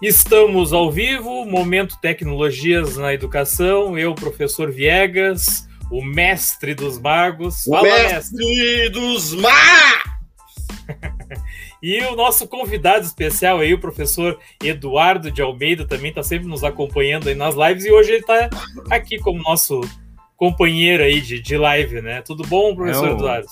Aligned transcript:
Estamos 0.00 0.72
ao 0.72 0.92
vivo, 0.92 1.44
Momento 1.44 1.98
Tecnologias 2.00 2.96
na 2.96 3.12
Educação. 3.12 3.98
Eu, 3.98 4.14
professor 4.14 4.70
Viegas, 4.70 5.68
o 5.90 6.04
mestre 6.04 6.72
dos 6.72 7.00
magos. 7.00 7.66
O 7.66 7.72
Fala, 7.72 7.82
mestre, 7.82 8.38
mestre 8.38 8.90
dos 8.90 9.34
magos! 9.34 10.12
e 11.82 12.00
o 12.04 12.14
nosso 12.14 12.46
convidado 12.46 13.04
especial 13.04 13.58
aí, 13.58 13.74
o 13.74 13.80
professor 13.80 14.38
Eduardo 14.62 15.32
de 15.32 15.42
Almeida, 15.42 15.84
também 15.84 16.10
está 16.10 16.22
sempre 16.22 16.46
nos 16.46 16.62
acompanhando 16.62 17.28
aí 17.28 17.34
nas 17.34 17.56
lives 17.56 17.84
e 17.84 17.90
hoje 17.90 18.12
ele 18.12 18.20
está 18.20 18.48
aqui 18.88 19.18
como 19.18 19.42
nosso 19.42 19.80
companheiro 20.36 21.02
aí 21.02 21.20
de, 21.20 21.42
de 21.42 21.56
live, 21.56 22.00
né? 22.00 22.22
Tudo 22.22 22.46
bom, 22.46 22.72
professor 22.72 23.08
é 23.08 23.12
Eduardo? 23.14 23.48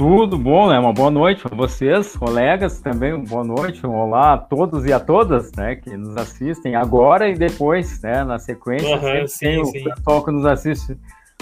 Tudo 0.00 0.38
bom, 0.38 0.70
né? 0.70 0.78
Uma 0.78 0.94
boa 0.94 1.10
noite 1.10 1.42
para 1.42 1.54
vocês, 1.54 2.16
colegas, 2.16 2.80
também 2.80 3.12
uma 3.12 3.26
boa 3.26 3.44
noite. 3.44 3.86
Um 3.86 3.94
olá 3.94 4.32
a 4.32 4.38
todos 4.38 4.86
e 4.86 4.94
a 4.94 4.98
todas, 4.98 5.52
né, 5.52 5.76
que 5.76 5.94
nos 5.94 6.16
assistem 6.16 6.74
agora 6.74 7.28
e 7.28 7.34
depois, 7.34 8.00
né, 8.00 8.24
na 8.24 8.38
sequência. 8.38 8.96
Uhum, 8.96 9.26
sim, 9.26 9.38
tem 9.38 9.64
sim. 9.66 9.80
o 9.80 9.94
pessoal 9.94 10.24
que 10.24 10.30
nos 10.30 10.46
assiste 10.46 10.96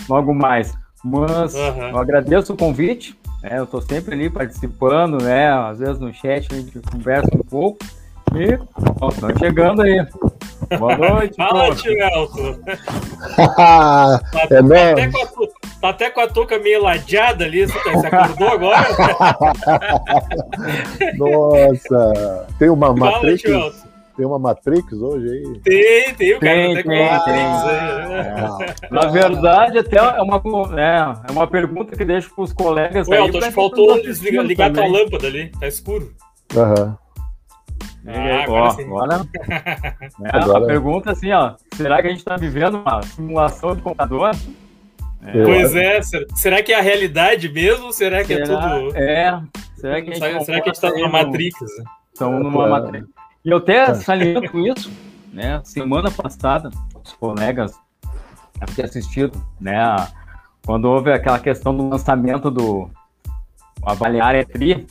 logo 0.09 0.35
mais. 0.35 0.75
Mas 1.05 1.55
uhum. 1.55 1.91
eu 1.91 1.99
agradeço 1.99 2.53
o 2.53 2.57
convite, 2.57 3.17
né, 3.45 3.61
eu 3.61 3.63
estou 3.63 3.81
sempre 3.81 4.17
ali 4.17 4.29
participando, 4.29 5.23
né, 5.23 5.53
às 5.53 5.79
vezes 5.79 6.01
no 6.01 6.13
chat 6.13 6.49
a 6.51 6.57
gente 6.57 6.81
conversa 6.81 7.31
um 7.37 7.45
pouco. 7.49 7.79
E 8.35 8.59
ó, 9.01 9.09
estão 9.09 9.39
chegando 9.39 9.83
aí. 9.83 10.05
Boa 10.77 10.97
noite. 10.99 11.37
Fala, 11.37 11.75
tio 11.77 11.93
Elton. 11.93 12.59
tá, 13.37 14.21
é 14.51 14.59
até 14.59 15.11
com 15.13 15.45
a, 15.45 15.58
tá 15.81 15.91
até 15.91 16.11
com 16.11 16.21
a 16.21 16.27
touca 16.27 16.59
meio 16.59 16.83
ladeada 16.83 17.45
ali. 17.45 17.65
Você 17.67 18.07
acordou 18.07 18.49
agora? 18.49 18.89
Nossa. 21.17 22.47
Tem 22.59 22.69
uma 22.69 22.89
Fala, 22.97 23.13
Matrix. 23.13 23.45
Tem 24.17 24.27
uma 24.27 24.39
Matrix 24.39 24.93
hoje 24.93 25.31
aí? 25.31 25.61
Tem, 25.61 26.15
tem, 26.15 26.35
o 26.35 26.41
cara 26.41 26.55
tem, 26.55 26.73
até 26.73 26.83
tem, 26.83 26.85
com 26.85 26.91
Matrix. 27.15 27.63
É. 27.71 28.75
Na 28.91 29.07
verdade, 29.07 29.79
até 29.79 29.97
é 29.97 30.23
uma, 30.23 30.43
é, 30.77 31.15
é 31.29 31.33
uma 31.33 31.47
pergunta 31.47 31.97
que 31.97 32.05
deixo 32.05 32.35
para 32.35 32.45
os 32.45 32.53
colegas. 32.53 33.07
Ué, 33.07 33.19
Elton, 33.19 33.53
faltou 33.53 33.97
ligar, 33.97 34.45
ligar 34.45 34.71
a 34.71 34.75
tua 34.75 34.89
lâmpada 34.89 35.25
ali, 35.27 35.53
tá 35.61 35.69
escuro. 35.69 36.13
Aham. 36.57 36.99
Uhum. 38.05 38.15
Ah, 38.15 38.43
agora, 38.43 38.73
agora, 38.83 39.27
é, 40.23 40.37
agora, 40.37 40.65
A 40.65 40.67
pergunta 40.67 41.11
é 41.11 41.13
assim, 41.13 41.31
ó, 41.33 41.55
será 41.75 42.01
que 42.01 42.07
a 42.07 42.11
gente 42.11 42.21
está 42.21 42.37
vivendo 42.37 42.79
uma 42.79 43.03
simulação 43.03 43.77
de 43.77 43.83
computador? 43.83 44.31
É, 45.27 45.45
pois 45.45 45.75
é, 45.75 46.01
será 46.35 46.63
que 46.63 46.73
é 46.73 46.79
a 46.79 46.83
realidade 46.83 47.49
mesmo? 47.49 47.93
Será 47.93 48.25
que 48.25 48.33
é 48.33 48.47
será, 48.47 48.77
é 48.77 48.79
tudo. 48.79 48.97
É, 48.97 49.43
será 49.77 50.03
que 50.03 50.11
a 50.11 50.15
gente, 50.15 50.45
será 50.45 50.61
que 50.61 50.71
a 50.71 50.73
gente 50.73 50.81
tá 50.81 50.91
numa 50.91 51.09
Matrix? 51.09 51.57
Estamos 52.13 52.43
numa 52.43 52.67
é. 52.67 52.71
Matrix. 52.71 53.09
E 53.45 53.51
eu 53.51 53.57
até 53.59 53.95
saliento 53.95 54.59
isso, 54.59 54.91
né? 55.33 55.61
Semana 55.65 56.11
passada, 56.11 56.71
os 57.05 57.13
colegas 57.15 57.75
ter 58.75 58.85
assistido, 58.85 59.41
né? 59.61 59.79
Quando 60.65 60.87
houve 60.87 61.13
aquela 61.13 61.39
questão 61.39 61.77
do 61.77 61.89
lançamento 61.89 62.51
do 62.51 62.91
Avaliar 63.83 64.35
ETRI, 64.35 64.87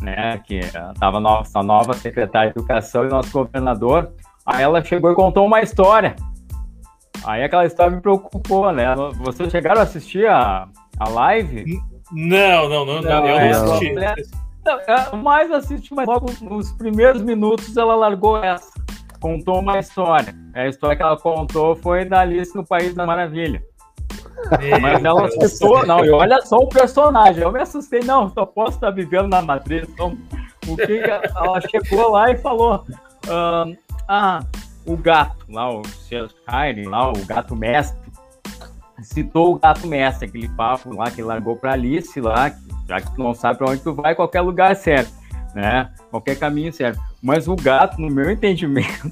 né, 0.00 0.38
que 0.38 0.58
estava 0.58 1.20
nossa 1.20 1.62
nova 1.62 1.92
secretária 1.92 2.52
de 2.52 2.58
Educação 2.58 3.04
e 3.04 3.08
nosso 3.08 3.30
governador, 3.30 4.10
aí 4.46 4.62
ela 4.62 4.82
chegou 4.82 5.12
e 5.12 5.14
contou 5.14 5.44
uma 5.44 5.60
história. 5.60 6.16
Aí 7.24 7.42
aquela 7.42 7.66
história 7.66 7.94
me 7.94 8.00
preocupou, 8.00 8.72
né? 8.72 8.94
Vocês 9.18 9.50
chegaram 9.50 9.80
a 9.80 9.84
assistir 9.84 10.26
a, 10.26 10.68
a 10.98 11.08
live? 11.08 11.80
Não, 12.12 12.68
não, 12.68 12.84
não, 12.86 13.02
não, 13.02 13.26
eu 13.26 13.40
não 13.40 13.74
assisti. 13.74 13.94
Não, 14.64 15.18
mais 15.22 15.50
assisti, 15.50 15.94
mas 15.94 16.06
logo 16.06 16.26
nos 16.42 16.72
primeiros 16.72 17.22
minutos 17.22 17.76
ela 17.76 17.94
largou 17.94 18.42
essa. 18.42 18.70
Contou 19.20 19.60
uma 19.60 19.78
história. 19.78 20.34
A 20.54 20.66
história 20.66 20.96
que 20.96 21.02
ela 21.02 21.16
contou 21.16 21.76
foi 21.76 22.04
da 22.04 22.20
Alice 22.20 22.54
no 22.56 22.66
País 22.66 22.94
da 22.94 23.06
Maravilha. 23.06 23.62
Mas 24.80 25.04
ela 25.04 25.26
assustou, 25.26 25.86
não, 25.86 26.04
e 26.04 26.10
olha 26.10 26.40
só 26.42 26.56
o 26.56 26.68
personagem, 26.68 27.42
eu 27.42 27.52
me 27.52 27.60
assustei, 27.60 28.00
não, 28.00 28.28
só 28.30 28.46
posso 28.46 28.76
estar 28.76 28.90
vivendo 28.90 29.28
na 29.28 29.42
Matriz, 29.42 29.86
então, 29.88 30.16
o 30.66 30.76
que 30.76 30.98
ela 31.00 31.60
chegou 31.60 32.12
lá 32.12 32.30
e 32.30 32.38
falou, 32.38 32.84
ah, 34.08 34.40
o 34.86 34.96
gato, 34.96 35.44
lá, 35.48 35.70
o 35.70 35.82
Skyrim, 35.82 36.88
lá, 36.88 37.10
o 37.10 37.24
gato 37.24 37.54
mestre, 37.54 37.98
citou 39.02 39.54
o 39.54 39.58
gato 39.58 39.86
mestre, 39.86 40.28
aquele 40.28 40.48
papo 40.48 40.94
lá 40.94 41.10
que 41.10 41.22
largou 41.22 41.56
para 41.56 41.72
Alice 41.72 42.20
lá, 42.20 42.54
já 42.88 43.00
que 43.00 43.14
tu 43.14 43.22
não 43.22 43.34
sabe 43.34 43.58
para 43.58 43.70
onde 43.70 43.82
tu 43.82 43.94
vai, 43.94 44.14
qualquer 44.14 44.40
lugar 44.40 44.74
serve, 44.76 45.10
né, 45.54 45.92
qualquer 46.10 46.38
caminho 46.38 46.72
serve, 46.72 47.00
mas 47.22 47.48
o 47.48 47.56
gato, 47.56 48.00
no 48.00 48.08
meu 48.08 48.28
entendimento, 48.30 49.10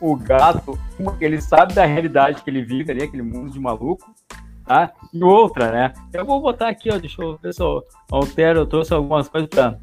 o 0.00 0.16
gato, 0.16 0.78
ele 1.20 1.40
sabe 1.40 1.74
da 1.74 1.84
realidade 1.84 2.42
que 2.42 2.50
ele 2.50 2.62
vive 2.62 2.90
ali, 2.90 3.02
aquele 3.02 3.22
mundo 3.22 3.50
de 3.50 3.58
maluco, 3.58 4.14
tá? 4.64 4.92
E 5.12 5.24
outra, 5.24 5.72
né? 5.72 5.92
Eu 6.12 6.24
vou 6.24 6.40
botar 6.40 6.68
aqui, 6.68 6.90
ó, 6.92 6.98
deixa 6.98 7.22
eu 7.22 7.38
ver 7.42 7.52
se 7.52 7.62
eu 7.62 7.82
altero, 8.10 8.60
eu 8.60 8.66
trouxe 8.66 8.94
algumas 8.94 9.28
coisas 9.28 9.48
para 9.48 9.78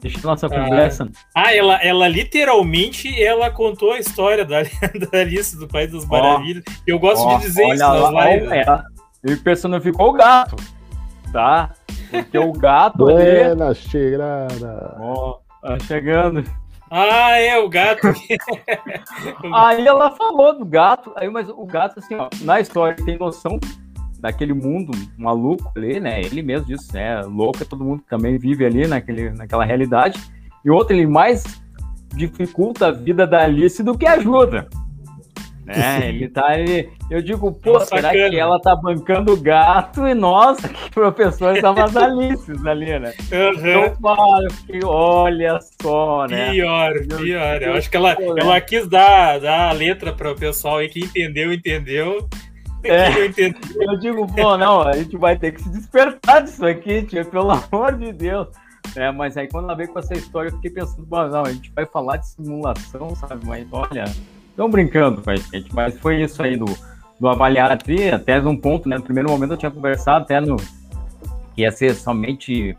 Deixa 0.00 0.18
a 0.18 0.22
nossa 0.22 0.48
conversa. 0.48 1.10
Ah, 1.34 1.54
ela, 1.54 1.76
ela 1.82 2.08
literalmente 2.08 3.22
ela 3.22 3.50
contou 3.50 3.92
a 3.92 3.98
história 3.98 4.44
da, 4.44 4.62
da 5.10 5.18
Alice 5.20 5.56
do 5.58 5.68
País 5.68 5.92
das 5.92 6.06
Maravilhas. 6.06 6.64
Oh, 6.66 6.72
eu 6.86 6.98
gosto 6.98 7.26
oh, 7.26 7.36
de 7.36 7.42
dizer 7.42 7.66
isso 7.68 7.78
nas 7.78 8.12
lá, 8.12 8.30
lives. 8.30 8.50
É, 8.50 8.64
ele 9.22 9.36
personificou 9.36 10.10
o 10.10 10.12
gato, 10.12 10.56
tá? 11.32 11.70
Porque 12.10 12.38
o 12.38 12.52
gato. 12.52 12.98
Buena 13.04 13.66
ali... 13.66 13.74
chegada. 13.74 14.96
Ó, 14.98 15.38
tá 15.60 15.78
chegando. 15.80 16.42
Ah, 16.90 17.38
é 17.38 17.58
o 17.58 17.68
gato. 17.68 18.08
aí 19.54 19.86
ela 19.86 20.10
falou 20.10 20.58
do 20.58 20.64
gato, 20.64 21.12
aí, 21.16 21.28
mas 21.30 21.48
o 21.48 21.64
gato, 21.64 21.98
assim, 21.98 22.14
ó, 22.14 22.28
na 22.42 22.60
história 22.60 22.96
tem 23.02 23.16
noção 23.16 23.58
daquele 24.22 24.54
mundo 24.54 24.92
maluco 25.18 25.72
ali, 25.76 25.98
né? 25.98 26.20
Ele 26.20 26.42
mesmo 26.42 26.68
disse, 26.68 26.94
né? 26.94 27.22
Louco, 27.22 27.64
todo 27.64 27.84
mundo 27.84 28.04
também 28.08 28.38
vive 28.38 28.64
ali 28.64 28.86
naquele, 28.86 29.30
naquela 29.30 29.64
realidade. 29.64 30.22
E 30.64 30.70
outro, 30.70 30.94
ele 30.94 31.08
mais 31.08 31.42
dificulta 32.14 32.86
a 32.86 32.92
vida 32.92 33.26
da 33.26 33.42
Alice 33.42 33.82
do 33.82 33.98
que 33.98 34.06
ajuda. 34.06 34.68
Né? 35.66 36.08
Ele 36.08 36.28
tá 36.28 36.56
ele, 36.58 36.90
eu 37.10 37.20
digo, 37.20 37.52
pô, 37.52 37.78
é 37.78 37.84
será 37.84 38.10
que 38.10 38.38
ela 38.38 38.60
tá 38.60 38.76
bancando 38.76 39.32
o 39.32 39.40
gato 39.40 40.06
e 40.06 40.14
nossa, 40.14 40.68
que 40.70 40.90
professores 40.90 41.60
são 41.60 41.74
as 41.76 41.96
Alices 41.96 42.64
ali, 42.64 42.98
né? 42.98 43.12
Uhum. 43.32 43.86
Então, 43.86 44.88
olha 44.88 45.58
só, 45.80 46.26
né? 46.26 46.50
Pior, 46.50 46.92
pior. 47.20 47.62
Eu 47.62 47.74
acho 47.74 47.90
que 47.90 47.96
ela, 47.96 48.16
ela 48.36 48.60
quis 48.60 48.88
dar, 48.88 49.40
dar 49.40 49.70
a 49.70 49.72
letra 49.72 50.12
para 50.12 50.30
o 50.30 50.36
pessoal 50.36 50.78
aí 50.78 50.88
que 50.88 51.00
entendeu, 51.00 51.52
entendeu. 51.52 52.28
É, 52.84 53.08
eu 53.80 53.96
digo, 53.98 54.26
pô, 54.26 54.56
não, 54.56 54.82
a 54.82 54.96
gente 54.96 55.16
vai 55.16 55.36
ter 55.36 55.52
que 55.52 55.62
se 55.62 55.70
despertar 55.70 56.42
disso 56.42 56.64
aqui, 56.66 57.02
tio, 57.02 57.24
pelo 57.26 57.50
amor 57.52 57.96
de 57.96 58.12
Deus. 58.12 58.48
É, 58.96 59.10
mas 59.10 59.36
aí 59.36 59.48
quando 59.48 59.66
ela 59.66 59.74
veio 59.74 59.92
com 59.92 59.98
essa 59.98 60.14
história, 60.14 60.48
eu 60.48 60.54
fiquei 60.56 60.70
pensando, 60.70 61.06
bom, 61.06 61.26
não, 61.28 61.42
a 61.42 61.52
gente 61.52 61.72
vai 61.74 61.86
falar 61.86 62.18
de 62.18 62.28
simulação, 62.28 63.14
sabe? 63.16 63.46
Mas 63.46 63.66
olha, 63.72 64.04
estão 64.50 64.68
brincando 64.68 65.22
com 65.22 65.30
a 65.30 65.36
gente, 65.36 65.74
mas 65.74 65.98
foi 65.98 66.22
isso 66.22 66.42
aí 66.42 66.56
do, 66.56 66.66
do 67.18 67.28
avaliar 67.28 67.70
até, 67.70 68.12
até 68.12 68.40
um 68.40 68.56
ponto, 68.56 68.88
né? 68.88 68.96
No 68.96 69.02
primeiro 69.02 69.30
momento 69.30 69.52
eu 69.52 69.56
tinha 69.56 69.70
conversado 69.70 70.24
até 70.24 70.40
no 70.40 70.56
que 71.54 71.62
ia 71.62 71.70
ser 71.70 71.94
somente 71.94 72.76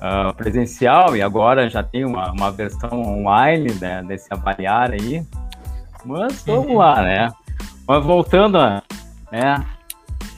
uh, 0.00 0.34
presencial 0.34 1.16
e 1.16 1.22
agora 1.22 1.68
já 1.68 1.82
tem 1.82 2.04
uma, 2.04 2.30
uma 2.32 2.50
versão 2.50 3.00
online 3.00 3.72
né, 3.80 4.02
desse 4.02 4.32
avaliar 4.32 4.92
aí. 4.92 5.24
Mas 6.04 6.42
vamos 6.44 6.66
uhum. 6.66 6.78
lá, 6.78 7.02
né? 7.02 7.32
Mas 7.86 8.04
voltando 8.04 8.58
a, 8.58 8.82
né? 9.30 9.66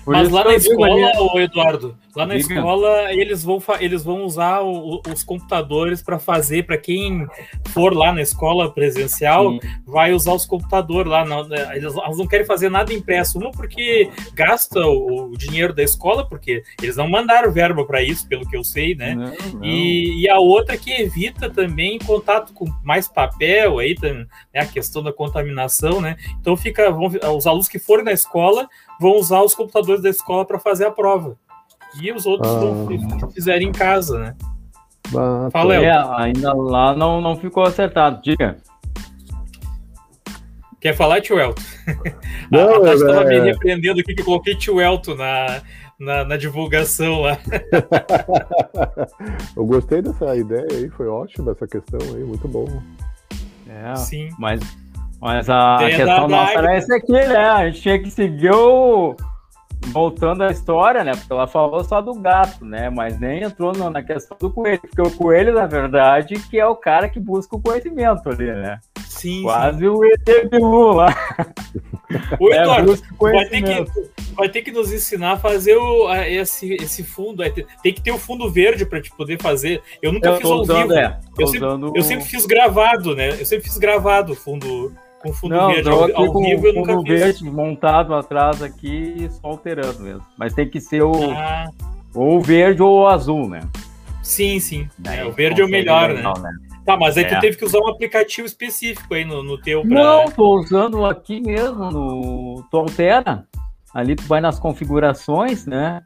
Por 0.04 0.12
Mas 0.12 0.30
lá 0.30 0.44
na 0.44 0.54
escola, 0.54 0.94
ali... 0.94 1.38
Eduardo, 1.42 1.96
lá 2.14 2.26
na 2.26 2.36
Diga. 2.36 2.54
escola 2.54 3.12
eles 3.12 3.42
vão, 3.42 3.62
eles 3.80 4.04
vão 4.04 4.24
usar 4.24 4.60
o, 4.60 5.00
os 5.12 5.22
computadores 5.24 6.02
para 6.02 6.18
fazer, 6.18 6.64
para 6.64 6.76
quem 6.76 7.26
for 7.68 7.94
lá 7.94 8.12
na 8.12 8.22
escola 8.22 8.70
presencial, 8.72 9.52
Sim. 9.52 9.60
vai 9.86 10.12
usar 10.12 10.32
os 10.34 10.46
computadores 10.46 11.10
lá. 11.10 11.24
Não, 11.24 11.46
né, 11.48 11.76
eles, 11.76 11.94
eles, 11.94 12.18
não 12.18 12.26
querem 12.26 12.46
fazer 12.46 12.70
nada 12.70 12.92
impresso. 12.92 13.38
Uma, 13.38 13.50
porque 13.50 14.10
gasta 14.34 14.80
o, 14.80 15.32
o 15.32 15.36
dinheiro 15.36 15.72
da 15.72 15.82
escola, 15.82 16.26
porque 16.26 16.62
eles 16.82 16.96
não 16.96 17.08
mandaram 17.08 17.52
verba 17.52 17.84
para 17.84 18.02
isso, 18.02 18.28
pelo 18.28 18.48
que 18.48 18.56
eu 18.56 18.64
sei, 18.64 18.94
né? 18.94 19.14
Não, 19.14 19.24
não. 19.54 19.64
E, 19.64 20.22
e, 20.22 20.28
a 20.28 20.38
outra 20.38 20.76
que 20.76 20.92
evita 20.92 21.48
também 21.50 21.98
contato 21.98 22.52
com 22.52 22.66
mais 22.82 23.08
papel, 23.08 23.78
aí 23.78 23.94
né, 24.02 24.26
a 24.54 24.66
questão 24.66 25.02
da 25.02 25.12
contaminação, 25.12 26.00
né? 26.00 26.16
Então 26.40 26.56
fica, 26.56 26.90
vão, 26.90 27.10
os 27.36 27.46
alunos 27.46 27.68
que 27.68 27.78
forem 27.78 28.04
na 28.04 28.12
escola 28.12 28.68
vão 29.00 29.16
usar 29.16 29.42
os 29.42 29.54
computadores 29.54 30.02
da 30.02 30.10
escola 30.10 30.44
para 30.44 30.58
fazer 30.58 30.86
a 30.86 30.90
prova. 30.90 31.36
E 32.00 32.12
os 32.12 32.26
outros 32.26 32.52
ah. 32.52 32.58
vão 32.58 33.30
fizerem 33.30 33.68
em 33.68 33.72
casa, 33.72 34.18
né? 34.18 34.34
Ah, 35.16 35.48
Fala, 35.52 35.74
é, 35.74 35.92
ainda 36.16 36.54
lá 36.54 36.96
não, 36.96 37.20
não 37.20 37.36
ficou 37.36 37.64
acertado. 37.64 38.20
Diga. 38.22 38.56
Quer 40.80 40.96
falar, 40.96 41.20
tio 41.20 41.38
Elton? 41.38 41.62
Não, 42.50 42.74
a 42.74 42.80
Tati 42.80 42.94
estava 42.94 43.32
é... 43.32 43.40
me 43.40 43.50
repreendendo 43.50 44.00
aqui 44.00 44.14
que 44.14 44.20
eu 44.20 44.24
coloquei 44.24 44.56
tio 44.56 44.80
Elton 44.80 45.14
na, 45.14 45.62
na, 45.98 46.24
na, 46.24 46.36
divulgação 46.36 47.20
lá. 47.20 47.38
eu 49.56 49.64
gostei 49.64 50.02
dessa 50.02 50.34
ideia 50.34 50.66
aí, 50.72 50.88
foi 50.90 51.06
ótimo 51.06 51.52
essa 51.52 51.68
questão 51.68 52.00
aí, 52.14 52.24
muito 52.24 52.48
bom. 52.48 52.66
É, 53.68 53.94
Sim. 53.94 54.30
Mas, 54.38 54.60
mas 55.20 55.48
a 55.48 55.76
Tem 55.78 55.90
questão 55.90 56.22
da, 56.22 56.28
nossa 56.28 56.52
era 56.52 56.74
essa 56.74 56.96
aqui, 56.96 57.12
né? 57.12 57.36
A 57.36 57.70
gente 57.70 57.82
tinha 57.82 58.02
que 58.02 58.10
seguir 58.10 58.52
o. 58.52 59.14
Voltando 59.88 60.42
à 60.44 60.50
história, 60.50 61.02
né? 61.04 61.12
Porque 61.12 61.32
ela 61.32 61.46
falou 61.46 61.82
só 61.84 62.00
do 62.00 62.14
gato, 62.14 62.64
né? 62.64 62.88
Mas 62.88 63.18
nem 63.18 63.42
entrou 63.42 63.72
na 63.90 64.02
questão 64.02 64.36
do 64.38 64.50
coelho. 64.50 64.80
Porque 64.80 65.02
o 65.02 65.10
coelho, 65.10 65.54
na 65.54 65.66
verdade, 65.66 66.34
que 66.34 66.58
é 66.58 66.66
o 66.66 66.76
cara 66.76 67.08
que 67.08 67.20
busca 67.20 67.56
o 67.56 67.60
conhecimento 67.60 68.28
ali, 68.28 68.46
né? 68.46 68.80
Sim. 69.06 69.42
Quase 69.42 69.78
sim. 69.80 69.86
o 69.86 70.04
ET 70.04 70.50
Bilu 70.50 70.92
lá. 70.92 71.14
O 72.40 72.48
é, 72.52 72.62
Eduardo, 72.62 72.98
vai, 73.20 73.44
ter 73.46 73.62
que, 73.62 73.92
vai 74.34 74.48
ter 74.48 74.62
que 74.62 74.72
nos 74.72 74.92
ensinar 74.92 75.32
a 75.32 75.38
fazer 75.38 75.76
o, 75.76 76.12
esse, 76.14 76.74
esse 76.74 77.04
fundo. 77.04 77.42
Tem 77.82 77.92
que 77.92 78.00
ter 78.00 78.12
o 78.12 78.18
fundo 78.18 78.50
verde 78.50 78.86
para 78.86 79.00
te 79.00 79.10
poder 79.14 79.40
fazer. 79.40 79.82
Eu 80.00 80.12
nunca 80.12 80.28
eu 80.28 80.36
fiz 80.36 80.50
ao 80.50 80.64
vivo. 80.64 80.92
É, 80.94 81.18
eu, 81.38 81.46
sempre, 81.46 81.66
usando... 81.66 81.92
eu 81.94 82.02
sempre 82.02 82.24
fiz 82.24 82.46
gravado, 82.46 83.14
né? 83.14 83.30
Eu 83.40 83.46
sempre 83.46 83.64
fiz 83.64 83.78
gravado 83.78 84.32
o 84.32 84.36
fundo 84.36 84.92
com 85.22 85.32
fundo 85.32 85.54
não, 85.54 85.68
verde. 85.68 85.88
Ao, 85.88 86.02
ao 86.02 86.32
com 86.32 86.42
vivo 86.42 86.66
eu 86.66 86.74
nunca 86.74 86.92
fundo 86.92 87.08
verde 87.08 87.44
montado 87.44 88.14
atrás 88.14 88.62
aqui 88.62 89.14
e 89.16 89.30
só 89.30 89.48
alterando 89.48 90.00
mesmo. 90.00 90.26
Mas 90.36 90.52
tem 90.52 90.68
que 90.68 90.80
ser 90.80 91.02
o 91.02 91.30
ah. 91.30 91.70
ou 92.14 92.40
verde 92.40 92.82
ou 92.82 93.06
azul, 93.06 93.48
né? 93.48 93.60
Sim, 94.22 94.60
sim. 94.60 94.88
É, 95.04 95.24
o 95.24 95.32
verde 95.32 95.62
é 95.62 95.64
o 95.64 95.68
melhor, 95.68 96.10
legal, 96.10 96.38
né? 96.38 96.50
né? 96.50 96.72
Tá, 96.84 96.96
mas 96.96 97.16
aí 97.16 97.24
é. 97.24 97.28
tu 97.28 97.40
teve 97.40 97.56
que 97.56 97.64
usar 97.64 97.78
um 97.78 97.88
aplicativo 97.88 98.46
específico 98.46 99.14
aí 99.14 99.24
no, 99.24 99.42
no 99.42 99.56
teu. 99.58 99.82
Pra... 99.82 99.90
Não, 99.90 100.24
tô 100.26 100.58
usando 100.58 101.04
aqui 101.04 101.40
mesmo 101.40 101.90
no. 101.90 102.64
Tu 102.70 102.76
altera. 102.76 103.46
Ali 103.94 104.16
tu 104.16 104.24
vai 104.24 104.40
nas 104.40 104.58
configurações, 104.58 105.66
né? 105.66 106.02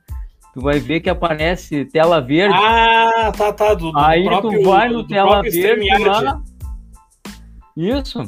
Tu 0.52 0.60
vai 0.60 0.78
ver 0.78 1.00
que 1.00 1.10
aparece 1.10 1.84
tela 1.84 2.20
verde. 2.20 2.54
Ah, 2.58 3.32
tá, 3.36 3.52
tá. 3.52 3.74
Do, 3.74 3.92
do 3.92 3.98
aí 3.98 4.24
próprio, 4.24 4.62
tu 4.62 4.68
vai 4.68 4.88
no 4.88 5.06
tela 5.06 5.42
verde 5.42 6.04
lá. 6.04 6.42
Isso. 7.76 8.20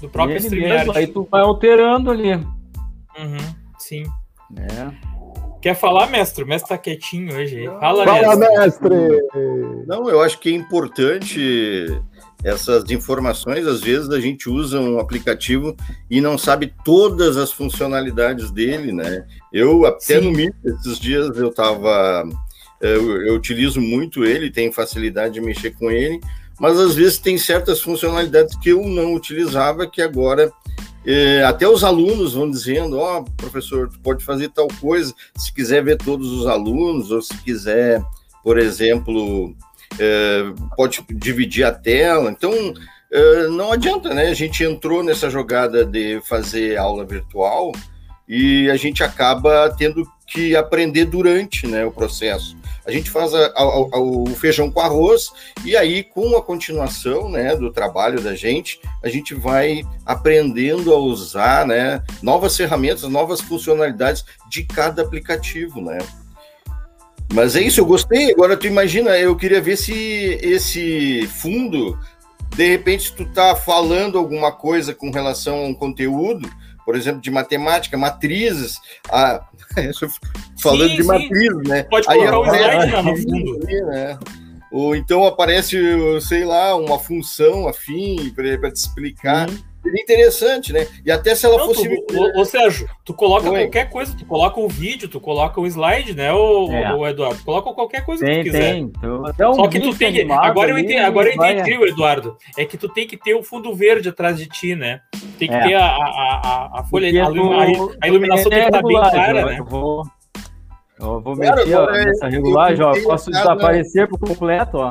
Do 0.00 0.08
próprio 0.08 0.36
StreamYard. 0.38 0.90
Aí 0.96 1.06
tu 1.06 1.26
vai 1.30 1.42
alterando 1.42 2.10
ali. 2.10 2.34
Uhum, 2.34 3.54
sim. 3.78 4.04
É. 4.56 5.08
Quer 5.60 5.74
falar, 5.74 6.08
mestre? 6.08 6.44
O 6.44 6.46
mestre 6.46 6.68
tá 6.68 6.78
quietinho 6.78 7.34
hoje. 7.34 7.66
Fala, 7.80 8.04
Fala 8.04 8.36
mestre. 8.36 8.88
mestre! 8.88 9.86
Não, 9.86 10.08
eu 10.08 10.20
acho 10.20 10.38
que 10.38 10.48
é 10.48 10.52
importante 10.52 12.00
essas 12.44 12.88
informações. 12.90 13.66
Às 13.66 13.80
vezes 13.80 14.08
a 14.10 14.20
gente 14.20 14.48
usa 14.48 14.80
um 14.80 15.00
aplicativo 15.00 15.76
e 16.08 16.20
não 16.20 16.38
sabe 16.38 16.72
todas 16.84 17.36
as 17.36 17.50
funcionalidades 17.50 18.50
dele, 18.52 18.92
né? 18.92 19.26
Eu, 19.52 19.84
até 19.84 20.20
Sim. 20.20 20.26
no 20.26 20.32
Meet, 20.32 20.54
esses 20.64 20.98
dias 20.98 21.36
eu 21.36 21.52
tava. 21.52 22.28
Eu, 22.80 23.26
eu 23.26 23.34
utilizo 23.34 23.80
muito 23.80 24.24
ele, 24.24 24.52
tenho 24.52 24.72
facilidade 24.72 25.34
de 25.34 25.40
mexer 25.40 25.72
com 25.72 25.90
ele, 25.90 26.20
mas 26.58 26.78
às 26.78 26.94
vezes 26.94 27.18
tem 27.18 27.38
certas 27.38 27.80
funcionalidades 27.80 28.56
que 28.56 28.70
eu 28.70 28.82
não 28.86 29.14
utilizava 29.14 29.86
que 29.86 30.02
agora 30.02 30.52
é, 31.06 31.42
até 31.44 31.66
os 31.66 31.84
alunos 31.84 32.34
vão 32.34 32.50
dizendo, 32.50 32.98
ó, 32.98 33.20
oh, 33.20 33.24
professor, 33.24 33.88
tu 33.88 33.98
pode 34.00 34.22
fazer 34.22 34.50
tal 34.50 34.68
coisa, 34.80 35.14
se 35.36 35.52
quiser 35.52 35.82
ver 35.82 35.96
todos 35.96 36.30
os 36.30 36.46
alunos, 36.46 37.10
ou 37.10 37.22
se 37.22 37.34
quiser, 37.38 38.02
por 38.44 38.58
exemplo, 38.58 39.54
é, 39.98 40.52
pode 40.76 41.02
dividir 41.10 41.64
a 41.64 41.72
tela. 41.72 42.30
Então, 42.30 42.52
é, 43.10 43.46
não 43.48 43.72
adianta, 43.72 44.12
né? 44.12 44.28
A 44.28 44.34
gente 44.34 44.62
entrou 44.62 45.02
nessa 45.02 45.30
jogada 45.30 45.82
de 45.82 46.20
fazer 46.28 46.76
aula 46.76 47.06
virtual 47.06 47.72
e 48.28 48.68
a 48.68 48.76
gente 48.76 49.02
acaba 49.02 49.74
tendo 49.78 50.06
que 50.26 50.54
aprender 50.54 51.06
durante 51.06 51.66
né, 51.66 51.86
o 51.86 51.90
processo. 51.90 52.54
A 52.88 52.90
gente 52.90 53.10
faz 53.10 53.34
a, 53.34 53.48
a, 53.48 53.62
a, 53.62 54.00
o 54.00 54.26
feijão 54.34 54.70
com 54.70 54.80
arroz 54.80 55.30
e 55.62 55.76
aí, 55.76 56.02
com 56.02 56.34
a 56.38 56.42
continuação 56.42 57.28
né, 57.28 57.54
do 57.54 57.70
trabalho 57.70 58.18
da 58.18 58.34
gente, 58.34 58.80
a 59.02 59.10
gente 59.10 59.34
vai 59.34 59.82
aprendendo 60.06 60.94
a 60.94 60.96
usar 60.96 61.66
né, 61.66 62.02
novas 62.22 62.56
ferramentas, 62.56 63.02
novas 63.02 63.42
funcionalidades 63.42 64.24
de 64.50 64.64
cada 64.64 65.02
aplicativo, 65.02 65.82
né? 65.82 65.98
Mas 67.34 67.56
é 67.56 67.60
isso, 67.60 67.78
eu 67.78 67.84
gostei. 67.84 68.32
Agora 68.32 68.56
tu 68.56 68.66
imagina, 68.66 69.18
eu 69.18 69.36
queria 69.36 69.60
ver 69.60 69.76
se 69.76 70.38
esse 70.40 71.26
fundo, 71.26 71.98
de 72.56 72.68
repente, 72.68 73.12
tu 73.12 73.24
tá 73.26 73.54
falando 73.54 74.18
alguma 74.18 74.50
coisa 74.52 74.94
com 74.94 75.10
relação 75.10 75.58
a 75.58 75.66
um 75.66 75.74
conteúdo, 75.74 76.50
por 76.84 76.96
exemplo, 76.96 77.20
de 77.20 77.30
matemática, 77.30 77.96
matrizes, 77.96 78.78
a, 79.10 79.46
falando 80.60 80.90
sim, 80.90 80.96
de 80.96 81.02
matriz, 81.02 81.68
né? 81.68 81.82
Pode 81.84 82.06
colocar 82.06 82.38
o 82.38 82.44
slide 82.46 82.92
lá 82.92 83.02
no 83.02 83.16
fundo. 83.16 83.58
Né? 83.60 84.18
Ou 84.70 84.96
então 84.96 85.24
aparece, 85.24 85.76
sei 86.20 86.44
lá, 86.44 86.74
uma 86.76 86.98
função 86.98 87.68
afim 87.68 88.32
para 88.34 88.70
te 88.70 88.76
explicar. 88.76 89.48
Seria 89.48 89.77
interessante, 89.96 90.72
né? 90.72 90.86
E 91.04 91.10
até 91.10 91.34
se 91.34 91.46
ela 91.46 91.58
não, 91.58 91.66
fosse. 91.66 91.88
Tu, 92.06 92.18
ou, 92.18 92.38
ou 92.38 92.44
seja, 92.44 92.86
tu 93.04 93.14
coloca 93.14 93.50
Oi. 93.50 93.62
qualquer 93.62 93.90
coisa, 93.90 94.16
tu 94.16 94.24
coloca 94.24 94.60
um 94.60 94.68
vídeo, 94.68 95.08
tu 95.08 95.20
coloca 95.20 95.60
um 95.60 95.66
slide, 95.66 96.14
né, 96.14 96.32
o, 96.32 96.72
é. 96.72 96.94
o 96.94 97.06
Eduardo? 97.06 97.42
Coloca 97.44 97.72
qualquer 97.72 98.04
coisa 98.04 98.24
tem, 98.24 98.42
que 98.42 98.50
tu 98.50 98.52
quiser. 98.52 98.72
Tem. 98.72 98.84
um 98.84 99.54
Só 99.54 99.68
que 99.68 99.80
tu 99.80 99.96
tem 99.96 100.12
que. 100.12 100.32
Agora 100.32 100.70
eu 100.70 100.78
entendi, 100.78 100.98
agora 100.98 101.28
eu 101.28 101.34
entendi, 101.34 101.76
vai... 101.76 101.88
Eduardo. 101.88 102.36
É 102.56 102.64
que 102.64 102.76
tu 102.76 102.88
tem 102.88 103.06
que 103.06 103.16
ter 103.16 103.34
o 103.34 103.42
fundo 103.42 103.74
verde 103.74 104.08
atrás 104.08 104.36
de 104.36 104.46
ti, 104.46 104.74
né? 104.74 105.00
Tem 105.38 105.48
que 105.48 105.54
é. 105.54 105.62
ter 105.62 105.74
a, 105.74 105.86
a, 105.86 106.40
a, 106.74 106.80
a 106.80 106.84
folha, 106.84 107.08
a, 107.08 107.26
a, 108.02 108.08
iluminação 108.08 108.50
tem 108.50 108.60
que 108.60 108.66
estar 108.66 108.82
tá 108.82 108.86
bem 108.86 108.96
clara, 108.96 109.46
né? 109.46 109.58
Eu 109.58 109.64
vou, 109.64 110.04
eu 111.00 111.20
vou 111.20 111.36
claro, 111.36 111.56
mexer 111.56 111.76
ó, 111.76 111.90
nessa 111.90 112.28
regulagem, 112.28 112.84
ó. 112.84 112.92
Posso 113.02 113.30
desaparecer 113.30 114.08
por 114.08 114.18
completo, 114.18 114.78
ó. 114.78 114.90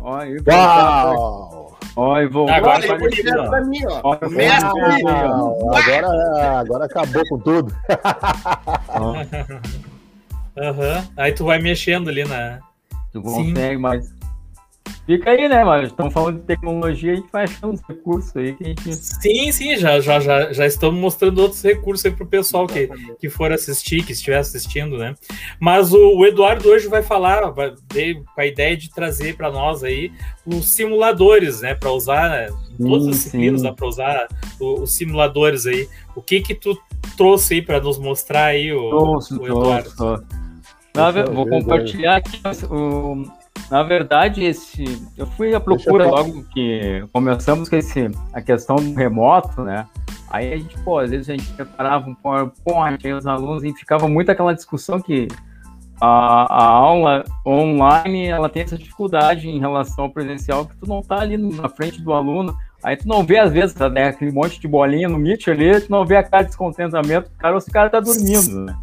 Ó, 0.00 0.16
aí, 0.16 0.36
Uau! 0.48 1.61
Ó, 1.94 2.18
e 2.18 2.26
vou. 2.26 2.48
Agora 2.48 2.84
é 2.86 2.98
bonito, 2.98 3.22
pra 3.22 3.60
mim, 3.62 3.80
ó. 3.86 4.14
Agora, 5.74 6.60
agora 6.60 6.84
acabou 6.86 7.22
com 7.28 7.38
tudo. 7.38 7.74
Uhum. 10.56 11.08
Aí 11.16 11.32
tu 11.32 11.44
vai 11.44 11.58
mexendo 11.58 12.08
ali 12.08 12.24
na. 12.24 12.60
Tu 13.12 13.20
consegue, 13.20 13.74
Sim. 13.74 13.76
mas 13.76 14.21
Fica 15.04 15.30
aí, 15.30 15.48
né, 15.48 15.64
mano? 15.64 15.84
Estamos 15.84 16.12
falando 16.12 16.38
de 16.38 16.46
tecnologia, 16.46 17.12
a 17.12 17.16
gente 17.16 17.30
vai 17.32 17.44
achando 17.44 17.72
uns 17.72 17.82
recursos 17.88 18.36
aí 18.36 18.54
que 18.54 18.62
a 18.62 18.66
gente. 18.68 18.94
Sim, 18.94 19.50
sim, 19.50 19.76
já, 19.76 19.98
já, 19.98 20.20
já, 20.20 20.52
já 20.52 20.64
estamos 20.64 21.00
mostrando 21.00 21.40
outros 21.40 21.60
recursos 21.60 22.06
aí 22.06 22.12
pro 22.12 22.24
pessoal 22.24 22.68
que, 22.68 22.88
que 23.18 23.28
for 23.28 23.52
assistir, 23.52 24.04
que 24.04 24.12
estiver 24.12 24.38
assistindo, 24.38 24.96
né? 24.96 25.14
Mas 25.58 25.92
o, 25.92 26.18
o 26.18 26.24
Eduardo 26.24 26.68
hoje 26.68 26.86
vai 26.86 27.02
falar, 27.02 27.50
vai, 27.50 27.74
veio 27.92 28.24
com 28.24 28.40
a 28.40 28.46
ideia 28.46 28.76
de 28.76 28.90
trazer 28.90 29.36
para 29.36 29.50
nós 29.50 29.82
aí 29.82 30.12
os 30.46 30.66
simuladores, 30.68 31.62
né? 31.62 31.74
Para 31.74 31.90
usar 31.90 32.30
né, 32.30 32.48
em 32.78 32.88
todas 32.88 33.08
as 33.08 33.16
disciplinas, 33.16 33.62
dá 33.62 33.72
para 33.72 33.86
usar 33.88 34.28
o, 34.60 34.82
os 34.82 34.92
simuladores 34.92 35.66
aí. 35.66 35.88
O 36.14 36.22
que 36.22 36.40
que 36.40 36.54
tu 36.54 36.78
trouxe 37.16 37.54
aí 37.54 37.62
para 37.62 37.80
nos 37.80 37.98
mostrar 37.98 38.46
aí, 38.46 38.72
o, 38.72 38.88
trouxe, 38.88 39.34
o 39.34 39.46
Eduardo? 39.46 39.90
Trouxe, 39.96 40.24
trouxe. 40.92 41.30
vou 41.32 41.48
compartilhar 41.48 42.16
aqui 42.16 42.40
o 42.70 43.41
na 43.72 43.82
verdade, 43.82 44.44
esse 44.44 44.84
eu 45.16 45.26
fui 45.26 45.54
à 45.54 45.58
procura 45.58 46.04
logo 46.04 46.44
que 46.52 47.02
começamos 47.10 47.70
com 47.70 47.76
esse, 47.76 48.10
a 48.30 48.42
questão 48.42 48.76
do 48.76 48.92
remoto, 48.92 49.62
né? 49.62 49.86
Aí 50.28 50.52
a 50.52 50.58
gente, 50.58 50.76
pô, 50.80 50.98
às 50.98 51.10
vezes 51.10 51.30
a 51.30 51.32
gente 51.32 51.50
preparava 51.54 52.06
um 52.06 52.14
PowerPoint, 52.14 52.98
aí 53.02 53.14
os 53.14 53.26
alunos, 53.26 53.64
e 53.64 53.72
ficava 53.72 54.06
muito 54.06 54.30
aquela 54.30 54.52
discussão 54.52 55.00
que 55.00 55.26
a, 55.98 56.06
a, 56.06 56.64
aula 56.66 57.24
online, 57.46 58.26
ela 58.26 58.50
tem 58.50 58.62
essa 58.62 58.76
dificuldade 58.76 59.48
em 59.48 59.58
relação 59.58 60.04
ao 60.04 60.10
presencial, 60.10 60.66
que 60.66 60.76
tu 60.76 60.86
não 60.86 61.00
tá 61.00 61.20
ali 61.20 61.38
na 61.38 61.70
frente 61.70 62.02
do 62.02 62.12
aluno, 62.12 62.54
aí 62.82 62.94
tu 62.94 63.08
não 63.08 63.24
vê, 63.24 63.38
às 63.38 63.52
vezes, 63.52 63.74
né, 63.74 64.08
aquele 64.08 64.32
monte 64.32 64.60
de 64.60 64.68
bolinha 64.68 65.08
no 65.08 65.18
Meet 65.18 65.48
ali, 65.48 65.80
tu 65.80 65.90
não 65.90 66.04
vê 66.04 66.16
a 66.16 66.22
cara 66.22 66.42
de 66.42 66.50
descontentamento, 66.50 67.30
cara, 67.38 67.54
ou 67.54 67.60
se 67.60 67.70
o 67.70 67.72
cara 67.72 67.88
tá 67.88 68.00
dormindo, 68.00 68.66
né? 68.66 68.76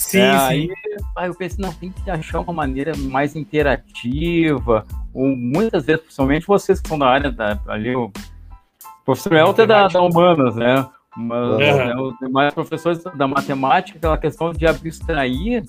Sim, 0.00 0.20
é, 0.20 0.38
sim. 0.38 0.44
Aí, 0.48 0.70
aí 1.14 1.28
eu 1.28 1.34
pensei, 1.34 1.62
não, 1.62 1.72
tem 1.74 1.90
que 1.92 2.10
achar 2.10 2.40
uma 2.40 2.54
maneira 2.54 2.92
mais 2.96 3.36
interativa, 3.36 4.86
ou 5.12 5.36
muitas 5.36 5.84
vezes, 5.84 6.02
principalmente 6.02 6.46
vocês 6.46 6.80
que 6.80 6.88
são 6.88 6.98
da 6.98 7.06
área 7.06 7.30
da, 7.30 7.60
ali, 7.68 7.94
o 7.94 8.10
professor 9.04 9.34
Elton 9.34 9.62
é 9.62 9.66
da, 9.66 9.88
da 9.88 10.00
Humanas, 10.00 10.56
né? 10.56 10.88
Mas, 11.14 11.58
né, 11.58 11.94
os 11.96 12.18
demais 12.18 12.54
professores 12.54 13.02
da 13.14 13.28
matemática, 13.28 13.98
aquela 13.98 14.16
questão 14.16 14.52
de 14.52 14.66
abstrair, 14.66 15.64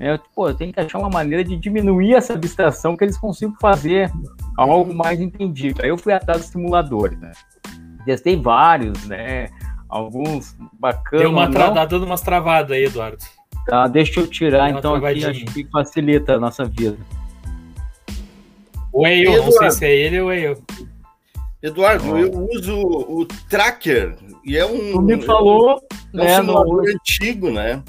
é, 0.00 0.18
pô, 0.34 0.52
tem 0.54 0.72
que 0.72 0.80
achar 0.80 0.98
uma 0.98 1.10
maneira 1.10 1.44
de 1.44 1.54
diminuir 1.54 2.14
essa 2.14 2.32
abstração 2.32 2.96
que 2.96 3.04
eles 3.04 3.18
consigam 3.18 3.54
fazer 3.60 4.10
algo 4.56 4.94
mais 4.94 5.20
entendido. 5.20 5.82
Aí 5.82 5.90
eu 5.90 5.98
fui 5.98 6.14
atrás 6.14 6.40
dos 6.40 6.48
simuladores, 6.48 7.18
né? 7.20 7.32
Testei 8.06 8.40
vários, 8.40 9.04
né? 9.06 9.48
Alguns 9.90 10.56
bacanas. 10.80 11.20
Deu 11.20 11.30
uma 11.30 11.50
tra... 11.50 11.70
Tá 11.70 11.84
dando 11.84 12.06
umas 12.06 12.22
travadas 12.22 12.70
aí, 12.70 12.84
Eduardo. 12.84 13.18
Tá, 13.66 13.86
deixa 13.86 14.20
eu 14.20 14.26
tirar 14.26 14.70
então 14.70 14.94
aqui, 14.94 15.24
acho 15.24 15.44
que 15.46 15.66
facilita 15.70 16.34
a 16.34 16.38
nossa 16.38 16.64
vida. 16.64 16.98
O 18.92 19.06
eu, 19.06 19.44
não 19.44 19.52
sei 19.52 19.70
se 19.70 19.84
é 19.84 19.96
ele 19.96 20.20
ou 20.20 20.32
eu. 20.32 20.62
Eduardo, 21.62 22.12
oh. 22.12 22.18
eu 22.18 22.48
uso 22.52 22.78
o 22.78 23.26
Tracker 23.48 24.16
e 24.44 24.56
é 24.56 24.66
um. 24.66 24.92
Tu 24.92 25.02
me 25.02 25.22
falou, 25.22 25.80
é 26.12 26.16
um 26.16 26.24
né, 26.24 26.36
simulador 26.36 26.82
no... 26.82 26.90
antigo, 26.90 27.50
né? 27.50 27.82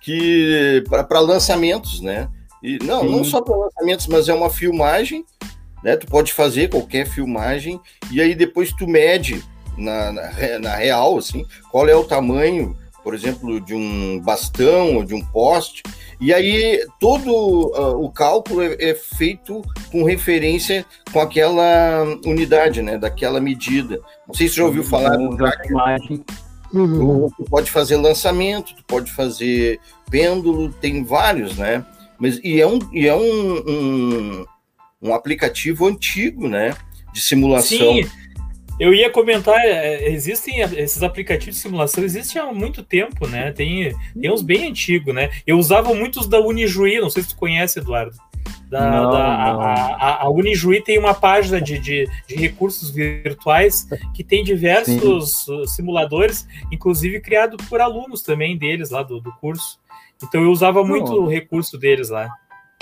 Que 0.00 0.84
para 1.08 1.20
lançamentos, 1.20 2.00
né? 2.00 2.28
E, 2.62 2.78
não, 2.84 3.00
Sim. 3.00 3.10
não 3.10 3.24
só 3.24 3.40
para 3.40 3.56
lançamentos, 3.56 4.06
mas 4.06 4.28
é 4.28 4.34
uma 4.34 4.50
filmagem 4.50 5.24
né? 5.82 5.96
Tu 5.96 6.06
pode 6.06 6.32
fazer 6.32 6.68
qualquer 6.70 7.06
filmagem 7.06 7.80
e 8.10 8.20
aí 8.20 8.34
depois 8.34 8.72
tu 8.72 8.86
mede 8.86 9.42
na, 9.76 10.12
na, 10.12 10.58
na 10.60 10.76
real, 10.76 11.18
assim, 11.18 11.44
qual 11.70 11.88
é 11.88 11.96
o 11.96 12.04
tamanho, 12.04 12.76
por 13.02 13.14
exemplo, 13.14 13.60
de 13.60 13.74
um 13.74 14.20
bastão 14.20 14.96
ou 14.96 15.04
de 15.04 15.14
um 15.14 15.24
poste, 15.24 15.82
e 16.20 16.32
aí 16.32 16.84
todo 17.00 17.30
uh, 17.30 18.04
o 18.04 18.10
cálculo 18.10 18.62
é, 18.62 18.76
é, 18.78 18.94
feito 18.94 19.62
com 19.90 20.04
referência 20.04 20.86
com 21.12 21.20
aquela 21.20 22.04
unidade, 22.24 22.80
né, 22.80 22.96
daquela 22.96 23.40
medida. 23.40 24.00
Não 24.26 24.34
sei 24.34 24.46
se 24.46 24.54
você 24.54 24.60
já 24.60 24.66
ouviu 24.66 24.84
falar 24.84 25.16
do 25.16 25.36
tracker. 25.36 25.76
Uhum. 26.72 27.28
Tu 27.36 27.44
pode 27.50 27.70
fazer 27.70 27.96
lançamento, 27.96 28.74
tu 28.74 28.84
pode 28.84 29.10
fazer 29.12 29.78
pêndulo, 30.10 30.72
tem 30.72 31.04
vários, 31.04 31.56
né? 31.58 31.84
Mas, 32.18 32.38
e 32.42 32.60
é 32.60 32.66
um, 32.66 32.78
e 32.92 33.08
é 33.08 33.14
um, 33.14 33.56
um, 33.68 34.46
um 35.02 35.14
aplicativo 35.14 35.86
antigo, 35.86 36.48
né? 36.48 36.74
De 37.12 37.20
simulação. 37.20 37.94
Sim. 37.94 38.08
Eu 38.82 38.92
ia 38.92 39.08
comentar, 39.08 39.60
é, 39.64 40.08
existem 40.08 40.60
esses 40.60 41.04
aplicativos 41.04 41.54
de 41.54 41.60
simulação, 41.62 42.02
existem 42.02 42.42
há 42.42 42.52
muito 42.52 42.82
tempo, 42.82 43.28
né? 43.28 43.52
Tem, 43.52 43.94
tem 44.20 44.28
uns 44.28 44.42
bem 44.42 44.68
antigos, 44.68 45.14
né? 45.14 45.30
Eu 45.46 45.56
usava 45.56 45.94
muitos 45.94 46.26
da 46.26 46.40
Unijuí, 46.40 47.00
não 47.00 47.08
sei 47.08 47.22
se 47.22 47.28
tu 47.28 47.36
conhece, 47.36 47.78
Eduardo. 47.78 48.16
Da, 48.68 48.90
não, 48.90 49.10
da, 49.12 49.18
não. 49.18 49.60
A, 49.60 49.74
a, 49.74 50.22
a, 50.22 50.30
Unijuí 50.30 50.82
tem 50.82 50.98
uma 50.98 51.14
página 51.14 51.60
de, 51.60 51.78
de, 51.78 52.08
de, 52.26 52.34
recursos 52.34 52.90
virtuais 52.90 53.86
que 54.12 54.24
tem 54.24 54.42
diversos 54.42 55.44
Sim. 55.44 55.66
simuladores, 55.68 56.48
inclusive 56.72 57.20
criado 57.20 57.56
por 57.68 57.80
alunos 57.80 58.20
também 58.20 58.58
deles 58.58 58.90
lá 58.90 59.04
do, 59.04 59.20
do 59.20 59.30
curso. 59.34 59.78
Então 60.20 60.42
eu 60.42 60.50
usava 60.50 60.80
não. 60.80 60.88
muito 60.88 61.12
o 61.12 61.28
recurso 61.28 61.78
deles 61.78 62.10
lá. 62.10 62.28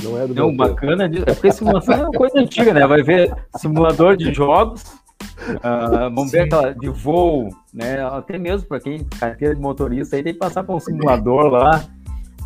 Não 0.02 0.19
é 0.19 0.26
do 0.26 0.35
Não, 0.35 0.57
bacana 0.57 1.07
disso. 1.07 1.25
É 1.26 1.35
porque 1.35 1.52
simulação 1.52 1.95
é 1.95 2.02
uma 2.04 2.12
coisa 2.12 2.40
antiga, 2.40 2.73
né? 2.73 2.87
Vai 2.87 3.02
ver 3.02 3.35
simulador 3.59 4.16
de 4.16 4.33
jogos, 4.33 4.83
uh, 5.56 6.14
vamos 6.14 6.30
ver 6.30 6.42
aquela 6.42 6.75
de 6.75 6.88
voo, 6.88 7.49
né? 7.73 8.04
Até 8.04 8.38
mesmo 8.38 8.66
para 8.68 8.80
quem 8.80 9.04
carteira 9.04 9.54
de 9.54 9.61
motorista 9.61 10.16
aí 10.16 10.23
tem 10.23 10.32
que 10.32 10.38
passar 10.38 10.64
por 10.64 10.76
um 10.76 10.80
simulador 10.80 11.47
lá. 11.47 11.85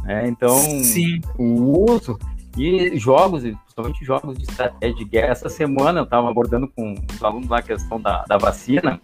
Né? 0.04 0.28
Então, 0.28 0.56
Sim. 0.58 1.20
o 1.38 1.90
uso 1.90 2.18
e 2.56 2.96
jogos, 2.98 3.42
principalmente 3.42 4.04
jogos 4.04 4.36
de 4.36 4.44
estratégia 4.44 4.96
de 4.96 5.04
guerra. 5.04 5.32
Essa 5.32 5.48
semana 5.48 6.00
eu 6.00 6.04
estava 6.04 6.28
abordando 6.30 6.68
com 6.68 6.94
os 7.12 7.22
alunos 7.22 7.48
lá 7.48 7.58
a 7.58 7.62
questão 7.62 8.00
da, 8.00 8.24
da 8.28 8.38
vacina. 8.38 9.00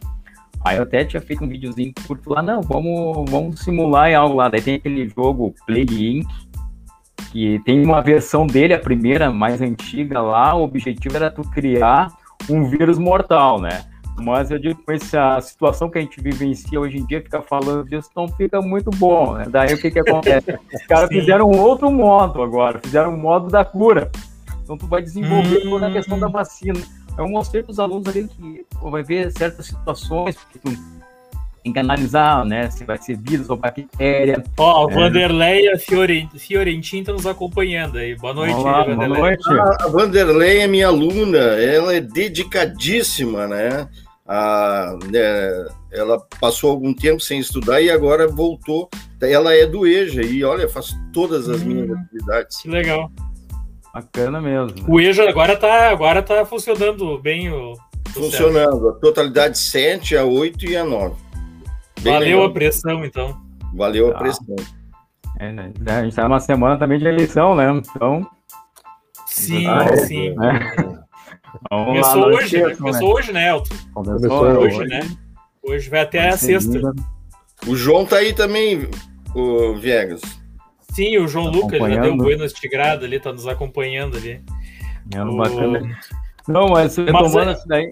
Aí 0.64 0.76
eu 0.76 0.82
até 0.82 1.04
tinha 1.04 1.22
feito 1.22 1.42
um 1.42 1.48
videozinho 1.48 1.92
curto 2.06 2.30
lá, 2.30 2.42
não, 2.42 2.60
vamos, 2.60 3.30
vamos 3.30 3.60
simular 3.60 4.10
em 4.10 4.14
algo 4.14 4.36
lá. 4.36 4.48
Daí 4.48 4.60
tem 4.60 4.74
aquele 4.74 5.08
jogo 5.08 5.54
Plague 5.66 6.18
Inc., 6.18 6.28
que 7.32 7.60
tem 7.64 7.82
uma 7.82 8.02
versão 8.02 8.46
dele, 8.46 8.74
a 8.74 8.78
primeira, 8.78 9.30
mais 9.30 9.60
antiga 9.62 10.20
lá, 10.20 10.54
o 10.54 10.64
objetivo 10.64 11.16
era 11.16 11.30
tu 11.30 11.42
criar 11.42 12.08
um 12.48 12.64
vírus 12.64 12.98
mortal, 12.98 13.60
né? 13.60 13.84
Mas 14.18 14.50
eu 14.50 14.58
digo 14.58 14.82
com 14.82 14.92
essa 14.92 15.40
situação 15.40 15.88
que 15.88 15.98
a 15.98 16.00
gente 16.00 16.20
vivencia 16.20 16.78
hoje 16.78 16.98
em 16.98 17.06
dia, 17.06 17.22
ficar 17.22 17.42
falando 17.42 17.88
disso 17.88 18.10
não 18.14 18.28
fica 18.28 18.60
muito 18.60 18.90
bom, 18.90 19.34
né? 19.34 19.46
Daí 19.48 19.74
o 19.74 19.80
que 19.80 19.90
que 19.90 19.98
acontece? 19.98 20.58
Os 20.74 20.86
caras 20.86 21.08
fizeram 21.10 21.50
um 21.50 21.58
outro 21.58 21.90
modo 21.90 22.42
agora, 22.42 22.78
fizeram 22.78 23.14
um 23.14 23.18
modo 23.18 23.48
da 23.48 23.64
cura. 23.64 24.10
Então 24.62 24.76
tu 24.76 24.86
vai 24.86 25.02
desenvolver 25.02 25.66
hum. 25.66 25.84
a 25.84 25.90
questão 25.90 26.18
da 26.18 26.28
vacina. 26.28 26.80
Eu 27.16 27.28
mostrei 27.28 27.62
para 27.62 27.72
os 27.72 27.80
alunos 27.80 28.06
ali 28.08 28.28
que 28.28 28.66
vai 28.82 29.02
ver 29.02 29.32
certas 29.32 29.66
situações, 29.66 30.36
porque 30.36 30.58
tu 30.58 30.70
tem 31.62 31.72
que 31.72 31.78
analisar, 31.78 32.44
né, 32.44 32.70
se 32.70 32.84
vai 32.84 32.98
ser 32.98 33.16
vírus 33.18 33.50
ou 33.50 33.56
bactéria. 33.56 34.42
Ó, 34.56 34.84
oh, 34.84 34.90
é. 34.90 34.94
Vanderleia 34.94 35.78
Fiorentin 35.78 37.00
está 37.00 37.12
nos 37.12 37.26
acompanhando 37.26 37.98
aí. 37.98 38.16
Boa 38.16 38.32
noite, 38.32 38.54
Olá, 38.54 38.84
Boa 38.84 39.08
noite. 39.08 39.44
A 39.80 39.88
Vanderleia 39.88 40.64
é 40.64 40.66
minha 40.66 40.88
aluna, 40.88 41.38
ela 41.38 41.94
é 41.94 42.00
dedicadíssima, 42.00 43.46
né? 43.46 43.88
A, 44.26 44.96
né, 45.10 45.66
ela 45.92 46.18
passou 46.40 46.70
algum 46.70 46.94
tempo 46.94 47.20
sem 47.20 47.40
estudar 47.40 47.80
e 47.80 47.90
agora 47.90 48.26
voltou. 48.28 48.88
Ela 49.20 49.54
é 49.54 49.66
do 49.66 49.86
EJA 49.86 50.22
e 50.22 50.42
olha, 50.44 50.68
faz 50.68 50.96
todas 51.12 51.48
as 51.48 51.60
hum, 51.60 51.66
minhas 51.66 51.90
atividades. 51.90 52.62
Que 52.62 52.68
legal. 52.68 53.10
Bacana 53.92 54.40
mesmo. 54.40 54.84
O 54.88 55.00
EJA 55.00 55.28
agora 55.28 55.56
tá, 55.56 55.90
agora 55.90 56.22
tá 56.22 56.44
funcionando 56.46 57.18
bem 57.18 57.50
o. 57.50 57.74
Funcionando, 58.14 58.88
a 58.88 58.92
totalidade 58.94 59.58
7, 59.58 60.16
a 60.16 60.24
8 60.24 60.64
e 60.64 60.76
a 60.76 60.84
9. 60.84 61.14
Bem 62.00 62.12
Valeu 62.14 62.38
legal. 62.38 62.44
a 62.44 62.52
pressão, 62.52 63.04
então. 63.04 63.40
Valeu 63.74 64.08
a 64.08 64.12
tá. 64.12 64.18
pressão. 64.18 64.56
É, 65.38 65.52
né? 65.52 65.72
A 65.86 66.02
gente 66.02 66.10
está 66.10 66.24
numa 66.24 66.40
semana 66.40 66.78
também 66.78 66.98
de 66.98 67.06
eleição, 67.06 67.54
né? 67.54 67.70
Então. 67.70 68.26
Sim, 69.26 69.66
ah, 69.66 69.96
sim. 69.96 70.34
É. 70.42 71.00
Começou 71.68 72.26
hoje, 72.26 72.62
né? 72.62 72.74
Começou 72.76 73.08
né? 73.08 73.14
hoje, 73.14 73.32
né, 73.32 73.48
Elton? 73.50 73.74
Começou 73.92 74.42
hoje, 74.42 74.76
hoje, 74.76 74.88
né? 74.88 75.00
Hoje 75.62 75.90
vai 75.90 76.00
até 76.00 76.28
a 76.28 76.36
sexta. 76.36 76.80
O 77.66 77.76
João 77.76 78.06
tá 78.06 78.16
aí 78.16 78.32
também, 78.32 78.88
o 79.34 79.74
Viegas. 79.74 80.20
Sim, 80.92 81.18
o 81.18 81.28
João 81.28 81.50
tá 81.50 81.58
Lucas 81.58 81.78
já 81.80 82.00
deu 82.00 82.12
um 82.12 82.16
Buenas 82.16 82.52
Tigrado 82.52 83.04
ali, 83.04 83.20
tá 83.20 83.32
nos 83.32 83.46
acompanhando 83.46 84.16
ali. 84.16 84.42
É 85.14 85.22
o... 85.22 85.36
bacana. 85.36 85.98
Não, 86.48 86.68
mas 86.68 86.96
retomando 86.96 87.50
é... 87.50 87.52
isso 87.52 87.68
daí, 87.68 87.90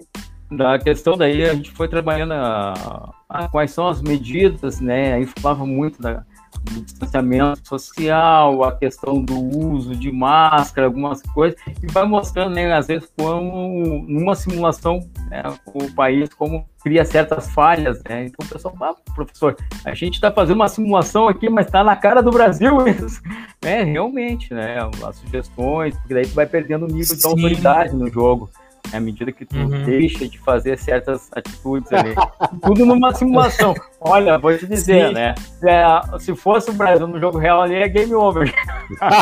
da 0.51 0.79
questão 0.79 1.15
daí, 1.15 1.43
a 1.43 1.53
gente 1.53 1.71
foi 1.71 1.87
trabalhando 1.87 2.33
a, 2.33 3.13
a, 3.29 3.47
quais 3.47 3.71
são 3.71 3.87
as 3.87 4.01
medidas, 4.01 4.79
né? 4.79 5.13
Aí 5.13 5.25
falava 5.25 5.65
muito 5.65 6.01
da, 6.01 6.23
do 6.63 6.81
distanciamento 6.81 7.67
social, 7.67 8.63
a 8.63 8.75
questão 8.75 9.21
do 9.21 9.37
uso 9.39 9.95
de 9.95 10.11
máscara, 10.11 10.87
algumas 10.87 11.21
coisas, 11.21 11.59
e 11.83 11.87
vai 11.91 12.03
mostrando, 12.05 12.55
né, 12.55 12.73
às 12.73 12.87
vezes, 12.87 13.07
como 13.15 14.03
numa 14.07 14.35
simulação, 14.35 15.07
né, 15.29 15.43
o 15.67 15.91
país, 15.93 16.33
como 16.33 16.67
cria 16.83 17.05
certas 17.05 17.49
falhas, 17.51 18.01
né? 18.07 18.25
Então 18.25 18.43
o 18.43 18.49
pessoal 18.49 18.75
fala, 18.75 18.91
ah, 18.97 19.11
professor, 19.13 19.55
a 19.85 19.93
gente 19.93 20.15
está 20.15 20.31
fazendo 20.31 20.55
uma 20.55 20.69
simulação 20.69 21.27
aqui, 21.27 21.49
mas 21.49 21.67
está 21.67 21.83
na 21.83 21.95
cara 21.95 22.21
do 22.21 22.31
Brasil 22.31 22.75
isso. 22.87 23.21
É, 23.61 23.83
realmente, 23.83 24.53
né? 24.53 24.77
As 25.05 25.17
sugestões, 25.17 25.95
porque 25.97 26.13
daí 26.13 26.25
tu 26.25 26.33
vai 26.33 26.47
perdendo 26.47 26.85
o 26.85 26.87
nível 26.87 27.03
Sim. 27.03 27.17
de 27.17 27.27
autoridade 27.27 27.93
no 27.93 28.09
jogo 28.09 28.49
à 28.93 28.99
medida 28.99 29.31
que 29.31 29.45
tu 29.45 29.55
uhum. 29.55 29.83
deixa 29.83 30.27
de 30.27 30.37
fazer 30.39 30.77
certas 30.77 31.29
atitudes 31.33 31.91
ali. 31.91 32.15
Tudo 32.63 32.85
numa 32.85 33.13
simulação. 33.13 33.73
Olha, 34.01 34.37
vou 34.37 34.57
te 34.57 34.65
dizer, 34.65 35.07
Sim. 35.07 35.13
né? 35.13 35.35
É, 35.63 36.19
se 36.19 36.35
fosse 36.35 36.69
o 36.69 36.73
Brasil 36.73 37.07
no 37.07 37.19
jogo 37.19 37.37
real 37.37 37.61
ali, 37.61 37.75
é 37.75 37.87
game 37.87 38.13
over. 38.13 38.53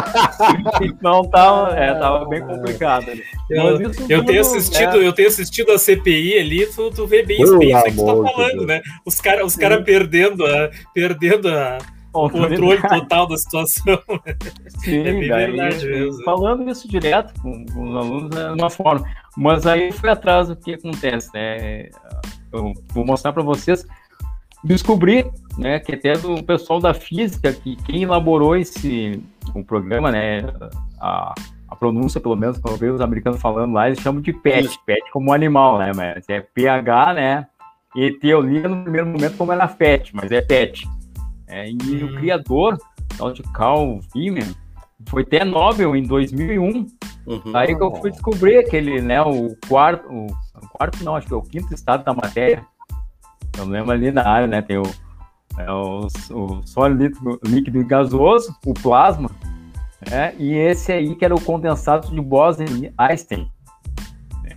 então 0.81 1.23
tava, 1.29 1.75
é, 1.75 1.93
tava 1.93 2.25
bem 2.25 2.41
complicado 2.41 3.09
ali. 3.09 3.23
Eu, 3.49 3.79
eu 4.09 4.25
tenho 4.25 4.41
assistido, 4.41 4.97
é... 4.97 5.07
eu 5.07 5.13
tenho 5.13 5.27
assistido 5.27 5.71
a 5.71 5.77
CPI 5.77 6.37
ali, 6.39 6.65
tu, 6.67 6.91
tu 6.91 7.07
vê 7.07 7.23
bem 7.23 7.41
isso, 7.41 7.57
bem 7.57 7.71
isso 7.71 7.83
que 7.83 7.91
tu 7.91 8.05
tá 8.05 8.31
falando, 8.31 8.65
né? 8.65 8.81
Os 9.05 9.19
caras 9.19 9.45
os 9.45 9.55
cara 9.55 9.81
perdendo 9.81 10.45
a. 10.45 10.69
Perdendo 10.93 11.49
a 11.49 11.77
o 12.25 12.29
controle 12.29 12.81
total 12.81 13.27
da 13.27 13.37
situação. 13.37 13.99
Sim, 14.79 14.99
é 14.99 15.03
bem 15.03 15.27
daí, 15.27 15.51
verdade 15.51 15.85
mesmo. 15.85 16.23
Falando 16.23 16.69
isso 16.69 16.87
direto 16.87 17.39
com, 17.41 17.65
com, 17.65 17.89
os 17.89 17.95
alunos 17.95 18.37
é 18.37 18.51
uma 18.51 18.69
forma. 18.69 19.05
Mas 19.35 19.65
aí 19.65 19.91
foi 19.91 20.09
atrás 20.09 20.47
do 20.47 20.55
que 20.55 20.73
acontece, 20.73 21.29
né? 21.33 21.89
Eu 22.51 22.73
vou 22.93 23.05
mostrar 23.05 23.33
para 23.33 23.43
vocês. 23.43 23.85
Descobri, 24.63 25.25
né, 25.57 25.79
que 25.79 25.93
até 25.93 26.13
do 26.13 26.43
pessoal 26.43 26.79
da 26.79 26.93
física, 26.93 27.53
que 27.53 27.75
quem 27.75 28.03
elaborou 28.03 28.55
esse 28.55 29.21
o 29.53 29.63
programa, 29.63 30.11
né, 30.11 30.41
a, 30.99 31.33
a 31.69 31.75
pronúncia, 31.75 32.19
pelo 32.19 32.35
menos, 32.35 32.57
quando 32.57 32.73
eu 32.73 32.79
vejo 32.79 32.93
os 32.95 33.01
americanos 33.01 33.39
falando 33.39 33.73
lá, 33.73 33.87
eles 33.87 33.99
chamam 33.99 34.19
de 34.19 34.33
PET, 34.33 34.77
PET 34.85 35.11
como 35.11 35.31
animal, 35.31 35.77
né, 35.77 35.91
mas 35.95 36.27
é 36.27 36.41
PH, 36.41 37.13
né, 37.13 37.47
e 37.95 38.17
eu 38.23 38.41
li 38.41 38.59
no 38.61 38.83
primeiro 38.83 39.07
momento 39.07 39.37
como 39.37 39.51
era 39.51 39.67
FET, 39.67 40.15
mas 40.15 40.31
é 40.31 40.41
PET. 40.41 40.87
É, 41.47 41.69
e 41.69 42.03
hum. 42.03 42.07
o 42.07 42.15
criador, 42.17 42.77
tal 43.17 43.31
de 43.31 43.43
Carl 43.43 43.99
Wieman, 44.15 44.55
foi 45.09 45.23
até 45.23 45.45
Nobel 45.45 45.95
em 45.95 46.03
2001. 46.03 46.87
Uhum. 47.25 47.41
Aí 47.53 47.75
que 47.75 47.83
eu 47.83 47.93
fui 47.95 48.11
descobrir 48.11 48.57
aquele, 48.57 49.01
né, 49.01 49.21
o 49.21 49.55
quarto, 49.67 50.07
o, 50.09 50.25
o, 50.25 50.67
quarto 50.69 51.03
não, 51.03 51.15
acho 51.15 51.27
que 51.27 51.33
é 51.33 51.37
o 51.37 51.41
quinto 51.41 51.73
estado 51.73 52.03
da 52.03 52.13
matéria. 52.13 52.65
Eu 53.57 53.65
lembro 53.65 53.91
ali 53.91 54.11
na 54.11 54.27
área, 54.27 54.47
né, 54.47 54.61
tem 54.61 54.77
o, 54.77 54.83
é, 55.57 55.71
o, 55.71 56.07
o 56.31 56.61
sólido 56.65 57.39
líquido 57.45 57.79
e 57.79 57.83
gasoso, 57.83 58.55
o 58.65 58.73
plasma, 58.73 59.29
né, 60.09 60.33
e 60.37 60.53
esse 60.53 60.91
aí 60.91 61.15
que 61.15 61.25
era 61.25 61.35
o 61.35 61.41
condensado 61.41 62.09
de 62.09 62.21
Bose-Einstein. 62.21 63.51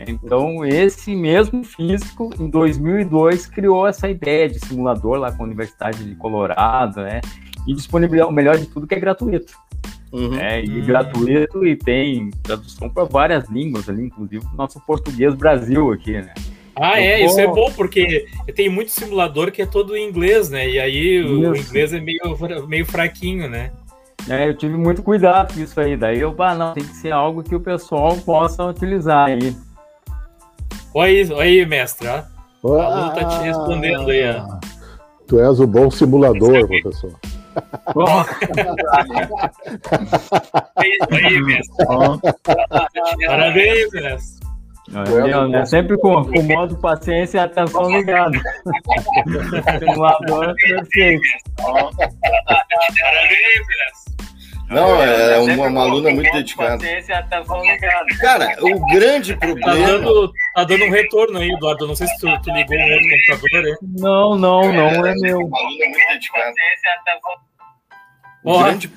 Então, 0.09 0.65
esse 0.65 1.15
mesmo 1.15 1.65
físico, 1.65 2.31
em 2.39 2.49
2002, 2.49 3.47
criou 3.47 3.87
essa 3.87 4.09
ideia 4.09 4.49
de 4.49 4.59
simulador 4.59 5.19
lá 5.19 5.33
com 5.33 5.43
a 5.43 5.47
Universidade 5.47 6.05
de 6.05 6.15
Colorado, 6.15 7.03
né? 7.03 7.21
E 7.67 7.75
disponibilizar 7.75 8.29
o 8.29 8.33
melhor 8.33 8.57
de 8.57 8.67
tudo, 8.67 8.87
que 8.87 8.95
é 8.95 9.01
gratuito. 9.01 9.53
Uhum. 10.13 10.35
É, 10.39 10.65
e 10.65 10.81
uhum. 10.81 10.87
gratuito 10.87 11.65
e 11.65 11.77
tem 11.77 12.31
tradução 12.43 12.89
para 12.89 13.05
várias 13.05 13.49
línguas 13.49 13.89
ali, 13.89 14.07
inclusive 14.07 14.45
o 14.53 14.57
nosso 14.57 14.81
português 14.81 15.35
Brasil 15.35 15.93
aqui, 15.93 16.13
né? 16.13 16.35
Ah, 16.75 17.01
é, 17.01 17.25
isso 17.25 17.39
é 17.39 17.47
bom, 17.47 17.71
porque 17.73 18.27
tem 18.57 18.69
muito 18.69 18.91
simulador 18.91 19.53
que 19.53 19.61
é 19.61 19.67
todo 19.67 19.97
em 19.97 20.09
inglês, 20.09 20.49
né? 20.49 20.69
E 20.69 20.81
aí 20.81 21.21
isso. 21.21 21.29
o 21.29 21.57
inglês 21.57 21.93
é 21.93 22.01
meio, 22.01 22.21
meio 22.67 22.87
fraquinho, 22.87 23.49
né? 23.49 23.71
É, 24.29 24.49
eu 24.49 24.57
tive 24.57 24.77
muito 24.77 25.03
cuidado 25.03 25.55
com 25.55 25.61
isso 25.61 25.79
aí. 25.81 25.97
Daí 25.97 26.21
eu, 26.21 26.35
ah, 26.39 26.55
não, 26.55 26.73
tem 26.73 26.85
que 26.85 26.95
ser 26.97 27.13
algo 27.13 27.43
que 27.43 27.55
o 27.55 27.61
pessoal 27.61 28.17
possa 28.17 28.65
utilizar 28.65 29.29
aí. 29.29 29.55
Oi, 30.93 31.33
oi, 31.33 31.65
mestre. 31.67 32.09
Ó. 32.09 32.23
A 32.81 33.07
Lu 33.07 33.15
tá 33.15 33.25
te 33.25 33.45
respondendo 33.45 34.11
aí. 34.11 34.29
Ó. 34.31 34.59
Tu 35.29 35.41
és 35.41 35.61
o 35.61 35.67
bom 35.67 35.91
simulador, 35.91 36.67
professor. 36.67 37.13
aí, 41.11 41.41
mestre. 41.43 41.87
Parabéns, 43.27 43.91
mestre. 43.93 44.41
É, 44.93 45.57
é, 45.57 45.65
sempre 45.67 45.97
com, 45.99 46.25
com 46.25 46.43
modo 46.43 46.77
paciência 46.79 47.39
e 47.39 47.41
atenção 47.41 47.89
ligado. 47.89 48.33
Simulador 49.79 50.53
perfeito. 50.57 51.23
Parabéns, 51.57 52.17
mestre. 53.69 54.11
Não, 54.71 55.03
é, 55.03 55.35
é 55.35 55.39
uma, 55.39 55.67
uma 55.67 55.83
aluna 55.83 56.11
muito 56.11 56.31
dedicada. 56.31 56.85
Cara, 58.21 58.57
o 58.61 58.87
grande 58.87 59.35
tá 59.35 59.41
problema. 59.41 59.77
Tá 59.77 59.87
dando, 59.87 60.33
tá 60.55 60.65
dando 60.65 60.85
um 60.85 60.91
retorno 60.91 61.39
aí, 61.39 61.51
Eduardo. 61.51 61.89
Não 61.89 61.97
sei 61.97 62.07
se 62.07 62.19
tu, 62.19 62.27
tu 62.41 62.51
ligou 62.53 62.77
o 62.77 62.93
outro 62.93 63.09
computador 63.11 63.65
aí. 63.65 63.77
Não, 63.99 64.39
não, 64.39 64.73
não 64.73 65.07
é, 65.07 65.11
é 65.11 65.15
meu. 65.15 65.39
Uma 65.41 65.59
aluna 65.59 65.85
muito 65.87 66.09
dedicada. 66.09 66.53
O 68.45 68.63
grande, 68.63 68.93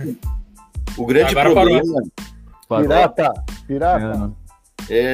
o 0.95 1.05
grande 1.05 1.33
problema. 1.33 2.03
Parou. 2.69 2.83
Pirata, 2.83 3.33
pirata. 3.67 4.31
É, 4.39 4.42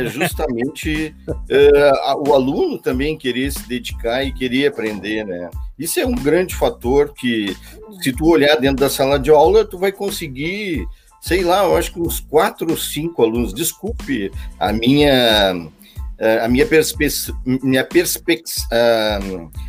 justamente 0.07 1.15
é, 1.49 1.91
o 2.27 2.33
aluno 2.33 2.77
também 2.77 3.17
querer 3.17 3.51
se 3.51 3.67
dedicar 3.67 4.23
e 4.23 4.33
querer 4.33 4.67
aprender, 4.67 5.25
né? 5.25 5.49
Isso 5.77 5.99
é 5.99 6.05
um 6.05 6.15
grande 6.15 6.55
fator 6.55 7.13
que, 7.13 7.55
se 8.01 8.11
tu 8.11 8.27
olhar 8.27 8.55
dentro 8.57 8.77
da 8.77 8.89
sala 8.89 9.17
de 9.17 9.29
aula, 9.29 9.63
tu 9.63 9.77
vai 9.77 9.91
conseguir, 9.91 10.85
sei 11.21 11.43
lá, 11.43 11.63
eu 11.63 11.75
acho 11.75 11.93
que 11.93 11.99
uns 11.99 12.19
quatro 12.19 12.69
ou 12.69 12.77
cinco 12.77 13.23
alunos. 13.23 13.53
Desculpe 13.53 14.31
a 14.59 14.73
minha 14.73 15.53
a 16.43 16.49
minha 16.49 16.65
perspe 16.65 17.07
minha 17.45 17.83
perspex 17.85 18.67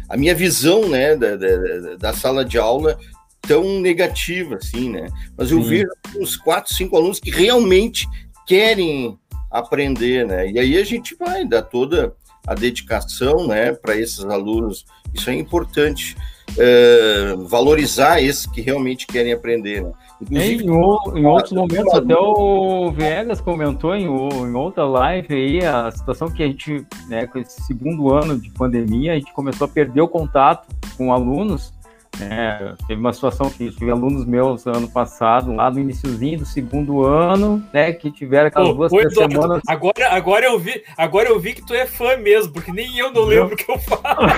a 0.09 0.16
minha 0.16 0.35
visão 0.35 0.88
né 0.88 1.14
da, 1.14 1.37
da, 1.37 1.97
da, 1.97 2.12
sala 2.12 2.45
de 2.45 2.59
aula 2.59 2.99
tão 3.40 3.78
negativa 3.78 4.57
assim 4.57 4.90
né 4.90 5.07
mas 5.38 5.52
eu 5.52 5.62
vejo 5.62 5.87
uns 6.19 6.37
quatro 6.37 6.75
cinco 6.75 6.97
alunos 6.97 7.21
que 7.21 7.30
realmente 7.30 8.04
querem 8.49 9.16
aprender 9.50 10.26
né 10.26 10.50
e 10.50 10.59
aí 10.59 10.76
a 10.76 10.85
gente 10.85 11.16
vai 11.16 11.45
dar 11.45 11.62
toda 11.62 12.14
a 12.47 12.54
dedicação 12.54 13.47
né 13.47 13.73
para 13.73 13.97
esses 13.97 14.25
alunos 14.25 14.85
isso 15.14 15.30
é 15.30 15.35
importante. 15.35 16.16
É, 16.59 17.37
valorizar 17.47 18.21
esses 18.21 18.45
que 18.45 18.61
realmente 18.61 19.07
querem 19.07 19.33
aprender. 19.33 19.83
Né? 19.83 19.92
Inclusive, 20.21 20.64
em, 20.64 21.21
em, 21.21 21.25
outros 21.25 21.52
momentos, 21.52 21.95
até 21.95 22.16
o 22.16 22.90
Viegas 22.90 23.40
comentou 23.40 23.95
em, 23.95 24.04
em, 24.04 24.54
outra 24.54 24.85
live 24.85 25.33
aí 25.33 25.64
a 25.64 25.88
situação 25.92 26.28
que 26.28 26.42
a 26.42 26.47
gente, 26.47 26.85
né, 27.07 27.25
com 27.28 27.38
esse 27.38 27.62
segundo 27.62 28.12
ano 28.12 28.37
de 28.37 28.50
pandemia, 28.50 29.12
a 29.12 29.14
gente 29.14 29.33
começou 29.33 29.66
a 29.66 29.69
perder 29.69 30.00
o 30.00 30.09
contato 30.09 30.66
com 30.97 31.12
alunos 31.12 31.73
é, 32.19 32.75
teve 32.87 33.00
uma 33.00 33.12
situação 33.12 33.49
que 33.50 33.71
tive 33.71 33.90
alunos 33.90 34.26
meus 34.26 34.67
ano 34.67 34.88
passado, 34.88 35.52
lá 35.55 35.71
no 35.71 35.79
iníciozinho 35.79 36.40
do 36.40 36.45
segundo 36.45 37.05
ano, 37.05 37.62
né, 37.73 37.93
que 37.93 38.11
tiveram 38.11 38.49
aquelas 38.49 38.75
duas 38.75 39.14
semanas. 39.14 39.62
Agora, 39.67 40.09
agora, 40.11 40.47
eu 40.47 40.59
vi, 40.59 40.83
agora 40.97 41.29
eu 41.29 41.38
vi 41.38 41.55
que 41.55 41.64
tu 41.64 41.73
é 41.73 41.87
fã 41.87 42.17
mesmo, 42.17 42.52
porque 42.52 42.73
nem 42.73 42.99
eu 42.99 43.12
não 43.12 43.23
lembro 43.23 43.55
o 43.55 43.57
que 43.57 43.71
eu 43.71 43.79
falo. 43.79 44.02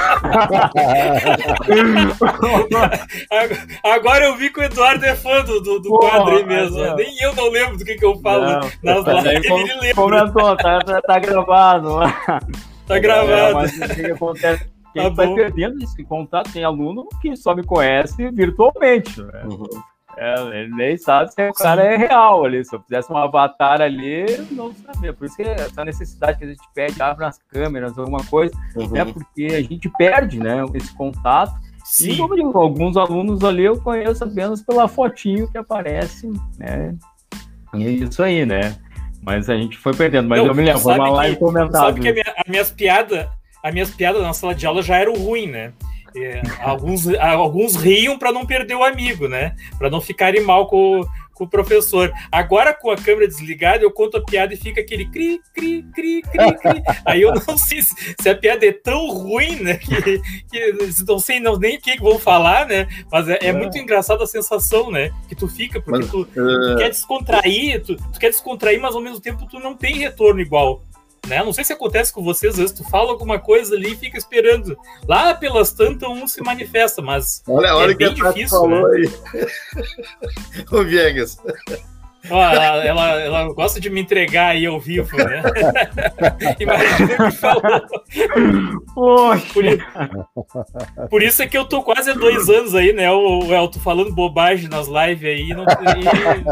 agora 3.82 4.26
eu 4.26 4.36
vi 4.36 4.50
que 4.50 4.60
o 4.60 4.64
Eduardo 4.64 5.04
é 5.04 5.16
fã 5.16 5.42
do, 5.42 5.60
do, 5.60 5.80
do 5.80 5.88
Pô, 5.88 5.98
quadro 5.98 6.36
aí 6.36 6.44
mesmo. 6.44 6.78
É. 6.78 6.94
Nem 6.94 7.20
eu 7.20 7.34
não 7.34 7.50
lembro 7.50 7.78
do 7.78 7.84
que, 7.84 7.96
que 7.96 8.04
eu 8.04 8.20
falo 8.20 8.44
não, 8.44 9.02
nas 9.02 9.24
lives. 9.24 9.50
Ele 9.50 9.74
lembra. 9.80 9.94
Comentou, 9.94 10.56
tá, 10.56 10.78
tá, 10.80 11.02
tá 11.02 11.18
gravado. 11.18 11.98
Tá 12.86 12.98
gravado. 12.98 13.32
É, 13.32 13.52
mas 13.54 13.76
o 13.76 13.94
que 13.94 14.06
acontece? 14.06 14.72
Porque 14.92 15.00
tá 15.00 15.06
a 15.06 15.08
gente 15.08 15.16
vai 15.16 15.34
perdendo 15.34 15.82
esse 15.82 16.04
contato. 16.04 16.52
Tem 16.52 16.64
aluno 16.64 17.08
que 17.20 17.34
só 17.34 17.54
me 17.54 17.64
conhece 17.64 18.30
virtualmente. 18.30 19.22
Né? 19.22 19.42
Uhum. 19.44 19.66
É, 20.16 20.60
ele 20.60 20.74
nem 20.74 20.96
sabe 20.98 21.32
se 21.32 21.48
o 21.48 21.52
cara 21.54 21.82
é 21.82 21.96
real 21.96 22.44
ali. 22.44 22.62
Se 22.64 22.76
eu 22.76 22.82
fizesse 22.82 23.10
um 23.10 23.16
avatar 23.16 23.80
ali, 23.80 24.26
não 24.50 24.72
sabia. 24.74 25.12
Por 25.14 25.24
isso 25.24 25.36
que 25.36 25.42
essa 25.42 25.84
necessidade 25.84 26.38
que 26.38 26.44
a 26.44 26.48
gente 26.48 26.68
pede, 26.74 27.00
abre 27.00 27.24
as 27.24 27.38
câmeras, 27.48 27.96
alguma 27.98 28.22
coisa, 28.24 28.54
uhum. 28.76 28.94
é 28.94 29.04
porque 29.04 29.46
a 29.46 29.62
gente 29.62 29.88
perde 29.96 30.38
né, 30.38 30.62
esse 30.74 30.94
contato. 30.94 31.54
Sim. 31.84 32.10
E 32.12 32.16
como 32.18 32.36
digo, 32.36 32.56
alguns 32.58 32.96
alunos 32.96 33.42
ali 33.42 33.64
eu 33.64 33.80
conheço 33.80 34.22
apenas 34.22 34.62
pela 34.62 34.86
fotinho 34.86 35.50
que 35.50 35.58
aparece, 35.58 36.30
né? 36.58 36.94
E 37.74 37.84
é 37.84 37.90
isso 37.90 38.22
aí, 38.22 38.44
né? 38.44 38.76
Mas 39.22 39.48
a 39.48 39.56
gente 39.56 39.78
foi 39.78 39.94
perdendo. 39.94 40.28
Mas 40.28 40.40
não, 40.40 40.48
eu 40.48 40.54
me 40.54 40.62
lembro, 40.62 40.82
uma 40.82 41.10
live 41.10 41.36
comentada. 41.36 41.86
Sabe 41.86 42.00
que 42.00 42.08
a 42.08 42.12
minha, 42.12 42.34
as 42.36 42.50
minhas 42.50 42.70
piadas 42.70 43.28
as 43.62 43.72
minhas 43.72 43.90
piadas 43.90 44.22
na 44.22 44.32
sala 44.32 44.54
de 44.54 44.66
aula 44.66 44.82
já 44.82 44.96
eram 44.96 45.14
ruins, 45.14 45.50
né? 45.50 45.72
É, 46.14 46.42
alguns, 46.60 47.06
alguns 47.14 47.74
riam 47.74 48.18
para 48.18 48.32
não 48.32 48.44
perder 48.44 48.74
o 48.74 48.84
amigo, 48.84 49.28
né? 49.28 49.56
Para 49.78 49.88
não 49.88 50.00
ficarem 50.00 50.42
mal 50.42 50.66
com, 50.66 51.00
com 51.32 51.44
o 51.44 51.48
professor. 51.48 52.12
Agora, 52.30 52.74
com 52.74 52.90
a 52.90 52.96
câmera 52.96 53.26
desligada, 53.26 53.82
eu 53.82 53.90
conto 53.90 54.18
a 54.18 54.22
piada 54.22 54.52
e 54.52 54.56
fica 54.56 54.80
aquele 54.80 55.06
cri, 55.10 55.40
cri, 55.54 55.82
cri, 55.94 56.22
cri, 56.22 56.52
cri. 56.52 56.82
Aí 57.06 57.22
eu 57.22 57.32
não 57.34 57.56
sei 57.56 57.82
se, 57.82 58.14
se, 58.20 58.28
a 58.28 58.36
piada 58.36 58.66
é 58.66 58.72
tão 58.72 59.08
ruim, 59.08 59.56
né? 59.56 59.76
Que, 59.76 60.20
que 60.50 61.04
não 61.06 61.18
sei 61.18 61.40
não, 61.40 61.56
nem 61.56 61.78
o 61.78 61.80
que 61.80 61.98
vão 61.98 62.18
falar, 62.18 62.66
né? 62.66 62.86
Mas 63.10 63.28
é, 63.28 63.38
é, 63.40 63.46
é, 63.46 63.52
muito 63.52 63.78
engraçada 63.78 64.22
a 64.22 64.26
sensação, 64.26 64.90
né? 64.90 65.10
Que 65.28 65.34
tu 65.34 65.48
fica, 65.48 65.80
porque 65.80 66.00
mas, 66.00 66.10
tu, 66.10 66.26
tu, 66.26 66.40
uh... 66.40 66.76
quer 66.76 66.90
descontrair, 66.90 67.82
tu, 67.82 67.96
tu 67.96 68.20
quer 68.20 68.30
descontrair, 68.30 68.80
mas 68.80 68.94
ao 68.94 69.00
mesmo 69.00 69.20
tempo 69.20 69.46
tu 69.46 69.58
não 69.58 69.74
tem 69.74 69.96
retorno 69.96 70.40
igual. 70.40 70.82
Né? 71.26 71.42
Não 71.42 71.52
sei 71.52 71.64
se 71.64 71.72
acontece 71.72 72.12
com 72.12 72.22
vocês, 72.22 72.54
às 72.54 72.58
vezes 72.58 72.76
tu 72.76 72.84
fala 72.90 73.10
alguma 73.10 73.38
coisa 73.38 73.74
ali 73.74 73.92
e 73.92 73.96
fica 73.96 74.18
esperando. 74.18 74.76
Lá 75.06 75.34
pelas 75.34 75.72
tantas 75.72 76.08
um 76.08 76.26
se 76.26 76.42
manifesta, 76.42 77.00
mas 77.00 77.42
olha, 77.46 77.74
olha 77.76 77.92
é 77.92 77.94
bem 77.94 78.12
difícil. 78.12 78.48
Falou 78.60 78.88
né? 78.88 79.08
aí. 79.34 80.64
o 80.70 80.84
Viegas. 80.84 81.38
Ó, 82.30 82.40
ela, 82.40 82.84
ela, 82.84 83.20
ela, 83.20 83.52
gosta 83.52 83.80
de 83.80 83.90
me 83.90 84.00
entregar 84.00 84.50
aí 84.50 84.64
ao 84.64 84.78
vivo, 84.78 85.16
né? 85.16 85.42
Imagina 86.60 87.26
o 87.26 87.30
que 87.30 87.36
falou. 87.36 87.62
Poxa. 88.94 89.46
Por, 89.52 91.08
por, 91.08 91.22
isso 91.22 91.42
é 91.42 91.46
que 91.46 91.58
eu 91.58 91.64
tô 91.64 91.82
quase 91.82 92.10
há 92.10 92.14
dois 92.14 92.48
anos 92.48 92.74
aí, 92.74 92.92
né, 92.92 93.10
o, 93.10 93.40
o 93.40 93.54
Elton, 93.54 93.80
falando 93.80 94.14
bobagem 94.14 94.68
nas 94.68 94.86
lives 94.86 95.28
aí 95.28 95.48
não, 95.48 95.64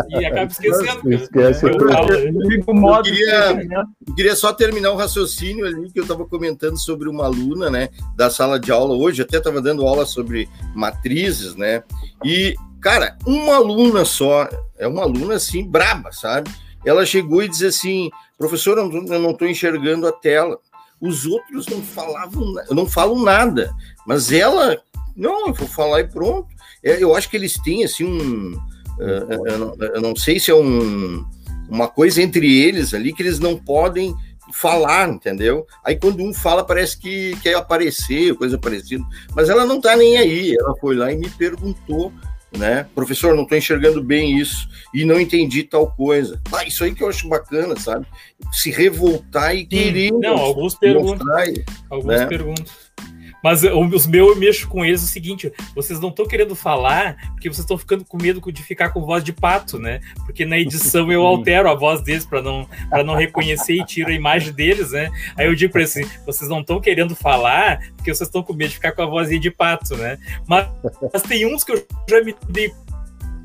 e, 0.08 0.20
e 0.20 0.26
acaba 0.26 0.50
esquecendo. 0.50 1.12
Esquece. 1.12 1.66
Eu, 1.66 1.72
eu, 1.72 1.90
eu, 1.90 3.02
queria, 3.02 3.68
eu 4.08 4.14
queria 4.14 4.36
só 4.36 4.52
terminar 4.52 4.90
o 4.90 4.94
um 4.94 4.98
raciocínio 4.98 5.66
ali 5.66 5.90
que 5.92 6.00
eu 6.00 6.04
estava 6.04 6.26
comentando 6.26 6.78
sobre 6.78 7.08
uma 7.08 7.26
aluna, 7.26 7.70
né, 7.70 7.90
da 8.16 8.28
sala 8.28 8.58
de 8.58 8.72
aula 8.72 8.94
hoje, 8.94 9.22
até 9.22 9.38
estava 9.38 9.62
dando 9.62 9.86
aula 9.86 10.04
sobre 10.04 10.48
matrizes, 10.74 11.54
né, 11.54 11.84
e 12.24 12.56
Cara, 12.80 13.16
uma 13.26 13.56
aluna 13.56 14.04
só, 14.04 14.48
é 14.78 14.88
uma 14.88 15.02
aluna 15.02 15.34
assim, 15.34 15.68
braba, 15.68 16.12
sabe? 16.12 16.50
Ela 16.84 17.04
chegou 17.04 17.42
e 17.42 17.48
disse 17.48 17.66
assim: 17.66 18.10
professor, 18.38 18.78
eu 18.78 18.88
não 18.88 19.30
estou 19.30 19.48
enxergando 19.48 20.06
a 20.06 20.12
tela. 20.12 20.58
Os 21.00 21.24
outros 21.24 21.66
não 21.66 21.82
falavam, 21.82 22.54
não 22.70 22.86
falam 22.86 23.22
nada, 23.22 23.74
mas 24.06 24.30
ela, 24.32 24.78
não, 25.16 25.48
eu 25.48 25.54
vou 25.54 25.68
falar 25.68 26.00
e 26.00 26.08
pronto. 26.08 26.48
É, 26.82 27.02
eu 27.02 27.14
acho 27.14 27.28
que 27.28 27.36
eles 27.36 27.54
têm 27.54 27.84
assim 27.84 28.04
um. 28.04 28.58
Eu, 28.98 29.58
não, 29.58 29.74
eu 29.78 30.00
não 30.00 30.16
sei 30.16 30.38
se 30.38 30.50
é 30.50 30.54
um, 30.54 31.24
uma 31.70 31.88
coisa 31.88 32.20
entre 32.20 32.62
eles 32.62 32.92
ali 32.92 33.14
que 33.14 33.22
eles 33.22 33.38
não 33.38 33.56
podem 33.56 34.14
falar, 34.52 35.08
entendeu? 35.08 35.66
Aí 35.84 35.96
quando 35.96 36.22
um 36.22 36.34
fala, 36.34 36.64
parece 36.64 36.98
que 36.98 37.34
quer 37.42 37.54
aparecer, 37.54 38.34
coisa 38.34 38.58
parecida. 38.58 39.04
Mas 39.34 39.48
ela 39.48 39.64
não 39.64 39.80
tá 39.80 39.96
nem 39.96 40.18
aí. 40.18 40.54
Ela 40.58 40.74
foi 40.76 40.96
lá 40.96 41.10
e 41.12 41.16
me 41.16 41.30
perguntou 41.30 42.12
né? 42.56 42.86
Professor, 42.94 43.34
não 43.34 43.44
estou 43.44 43.56
enxergando 43.56 44.02
bem 44.02 44.38
isso 44.38 44.68
e 44.92 45.04
não 45.04 45.20
entendi 45.20 45.62
tal 45.62 45.90
coisa. 45.90 46.40
Ah, 46.52 46.64
isso 46.64 46.84
aí 46.84 46.94
que 46.94 47.02
eu 47.02 47.08
acho 47.08 47.28
bacana, 47.28 47.78
sabe? 47.78 48.06
Se 48.52 48.70
revoltar 48.70 49.54
e 49.54 49.64
querer. 49.64 50.12
Não, 50.12 50.36
alguns 50.36 50.74
perguntam. 50.74 51.26
Alguns 51.88 52.06
né? 52.06 52.26
perguntam. 52.26 52.64
Mas 53.42 53.62
os 53.62 54.06
meus 54.06 54.30
eu 54.30 54.36
mexo 54.36 54.68
com 54.68 54.84
eles 54.84 55.02
o 55.02 55.06
seguinte: 55.06 55.52
vocês 55.74 55.98
não 55.98 56.10
estão 56.10 56.26
querendo 56.26 56.54
falar 56.54 57.16
porque 57.32 57.48
vocês 57.48 57.60
estão 57.60 57.78
ficando 57.78 58.04
com 58.04 58.20
medo 58.20 58.40
de 58.52 58.62
ficar 58.62 58.90
com 58.90 59.04
voz 59.04 59.24
de 59.24 59.32
pato, 59.32 59.78
né? 59.78 60.00
Porque 60.26 60.44
na 60.44 60.58
edição 60.58 61.10
eu 61.10 61.24
altero 61.26 61.70
a 61.70 61.74
voz 61.74 62.02
deles 62.02 62.24
para 62.24 62.42
não, 62.42 62.68
não 63.04 63.14
reconhecer 63.14 63.74
e 63.74 63.84
tiro 63.84 64.10
a 64.10 64.14
imagem 64.14 64.52
deles, 64.52 64.92
né? 64.92 65.10
Aí 65.36 65.46
eu 65.46 65.54
digo 65.54 65.72
para 65.72 65.82
eles 65.82 65.96
assim: 65.96 66.08
vocês 66.26 66.50
não 66.50 66.60
estão 66.60 66.80
querendo 66.80 67.14
falar 67.14 67.80
porque 67.96 68.12
vocês 68.12 68.28
estão 68.28 68.42
com 68.42 68.52
medo 68.52 68.68
de 68.68 68.76
ficar 68.76 68.92
com 68.92 69.02
a 69.02 69.06
vozinha 69.06 69.40
de 69.40 69.50
pato, 69.50 69.96
né? 69.96 70.18
Mas, 70.46 70.68
mas 71.12 71.22
tem 71.22 71.46
uns 71.46 71.64
que 71.64 71.72
eu 71.72 71.86
já 72.08 72.22
me 72.22 72.34
dei 72.48 72.72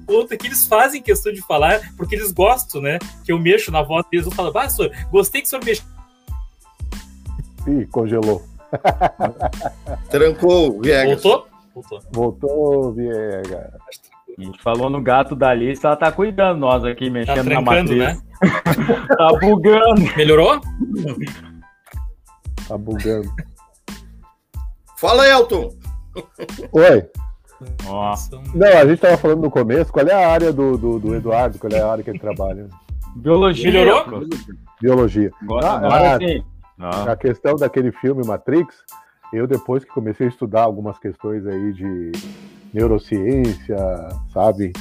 conta 0.06 0.38
que 0.38 0.48
eles 0.48 0.68
fazem 0.68 1.02
questão 1.02 1.34
de 1.34 1.42
falar 1.42 1.82
porque 1.98 2.16
eles 2.16 2.32
gostam, 2.32 2.82
né? 2.82 3.00
Que 3.24 3.32
eu 3.32 3.40
mexo 3.40 3.72
na 3.72 3.82
voz 3.82 4.06
deles, 4.12 4.26
eu 4.26 4.32
falo, 4.32 4.56
ah, 4.58 4.70
senhor, 4.70 4.92
gostei 5.12 5.42
que 5.42 5.48
o 5.48 5.50
senhor 5.50 5.66
mexeu. 5.66 5.86
Ih, 7.68 7.88
congelou. 7.88 8.55
Trancou, 10.10 10.82
Viegas. 10.82 11.22
Voltou? 11.22 11.48
Voltou. 11.74 12.02
Voltou, 12.12 12.94
Viegas. 12.94 13.74
A 14.38 14.42
gente 14.42 14.62
falou 14.62 14.90
no 14.90 15.02
gato 15.02 15.36
da 15.36 15.50
Alice, 15.50 15.86
ela 15.86 15.96
tá 15.96 16.12
cuidando 16.12 16.60
nós 16.60 16.84
aqui, 16.84 17.10
mexendo 17.10 17.48
tá 17.48 17.54
na 17.56 17.62
matriz. 17.62 17.98
Né? 17.98 18.22
tá 19.18 19.28
bugando. 19.40 20.02
Melhorou? 20.18 20.60
Tá 22.68 22.78
bugando. 22.78 23.32
Fala, 24.98 25.28
Elton! 25.28 25.70
Oi. 26.72 27.10
Nossa. 27.86 28.42
Não, 28.54 28.68
a 28.68 28.86
gente 28.86 29.00
tava 29.00 29.18
falando 29.18 29.42
no 29.42 29.52
começo, 29.52 29.92
qual 29.92 30.06
é 30.06 30.14
a 30.14 30.30
área 30.30 30.52
do, 30.52 30.78
do, 30.78 31.00
do 31.00 31.16
Eduardo, 31.16 31.58
qual 31.58 31.72
é 31.72 31.80
a 31.80 31.92
área 31.92 32.04
que 32.04 32.10
ele 32.10 32.20
trabalha? 32.20 32.68
Biologia. 33.16 33.72
Melhorou? 33.72 34.28
Biologia. 34.82 35.32
Agora, 35.42 35.68
ah, 35.68 35.76
agora 35.78 36.18
sim. 36.18 36.44
Ah. 36.80 37.12
A 37.12 37.16
questão 37.16 37.56
daquele 37.56 37.92
filme 37.92 38.26
Matrix, 38.26 38.76
eu 39.34 39.48
depois 39.48 39.84
que 39.84 39.92
comecei 39.92 40.28
a 40.28 40.30
estudar 40.30 40.64
algumas 40.64 41.00
questões 41.00 41.46
aí 41.46 41.74
de 41.74 42.12
neurociência, 42.74 43.78
sabe, 44.34 44.74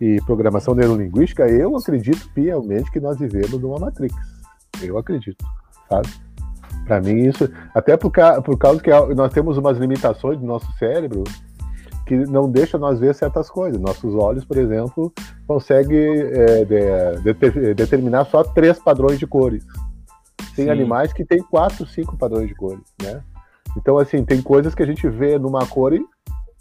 e 0.00 0.20
programação 0.22 0.74
neurolinguística, 0.74 1.46
eu 1.46 1.76
acredito 1.76 2.28
piamente 2.34 2.90
que 2.90 2.98
nós 2.98 3.18
vivemos 3.18 3.60
numa 3.60 3.78
Matrix. 3.78 4.14
Eu 4.82 4.98
acredito, 4.98 5.44
sabe? 5.88 6.08
Para 6.86 7.00
mim 7.00 7.28
isso, 7.28 7.48
até 7.74 7.96
por, 7.96 8.10
por 8.44 8.58
causa 8.58 8.82
que 8.82 8.90
nós 9.14 9.32
temos 9.32 9.56
umas 9.56 9.78
limitações 9.78 10.38
do 10.38 10.46
nosso 10.46 10.70
cérebro 10.78 11.22
que 12.06 12.16
não 12.16 12.50
deixa 12.50 12.76
nós 12.78 12.98
ver 12.98 13.14
certas 13.14 13.48
coisas. 13.48 13.80
Nossos 13.80 14.14
olhos, 14.14 14.44
por 14.44 14.56
exemplo, 14.58 15.12
conseguem 15.46 16.20
é, 16.20 16.64
de, 16.64 17.22
de, 17.22 17.74
determinar 17.74 18.24
só 18.24 18.42
três 18.42 18.78
padrões 18.78 19.18
de 19.18 19.26
cores. 19.26 19.64
Tem 20.54 20.66
Sim. 20.66 20.70
animais 20.70 21.12
que 21.12 21.24
têm 21.24 21.42
quatro, 21.42 21.86
cinco 21.86 22.16
padrões 22.16 22.48
de 22.48 22.54
cores, 22.54 22.84
né? 23.02 23.22
Então, 23.76 23.98
assim, 23.98 24.24
tem 24.24 24.42
coisas 24.42 24.74
que 24.74 24.82
a 24.82 24.86
gente 24.86 25.08
vê 25.08 25.38
numa 25.38 25.66
cor 25.66 25.94
e, 25.94 26.04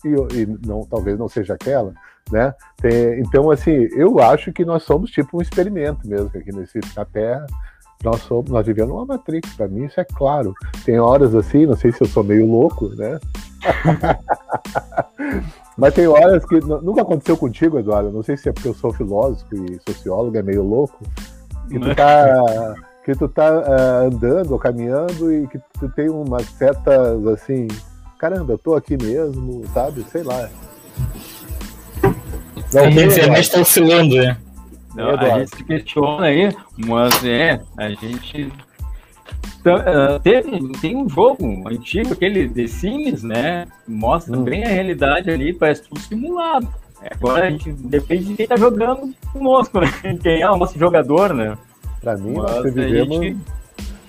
e 0.06 0.46
não, 0.66 0.86
talvez 0.86 1.18
não 1.18 1.28
seja 1.28 1.54
aquela, 1.54 1.94
né? 2.32 2.54
Tem, 2.78 3.20
então, 3.20 3.52
assim, 3.52 3.88
eu 3.96 4.20
acho 4.20 4.54
que 4.54 4.64
nós 4.64 4.84
somos 4.84 5.12
tipo 5.12 5.38
um 5.38 5.42
experimento 5.42 6.08
mesmo 6.08 6.28
aqui 6.28 6.56
nesse, 6.56 6.80
na 6.96 7.06
Terra. 7.06 7.46
Nós, 8.04 8.22
somos, 8.22 8.50
nós 8.50 8.66
vivemos 8.66 8.94
uma 8.94 9.06
Matrix, 9.06 9.54
para 9.54 9.68
mim 9.68 9.86
isso 9.86 10.00
é 10.00 10.06
claro. 10.06 10.54
Tem 10.84 11.00
horas 11.00 11.36
assim, 11.36 11.68
não 11.68 11.76
sei 11.76 11.92
se 11.92 12.02
eu 12.02 12.08
sou 12.08 12.24
meio 12.24 12.48
louco, 12.48 12.90
né? 12.96 13.20
Mas 15.78 15.94
tem 15.94 16.08
horas 16.08 16.44
que 16.46 16.60
nunca 16.60 17.02
aconteceu 17.02 17.38
contigo, 17.38 17.78
Eduardo. 17.78 18.12
Não 18.12 18.24
sei 18.24 18.38
se 18.38 18.50
é 18.50 18.52
porque 18.52 18.68
eu 18.68 18.74
sou 18.74 18.92
filósofo 18.92 19.56
e 19.56 19.80
sociólogo, 19.88 20.38
é 20.38 20.42
meio 20.42 20.64
louco. 20.64 21.00
Que 21.70 21.80
tu 21.80 21.96
tá 21.96 22.76
que 23.04 23.16
tu 23.16 23.28
tá 23.28 23.52
uh, 23.52 24.08
andando 24.08 24.52
ou 24.52 24.60
caminhando 24.60 25.34
e 25.34 25.48
que 25.48 25.60
tu 25.80 25.90
tem 25.90 26.10
umas 26.10 26.46
setas 26.46 27.26
assim, 27.28 27.68
caramba, 28.20 28.54
eu 28.54 28.58
tô 28.58 28.76
aqui 28.76 28.96
mesmo, 29.02 29.64
sabe? 29.74 30.04
Sei 30.12 30.24
lá. 30.24 30.50
Não, 32.74 32.84
a 32.84 32.90
internet 32.90 33.52
tá 33.52 33.60
oscilando, 33.60 34.16
né? 34.16 34.38
Não, 34.96 35.10
a 35.12 35.40
gente 35.40 35.56
se 35.56 35.64
questiona 35.64 36.28
aí, 36.28 36.56
mas 36.78 37.24
é, 37.24 37.62
a 37.78 37.90
gente 37.90 38.52
Uh, 39.62 40.20
teve, 40.24 40.60
tem 40.82 40.98
um 40.98 41.08
jogo 41.08 41.68
antigo, 41.70 42.14
aquele 42.14 42.50
The 42.50 42.66
Sims, 42.66 43.22
né? 43.22 43.68
Mostra 43.88 44.36
hum. 44.36 44.44
bem 44.44 44.64
a 44.64 44.70
realidade 44.70 45.30
ali, 45.30 45.54
parece 45.54 45.84
tudo 45.84 46.00
simulado. 46.00 46.68
Agora 47.12 47.46
a 47.46 47.50
gente 47.52 47.72
depende 47.72 48.26
de 48.26 48.36
quem 48.36 48.48
tá 48.48 48.58
jogando 48.58 49.14
conosco, 49.32 49.80
né? 49.80 49.88
Quem 50.22 50.42
é 50.42 50.50
o 50.50 50.58
nosso 50.58 50.78
jogador, 50.78 51.34
né? 51.34 51.58
Para 52.02 52.18
mim, 52.18 52.34
nós 52.34 52.64
vivemos, 52.64 53.20
gente... 53.20 53.38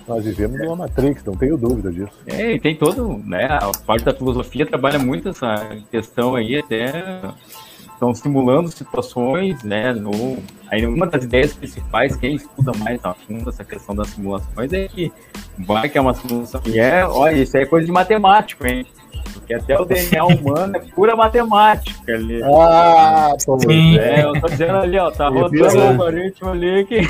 nós 0.09 0.25
vivemos 0.25 0.59
numa 0.59 0.77
Matrix, 0.77 1.23
não 1.25 1.37
tenho 1.37 1.59
dúvida 1.59 1.93
disso. 1.93 2.13
É, 2.27 2.55
e 2.55 2.61
tem 2.61 2.75
todo, 2.75 3.19
né? 3.19 3.47
A 3.47 3.71
parte 3.87 4.05
da 4.05 4.15
filosofia 4.15 4.67
trabalha 4.67 4.99
muito 4.99 5.29
essa 5.29 5.77
questão 5.91 6.35
aí, 6.35 6.59
até 6.59 7.21
estão 8.03 8.15
simulando 8.15 8.69
situações, 8.69 9.63
né? 9.63 9.93
No, 9.93 10.39
aí 10.71 10.85
uma 10.87 11.07
das 11.07 11.23
ideias 11.25 11.53
principais, 11.53 12.17
quem 12.17 12.35
estuda 12.35 12.73
mais 12.79 13.05
a 13.05 13.15
fundo 13.15 13.49
essa 13.49 13.65
questão 13.65 13.95
das 13.95 14.09
simulações 14.09 14.73
é 14.73 14.89
que 14.89 15.13
vai 15.59 15.89
que 15.89 15.97
é 15.97 16.01
uma 16.01 16.15
simulação. 16.15 16.61
E 16.67 16.81
é, 16.81 17.07
olha, 17.07 17.37
isso 17.37 17.57
aí 17.57 17.63
é 17.63 17.67
coisa 17.67 17.87
de 17.87 17.93
matemático, 17.93 18.67
hein? 18.67 18.85
Porque 19.33 19.55
até 19.55 19.79
o 19.79 19.85
DNA 19.85 20.25
humano 20.25 20.77
é 20.77 20.81
pura 20.81 21.17
matemática 21.17 22.13
ali. 22.13 22.41
Ah, 22.65 23.35
sim. 23.39 23.99
É, 23.99 24.25
eu 24.25 24.41
tô 24.41 24.47
dizendo 24.49 24.77
ali, 24.77 24.99
ó, 24.99 25.11
tá 25.11 25.29
rodando 25.29 25.79
o 25.79 25.83
algoritmo 25.83 26.51
ali 26.51 26.85
que. 26.85 27.01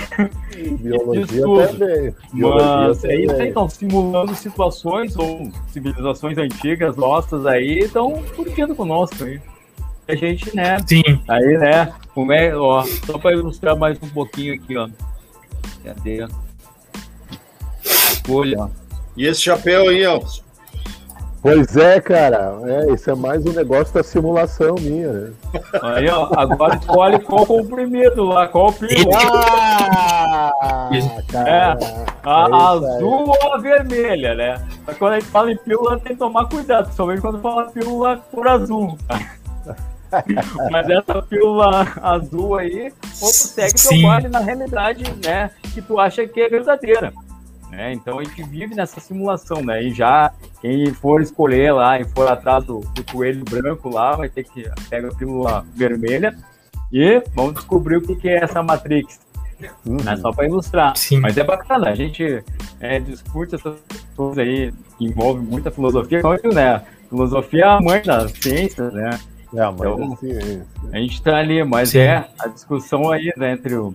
Biologia 0.80 1.42
também. 1.68 2.14
Mas 2.32 3.04
é 3.04 3.16
isso 3.16 3.32
aí, 3.32 3.48
estão 3.48 3.68
simulando 3.68 4.34
situações 4.34 5.16
ou 5.16 5.50
civilizações 5.68 6.38
antigas 6.38 6.96
nossas 6.96 7.46
aí, 7.46 7.80
estão 7.80 8.22
curtindo 8.34 8.74
conosco 8.74 9.24
aí. 9.24 9.40
A 10.08 10.14
gente, 10.14 10.54
né? 10.54 10.78
Sim. 10.86 11.02
Aí, 11.28 11.58
né? 11.58 11.92
Como 12.14 12.32
é, 12.32 12.54
ó, 12.56 12.84
só 13.06 13.18
para 13.18 13.32
ilustrar 13.32 13.76
mais 13.76 13.98
um 14.02 14.08
pouquinho 14.08 14.54
aqui, 14.54 14.76
ó. 14.76 14.88
Cadê? 15.84 16.26
Folha. 18.26 18.68
E 19.16 19.26
esse 19.26 19.40
chapéu 19.40 19.88
aí, 19.88 20.06
ó. 20.06 20.20
Pois 21.42 21.76
é, 21.76 22.00
cara. 22.00 22.56
É, 22.64 22.92
isso 22.92 23.10
é 23.10 23.16
mais 23.16 23.44
um 23.44 23.52
negócio 23.52 23.92
da 23.92 24.04
simulação 24.04 24.76
minha, 24.80 25.12
né? 25.12 25.32
Aí, 25.82 26.08
ó, 26.08 26.30
agora 26.36 26.76
escolhe 26.76 27.18
qual 27.18 27.44
comprimido 27.44 28.22
lá, 28.22 28.46
qual 28.46 28.72
pílula. 28.72 29.18
Ah, 29.18 30.88
é, 30.92 31.76
a 32.22 32.46
é 32.48 32.54
azul 32.54 33.28
ou 33.28 33.52
a 33.52 33.58
vermelha, 33.58 34.36
né? 34.36 34.64
Mas 34.86 34.96
quando 34.96 35.14
a 35.14 35.20
gente 35.20 35.30
fala 35.30 35.50
em 35.50 35.56
pílula, 35.56 35.98
tem 35.98 36.12
que 36.12 36.18
tomar 36.18 36.48
cuidado, 36.48 36.84
principalmente 36.84 37.20
quando 37.20 37.40
fala 37.40 37.70
pílula 37.72 38.18
por 38.30 38.46
azul. 38.46 38.96
Mas 40.70 40.90
essa 40.90 41.22
pílula 41.22 41.88
azul 42.02 42.56
aí, 42.56 42.92
ou 43.20 43.28
tu 43.28 43.34
segue 43.34 43.74
teu 43.74 44.02
baile 44.02 44.28
na 44.28 44.40
realidade, 44.40 45.04
né? 45.24 45.50
Que 45.74 45.82
tu 45.82 45.98
acha 45.98 46.24
que 46.26 46.40
é 46.40 46.48
verdadeira. 46.48 47.12
Né? 47.72 47.94
Então 47.94 48.18
a 48.18 48.24
gente 48.24 48.42
vive 48.42 48.74
nessa 48.74 49.00
simulação, 49.00 49.62
né? 49.64 49.82
E 49.82 49.94
já 49.94 50.30
quem 50.60 50.92
for 50.92 51.22
escolher 51.22 51.72
lá 51.72 51.98
e 51.98 52.04
for 52.04 52.28
atrás 52.28 52.62
do, 52.64 52.80
do 52.80 53.02
coelho 53.10 53.42
branco 53.46 53.88
lá, 53.88 54.14
vai 54.14 54.28
ter 54.28 54.44
que 54.44 54.68
pegar 54.90 55.08
a 55.08 55.14
pílula 55.14 55.64
vermelha 55.74 56.36
e 56.92 57.22
vamos 57.34 57.54
descobrir 57.54 57.96
o 57.96 58.02
que, 58.02 58.14
que 58.14 58.28
é 58.28 58.44
essa 58.44 58.62
Matrix. 58.62 59.18
Uhum. 59.86 59.96
Né? 60.04 60.16
Só 60.16 60.30
para 60.32 60.46
ilustrar. 60.46 60.94
Sim. 60.98 61.20
Mas 61.20 61.38
é 61.38 61.44
bacana, 61.44 61.88
a 61.88 61.94
gente 61.94 62.44
é, 62.78 63.00
discute 63.00 63.54
essas 63.54 63.78
coisas 64.14 64.38
aí 64.38 64.70
que 64.98 65.06
envolvem 65.06 65.42
muita 65.42 65.70
filosofia. 65.70 66.18
Então, 66.18 66.52
né? 66.52 66.82
Filosofia 67.08 67.64
é 67.64 67.68
a 67.68 67.80
mãe 67.80 68.02
das 68.02 68.32
ciências, 68.32 68.92
né? 68.92 69.18
É 69.54 69.60
a 69.62 69.72
mãe 69.72 69.90
então, 69.90 70.10
da 70.10 70.16
ciência. 70.16 70.66
A 70.92 70.98
gente 70.98 71.14
está 71.14 71.36
ali, 71.38 71.64
mas 71.64 71.90
Sim. 71.90 72.00
é 72.00 72.28
a 72.38 72.48
discussão 72.48 73.10
aí 73.10 73.32
né, 73.34 73.52
entre 73.52 73.76
o 73.76 73.94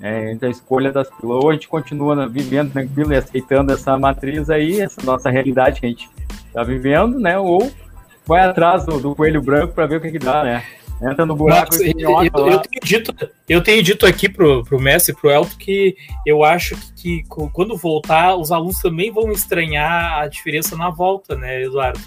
é, 0.00 0.32
entre 0.32 0.48
a 0.48 0.50
escolha 0.50 0.92
das 0.92 1.08
pílulas. 1.10 1.44
Ou 1.44 1.50
a 1.50 1.52
gente 1.54 1.68
continua 1.68 2.28
vivendo 2.28 2.72
tranquilo 2.72 3.12
e 3.12 3.16
aceitando 3.16 3.72
essa 3.72 3.98
matriz 3.98 4.50
aí, 4.50 4.80
essa 4.80 5.02
nossa 5.02 5.30
realidade 5.30 5.80
que 5.80 5.86
a 5.86 5.88
gente 5.88 6.08
está 6.46 6.62
vivendo, 6.62 7.18
né? 7.18 7.38
Ou 7.38 7.70
vai 8.26 8.42
atrás 8.42 8.84
do, 8.84 8.98
do 8.98 9.14
coelho 9.14 9.42
branco 9.42 9.74
para 9.74 9.86
ver 9.86 9.96
o 9.96 10.00
que, 10.00 10.10
que 10.10 10.18
dá, 10.18 10.42
né? 10.42 10.64
Entra 11.02 11.26
no 11.26 11.36
buraco 11.36 11.72
Mas, 11.72 11.80
eu, 11.80 12.10
eu, 12.10 12.48
eu, 12.48 12.58
tenho 12.58 12.80
dito, 12.82 13.30
eu 13.46 13.62
tenho 13.62 13.82
dito 13.82 14.06
aqui 14.06 14.30
pro, 14.30 14.64
pro 14.64 14.80
Messi 14.80 15.10
e 15.10 15.14
pro 15.14 15.30
Elton 15.30 15.56
que 15.58 15.94
eu 16.24 16.42
acho 16.42 16.74
que, 16.96 17.22
que 17.22 17.50
quando 17.52 17.76
voltar, 17.76 18.34
os 18.34 18.50
alunos 18.50 18.80
também 18.80 19.12
vão 19.12 19.30
estranhar 19.30 20.20
a 20.20 20.26
diferença 20.26 20.74
na 20.74 20.88
volta, 20.88 21.36
né, 21.36 21.64
Eduardo? 21.64 22.00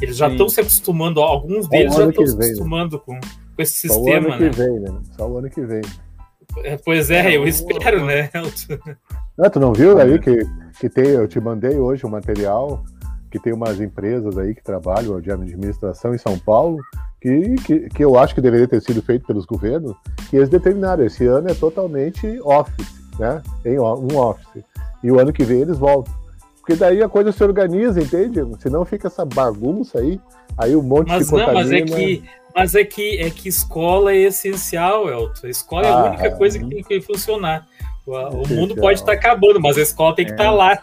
Eles 0.00 0.16
já 0.16 0.28
estão 0.28 0.48
se 0.48 0.60
acostumando, 0.60 1.20
alguns 1.20 1.68
deles 1.68 1.94
já 1.94 2.08
estão 2.08 2.26
se 2.26 2.36
né? 2.36 2.46
acostumando 2.46 2.96
né? 2.96 3.02
com, 3.04 3.20
com 3.20 3.62
esse 3.62 3.86
Só 3.86 3.94
sistema. 3.94 4.30
Só 4.30 4.32
o 4.32 4.32
ano 4.32 4.40
né? 4.40 4.50
que 4.50 4.56
vem, 4.56 4.80
né? 4.80 5.00
Só 5.16 5.28
o 5.28 5.38
ano 5.38 5.50
que 5.50 5.60
vem. 5.60 5.82
É, 6.58 6.76
pois 6.76 7.10
é, 7.10 7.36
eu 7.36 7.46
espero, 7.46 8.04
né? 8.04 8.30
Não, 9.36 9.50
tu 9.50 9.60
não 9.60 9.72
viu 9.72 9.98
aí 9.98 10.18
que, 10.18 10.44
que 10.78 10.88
tem, 10.88 11.08
eu 11.08 11.26
te 11.26 11.40
mandei 11.40 11.78
hoje 11.78 12.06
um 12.06 12.10
material 12.10 12.84
que 13.30 13.38
tem 13.38 13.52
umas 13.52 13.80
empresas 13.80 14.36
aí 14.36 14.54
que 14.54 14.62
trabalham 14.62 15.18
de 15.18 15.32
administração 15.32 16.14
em 16.14 16.18
São 16.18 16.38
Paulo, 16.38 16.78
que, 17.18 17.54
que, 17.64 17.80
que 17.88 18.04
eu 18.04 18.18
acho 18.18 18.34
que 18.34 18.42
deveria 18.42 18.68
ter 18.68 18.82
sido 18.82 19.00
feito 19.02 19.26
pelos 19.26 19.46
governos, 19.46 19.96
que 20.28 20.36
eles 20.36 20.50
determinaram, 20.50 21.02
esse 21.04 21.26
ano 21.26 21.48
é 21.48 21.54
totalmente 21.54 22.38
office, 22.44 22.92
né? 23.18 23.42
Em 23.64 23.78
um 23.78 24.18
office. 24.18 24.62
E 25.02 25.10
o 25.10 25.18
ano 25.18 25.32
que 25.32 25.44
vem 25.44 25.62
eles 25.62 25.78
voltam. 25.78 26.12
Porque 26.58 26.76
daí 26.76 27.02
a 27.02 27.08
coisa 27.08 27.32
se 27.32 27.42
organiza, 27.42 28.00
entende? 28.00 28.40
Senão 28.60 28.84
fica 28.84 29.08
essa 29.08 29.24
bagunça 29.24 29.98
aí, 29.98 30.20
aí 30.56 30.76
um 30.76 30.82
monte 30.82 31.08
mas 31.08 31.26
de 31.26 31.32
Não, 31.32 31.54
mas 31.54 31.72
é 31.72 31.80
que 31.80 32.22
mas 32.54 32.74
é 32.74 32.84
que, 32.84 33.18
é 33.18 33.30
que 33.30 33.48
escola 33.48 34.12
é 34.12 34.22
essencial, 34.22 35.08
Elton. 35.08 35.46
A 35.46 35.50
escola 35.50 35.86
ah, 35.86 35.88
é 35.88 35.92
a 35.92 36.04
única 36.10 36.30
coisa 36.32 36.58
que 36.58 36.68
tem 36.68 36.82
que 36.82 37.00
funcionar. 37.00 37.66
O, 38.06 38.12
o 38.12 38.48
mundo 38.48 38.74
pode 38.74 39.00
estar 39.00 39.12
tá 39.12 39.18
acabando, 39.18 39.60
mas 39.60 39.78
a 39.78 39.82
escola 39.82 40.14
tem 40.14 40.24
que 40.26 40.32
estar 40.32 40.44
tá 40.44 40.50
é. 40.50 40.52
tá 40.52 40.56
lá. 40.56 40.82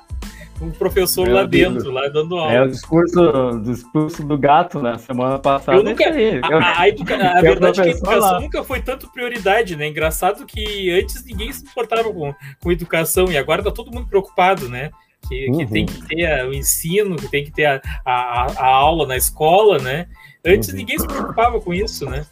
O 0.62 0.71
professor 0.71 1.25
Meu 1.25 1.36
lá 1.36 1.43
Deus. 1.45 1.73
dentro, 1.73 1.91
lá 1.91 2.08
dando 2.10 2.38
aula. 2.38 2.51
É 2.51 2.62
o 2.62 2.67
discurso, 2.67 3.62
discurso 3.63 4.23
do 4.23 4.38
gato 4.38 4.82
na 4.82 4.97
semana 4.97 5.39
passada. 5.39 5.77
Eu 5.77 5.84
nunca, 5.84 6.03
é 6.03 6.41
a, 6.43 6.82
a, 6.82 6.89
educa, 6.89 7.15
a 7.15 7.41
verdade 7.41 7.79
é 7.79 7.84
que 7.84 7.89
a 7.89 7.93
educação 7.93 8.19
lá. 8.19 8.39
nunca 8.41 8.63
foi 8.63 8.82
tanto 8.82 9.10
prioridade, 9.10 9.77
né? 9.77 9.88
Engraçado 9.88 10.45
que 10.45 10.91
antes 10.91 11.23
ninguém 11.23 11.51
se 11.53 11.63
importava 11.63 12.12
com, 12.12 12.36
com 12.62 12.71
educação 12.71 13.32
e 13.32 13.38
agora 13.38 13.63
tá 13.63 13.71
todo 13.71 13.91
mundo 13.91 14.08
preocupado, 14.08 14.67
né? 14.67 14.91
Que, 15.29 15.49
uhum. 15.49 15.58
que 15.60 15.65
tem 15.67 15.86
que 15.86 16.08
ter 16.08 16.45
o 16.45 16.53
ensino, 16.53 17.15
que 17.15 17.29
tem 17.29 17.43
que 17.45 17.51
ter 17.51 17.65
a, 17.65 17.82
a, 18.05 18.45
a 18.58 18.65
aula 18.65 19.08
na 19.08 19.15
escola, 19.15 19.79
né? 19.79 20.08
Antes 20.45 20.73
ninguém 20.73 20.97
se 20.97 21.08
preocupava 21.08 21.60
com 21.60 21.73
isso, 21.73 22.10
né? 22.10 22.25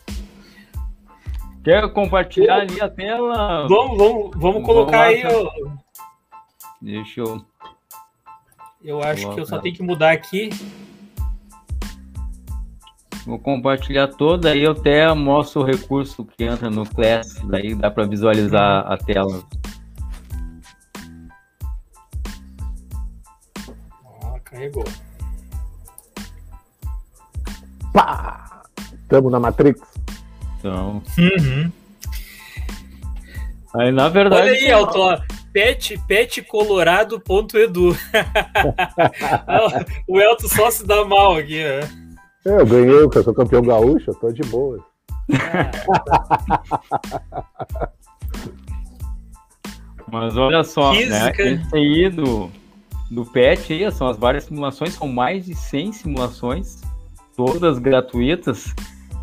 Quer 1.63 1.91
compartilhar 1.91 2.61
ali 2.61 2.79
a 2.79 2.89
tela? 2.89 3.67
Vamos, 3.67 3.97
vamos, 3.97 4.31
vamos 4.37 4.65
colocar 4.65 5.11
vamos 5.11 5.25
aí. 5.25 5.25
Ó. 5.25 5.71
Deixa 6.81 7.19
eu. 7.19 7.45
Eu 8.83 9.03
acho 9.03 9.23
Coloca. 9.23 9.35
que 9.35 9.41
eu 9.41 9.45
só 9.45 9.59
tenho 9.59 9.75
que 9.75 9.83
mudar 9.83 10.11
aqui. 10.11 10.49
Vou 13.25 13.37
compartilhar 13.37 14.07
toda, 14.07 14.51
aí 14.51 14.63
eu 14.63 14.71
até 14.71 15.13
mostro 15.13 15.61
o 15.61 15.65
recurso 15.65 16.23
que 16.23 16.45
entra 16.45 16.69
no 16.69 16.85
Class, 16.85 17.35
daí 17.43 17.75
dá 17.75 17.91
para 17.91 18.05
visualizar 18.05 18.89
a 18.89 18.97
tela. 18.97 19.43
Ó, 24.05 24.39
carregou. 24.45 24.85
Pá! 27.97 28.61
Estamos 29.01 29.31
na 29.31 29.39
Matrix. 29.39 29.81
Então. 30.59 31.01
Uhum. 31.17 31.71
Aí, 33.73 33.91
na 33.91 34.07
verdade. 34.07 34.43
Olha 34.43 34.51
aí, 34.51 34.67
Elton, 34.67 34.99
ó, 34.99 35.17
pet, 35.51 35.99
petcolorado.edu. 36.07 37.97
o 40.07 40.21
Elton 40.21 40.47
só 40.47 40.69
se 40.69 40.85
dá 40.85 41.03
mal 41.05 41.37
aqui, 41.37 41.59
ó. 41.65 41.79
É, 42.47 42.61
eu 42.61 42.67
ganhei, 42.67 43.03
eu 43.03 43.11
sou 43.23 43.33
campeão 43.33 43.63
gaúcho, 43.63 44.11
eu 44.11 44.15
tô 44.15 44.31
de 44.31 44.43
boa. 44.43 44.77
Mas 50.11 50.37
olha 50.37 50.63
só, 50.63 50.93
né? 50.93 51.31
Esse 51.35 51.75
aí 51.75 52.09
do, 52.09 52.51
do 53.09 53.25
PET 53.25 53.73
aí, 53.73 53.91
são 53.91 54.07
as 54.07 54.17
várias 54.17 54.43
simulações, 54.43 54.93
são 54.93 55.07
mais 55.07 55.47
de 55.47 55.55
100 55.55 55.93
simulações, 55.93 56.79
todas 57.37 57.79
gratuitas. 57.79 58.73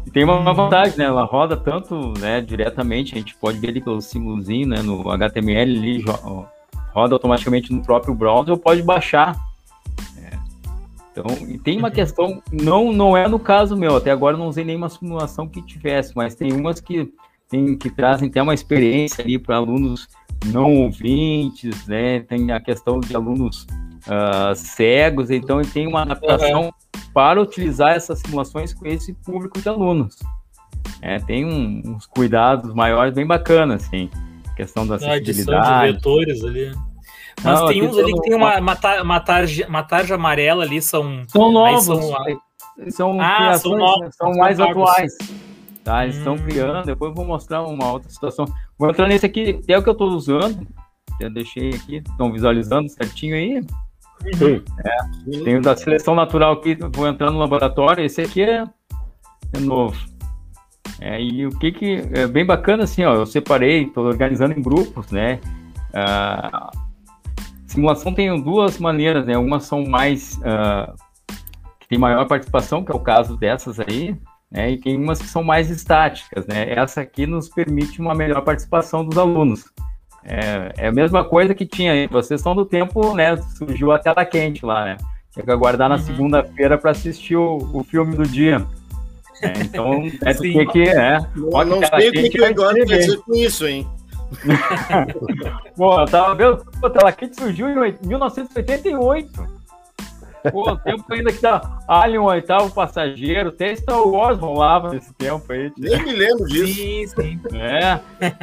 E 0.06 0.10
tem 0.10 0.24
uma 0.24 0.38
uhum. 0.38 0.54
vantagem, 0.54 0.96
né? 0.96 1.04
Ela 1.04 1.24
roda 1.24 1.56
tanto 1.56 2.14
né, 2.18 2.40
diretamente, 2.40 3.14
a 3.14 3.18
gente 3.18 3.34
pode 3.36 3.58
ver 3.58 3.68
ali 3.68 3.82
pelo 3.82 4.00
símbolozinho, 4.00 4.68
né? 4.68 4.80
No 4.80 5.10
HTML 5.10 5.76
ali, 5.76 6.04
roda 6.94 7.14
automaticamente 7.14 7.72
no 7.72 7.82
próprio 7.82 8.14
browser, 8.14 8.52
ou 8.52 8.58
pode 8.58 8.82
baixar 8.82 9.34
então, 11.14 11.26
e 11.48 11.56
tem 11.58 11.78
uma 11.78 11.92
questão, 11.92 12.42
não, 12.50 12.92
não 12.92 13.16
é 13.16 13.28
no 13.28 13.38
caso 13.38 13.76
meu, 13.76 13.94
até 13.94 14.10
agora 14.10 14.36
não 14.36 14.48
usei 14.48 14.64
nenhuma 14.64 14.88
simulação 14.88 15.46
que 15.46 15.62
tivesse, 15.62 16.12
mas 16.16 16.34
tem 16.34 16.52
umas 16.52 16.80
que, 16.80 17.08
tem, 17.48 17.78
que 17.78 17.88
trazem 17.88 18.28
até 18.28 18.42
uma 18.42 18.52
experiência 18.52 19.22
ali 19.22 19.38
para 19.38 19.54
alunos 19.56 20.08
não 20.46 20.74
ouvintes, 20.74 21.86
né? 21.86 22.18
Tem 22.20 22.50
a 22.50 22.58
questão 22.58 22.98
de 22.98 23.14
alunos 23.14 23.64
uh, 24.06 24.54
cegos, 24.54 25.30
então 25.30 25.60
tem 25.62 25.86
uma 25.86 26.02
adaptação 26.02 26.72
para 27.12 27.40
utilizar 27.40 27.94
essas 27.94 28.18
simulações 28.20 28.72
com 28.74 28.86
esse 28.86 29.12
público 29.14 29.60
de 29.60 29.68
alunos. 29.68 30.16
É, 31.00 31.18
tem 31.18 31.44
um, 31.44 31.82
uns 31.84 32.06
cuidados 32.06 32.74
maiores 32.74 33.14
bem 33.14 33.26
bacanas, 33.26 33.84
assim, 33.84 34.10
questão 34.56 34.86
da 34.86 34.96
acessibilidade. 34.96 35.68
A 35.68 35.86
de 35.86 35.92
vetores 35.92 36.44
ali. 36.44 36.72
Mas 37.42 37.60
não, 37.60 37.68
tem 37.68 37.86
uns 37.86 37.98
ali 37.98 38.12
que 38.12 38.20
tem 38.22 38.34
uma, 38.34 38.58
uma, 38.58 39.02
uma, 39.02 39.20
tarja, 39.20 39.66
uma 39.68 39.82
tarja 39.82 40.14
amarela 40.14 40.64
ali, 40.64 40.80
são. 40.80 41.22
São 41.26 41.52
novos. 41.52 41.84
São, 41.84 42.00
são, 42.90 43.20
ah, 43.20 43.58
são, 43.58 43.76
novos, 43.76 44.14
são 44.16 44.32
mais 44.32 44.58
atuais. 44.58 45.12
Tá, 45.82 46.04
eles 46.04 46.16
estão 46.16 46.34
hum. 46.34 46.38
criando, 46.38 46.86
depois 46.86 47.10
eu 47.10 47.14
vou 47.14 47.26
mostrar 47.26 47.62
uma 47.62 47.92
outra 47.92 48.08
situação. 48.08 48.46
Vou 48.78 48.88
entrar 48.88 49.06
nesse 49.06 49.26
aqui, 49.26 49.60
é 49.68 49.78
o 49.78 49.82
que 49.82 49.88
eu 49.88 49.92
estou 49.92 50.08
usando. 50.08 50.66
Já 51.20 51.28
deixei 51.28 51.70
aqui, 51.70 51.96
estão 51.96 52.32
visualizando 52.32 52.88
certinho 52.88 53.34
aí. 53.34 53.60
Sim. 54.34 54.62
É, 54.84 55.44
tem 55.44 55.56
o 55.56 55.62
da 55.62 55.76
seleção 55.76 56.14
natural 56.14 56.54
aqui, 56.54 56.76
vou 56.92 57.06
entrar 57.06 57.30
no 57.30 57.38
laboratório. 57.38 58.04
Esse 58.04 58.22
aqui 58.22 58.42
é, 58.42 58.64
é 59.52 59.60
novo. 59.60 59.96
É, 61.00 61.20
e 61.20 61.46
o 61.46 61.50
que 61.50 61.72
que 61.72 62.02
é 62.12 62.26
bem 62.26 62.46
bacana 62.46 62.84
assim, 62.84 63.04
ó, 63.04 63.14
eu 63.14 63.26
separei, 63.26 63.82
estou 63.82 64.06
organizando 64.06 64.58
em 64.58 64.62
grupos, 64.62 65.10
né? 65.10 65.40
Ah, 65.92 66.70
Simulação 67.74 68.14
tem 68.14 68.40
duas 68.40 68.78
maneiras, 68.78 69.26
né? 69.26 69.36
Umas 69.36 69.64
são 69.64 69.84
mais 69.84 70.38
uh, 70.38 70.94
que 71.80 71.88
tem 71.88 71.98
maior 71.98 72.24
participação, 72.28 72.84
que 72.84 72.92
é 72.92 72.94
o 72.94 73.00
caso 73.00 73.36
dessas 73.36 73.80
aí, 73.80 74.16
né? 74.48 74.70
E 74.70 74.78
tem 74.78 74.96
umas 74.96 75.20
que 75.20 75.26
são 75.26 75.42
mais 75.42 75.68
estáticas, 75.70 76.46
né? 76.46 76.72
Essa 76.72 77.00
aqui 77.00 77.26
nos 77.26 77.48
permite 77.48 78.00
uma 78.00 78.14
melhor 78.14 78.42
participação 78.42 79.04
dos 79.04 79.18
alunos. 79.18 79.64
É, 80.24 80.72
é 80.78 80.86
a 80.88 80.92
mesma 80.92 81.24
coisa 81.24 81.54
que 81.54 81.66
tinha 81.66 81.92
aí. 81.92 82.06
Vocês 82.06 82.40
estão 82.40 82.54
do 82.54 82.64
tempo, 82.64 83.14
né? 83.14 83.36
Surgiu 83.56 83.92
a 83.92 83.98
tela 83.98 84.24
quente 84.24 84.64
lá, 84.64 84.84
né? 84.84 84.96
Tinha 85.32 85.44
que 85.44 85.50
aguardar 85.50 85.88
na 85.88 85.96
uhum. 85.96 86.02
segunda-feira 86.02 86.78
para 86.78 86.92
assistir 86.92 87.36
o, 87.36 87.58
o 87.72 87.84
filme 87.84 88.16
do 88.16 88.22
dia. 88.22 88.64
É, 89.42 89.52
então, 89.60 90.02
é 90.22 90.32
do 90.32 90.42
que 90.42 90.66
que 90.66 90.82
é. 90.88 91.18
Eu 91.36 91.64
não 91.66 91.80
sei 91.82 92.08
o 92.08 92.12
que, 92.12 92.30
que 92.30 92.40
o 92.40 92.44
Eduardo 92.44 92.86
vai 92.86 92.98
dizer 92.98 93.18
com 93.18 93.34
isso, 93.34 93.66
hein? 93.66 93.86
Pô, 95.76 96.00
eu 96.00 96.06
tava 96.06 96.34
vendo, 96.34 96.64
pô, 96.80 96.90
tela 96.90 97.12
quente 97.12 97.36
surgiu 97.36 97.68
em 97.68 97.94
1988. 98.02 99.53
Pô, 100.50 100.70
o 100.70 100.76
tempo 100.76 101.04
ainda 101.10 101.32
que 101.32 101.40
tá 101.40 101.78
Alien, 101.88 102.18
o 102.18 102.24
oitavo 102.24 102.70
passageiro, 102.72 103.48
até 103.48 103.74
Star 103.74 104.02
Wars 104.02 104.38
rolava 104.38 104.90
nesse 104.90 105.12
tempo 105.14 105.50
aí. 105.52 105.72
Nem 105.78 106.02
me 106.02 106.12
lembro 106.12 106.46
disso. 106.46 106.74
Sim, 106.74 107.06
sim. 107.06 107.40
É, 107.54 108.00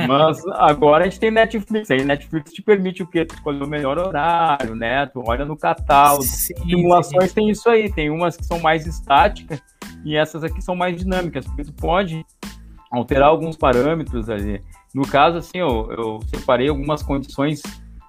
mas 0.07 0.45
agora 0.53 1.03
a 1.03 1.07
gente 1.07 1.19
tem 1.19 1.31
Netflix. 1.31 1.91
Aí 1.91 2.03
Netflix 2.03 2.51
te 2.51 2.61
permite 2.61 3.03
o 3.03 3.07
quê? 3.07 3.25
Tu 3.25 3.35
escolher 3.35 3.63
o 3.63 3.67
melhor 3.67 3.97
horário, 3.97 4.75
né? 4.75 5.05
Tu 5.07 5.21
olha 5.25 5.45
no 5.45 5.57
catálogo. 5.57 6.23
Sim, 6.23 6.55
Simulações 6.55 7.29
sim. 7.29 7.35
tem 7.35 7.49
isso 7.49 7.69
aí. 7.69 7.91
Tem 7.91 8.09
umas 8.09 8.35
que 8.35 8.45
são 8.45 8.59
mais 8.59 8.87
estáticas 8.87 9.61
e 10.03 10.15
essas 10.15 10.43
aqui 10.43 10.61
são 10.61 10.75
mais 10.75 10.97
dinâmicas, 10.97 11.45
porque 11.45 11.63
tu 11.63 11.73
pode 11.73 12.25
alterar 12.91 13.29
alguns 13.29 13.55
parâmetros 13.55 14.29
ali. 14.29 14.61
No 14.93 15.07
caso, 15.07 15.37
assim, 15.37 15.59
eu, 15.59 15.89
eu 15.91 16.19
separei 16.27 16.67
algumas 16.67 17.01
condições, 17.01 17.61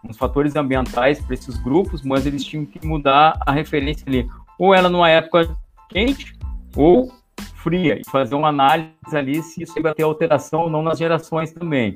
uns 0.04 0.16
fatores 0.16 0.56
ambientais 0.56 1.20
para 1.20 1.34
esses 1.34 1.56
grupos, 1.58 2.02
mas 2.02 2.26
eles 2.26 2.44
tinham 2.44 2.66
que 2.66 2.84
mudar 2.86 3.38
a 3.46 3.52
referência 3.52 4.04
ali. 4.06 4.28
Ou 4.58 4.74
era 4.74 4.88
numa 4.88 5.08
época 5.08 5.56
quente, 5.88 6.36
ou 6.76 7.12
fria, 7.56 8.00
e 8.00 8.10
fazer 8.10 8.34
uma 8.34 8.48
análise 8.48 8.92
ali 9.12 9.42
se 9.42 9.62
isso 9.62 9.78
ia 9.78 9.94
ter 9.94 10.02
alteração 10.02 10.62
ou 10.62 10.70
não 10.70 10.82
nas 10.82 10.98
gerações 10.98 11.52
também. 11.52 11.94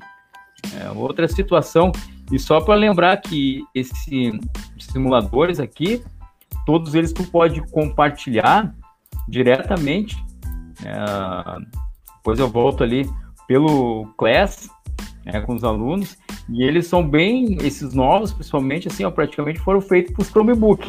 É, 0.80 0.90
outra 0.90 1.26
situação, 1.28 1.92
e 2.30 2.38
só 2.38 2.60
para 2.60 2.74
lembrar 2.74 3.16
que 3.18 3.62
esses 3.74 3.98
simuladores 4.78 5.60
aqui, 5.60 6.02
todos 6.64 6.94
eles 6.94 7.12
tu 7.12 7.24
pode 7.24 7.60
compartilhar 7.70 8.74
diretamente. 9.28 10.16
É, 10.84 11.76
depois 12.16 12.38
eu 12.38 12.48
volto 12.48 12.82
ali 12.82 13.08
pelo 13.46 14.06
Class, 14.16 14.68
né, 15.26 15.40
com 15.40 15.54
os 15.54 15.64
alunos, 15.64 16.16
e 16.48 16.62
eles 16.62 16.86
são 16.86 17.06
bem, 17.06 17.58
esses 17.60 17.92
novos, 17.92 18.32
principalmente, 18.32 18.86
assim, 18.86 19.04
ó, 19.04 19.10
praticamente 19.10 19.58
foram 19.58 19.80
feitos 19.80 20.14
para 20.14 20.22
os 20.22 20.28
Chromebook. 20.28 20.88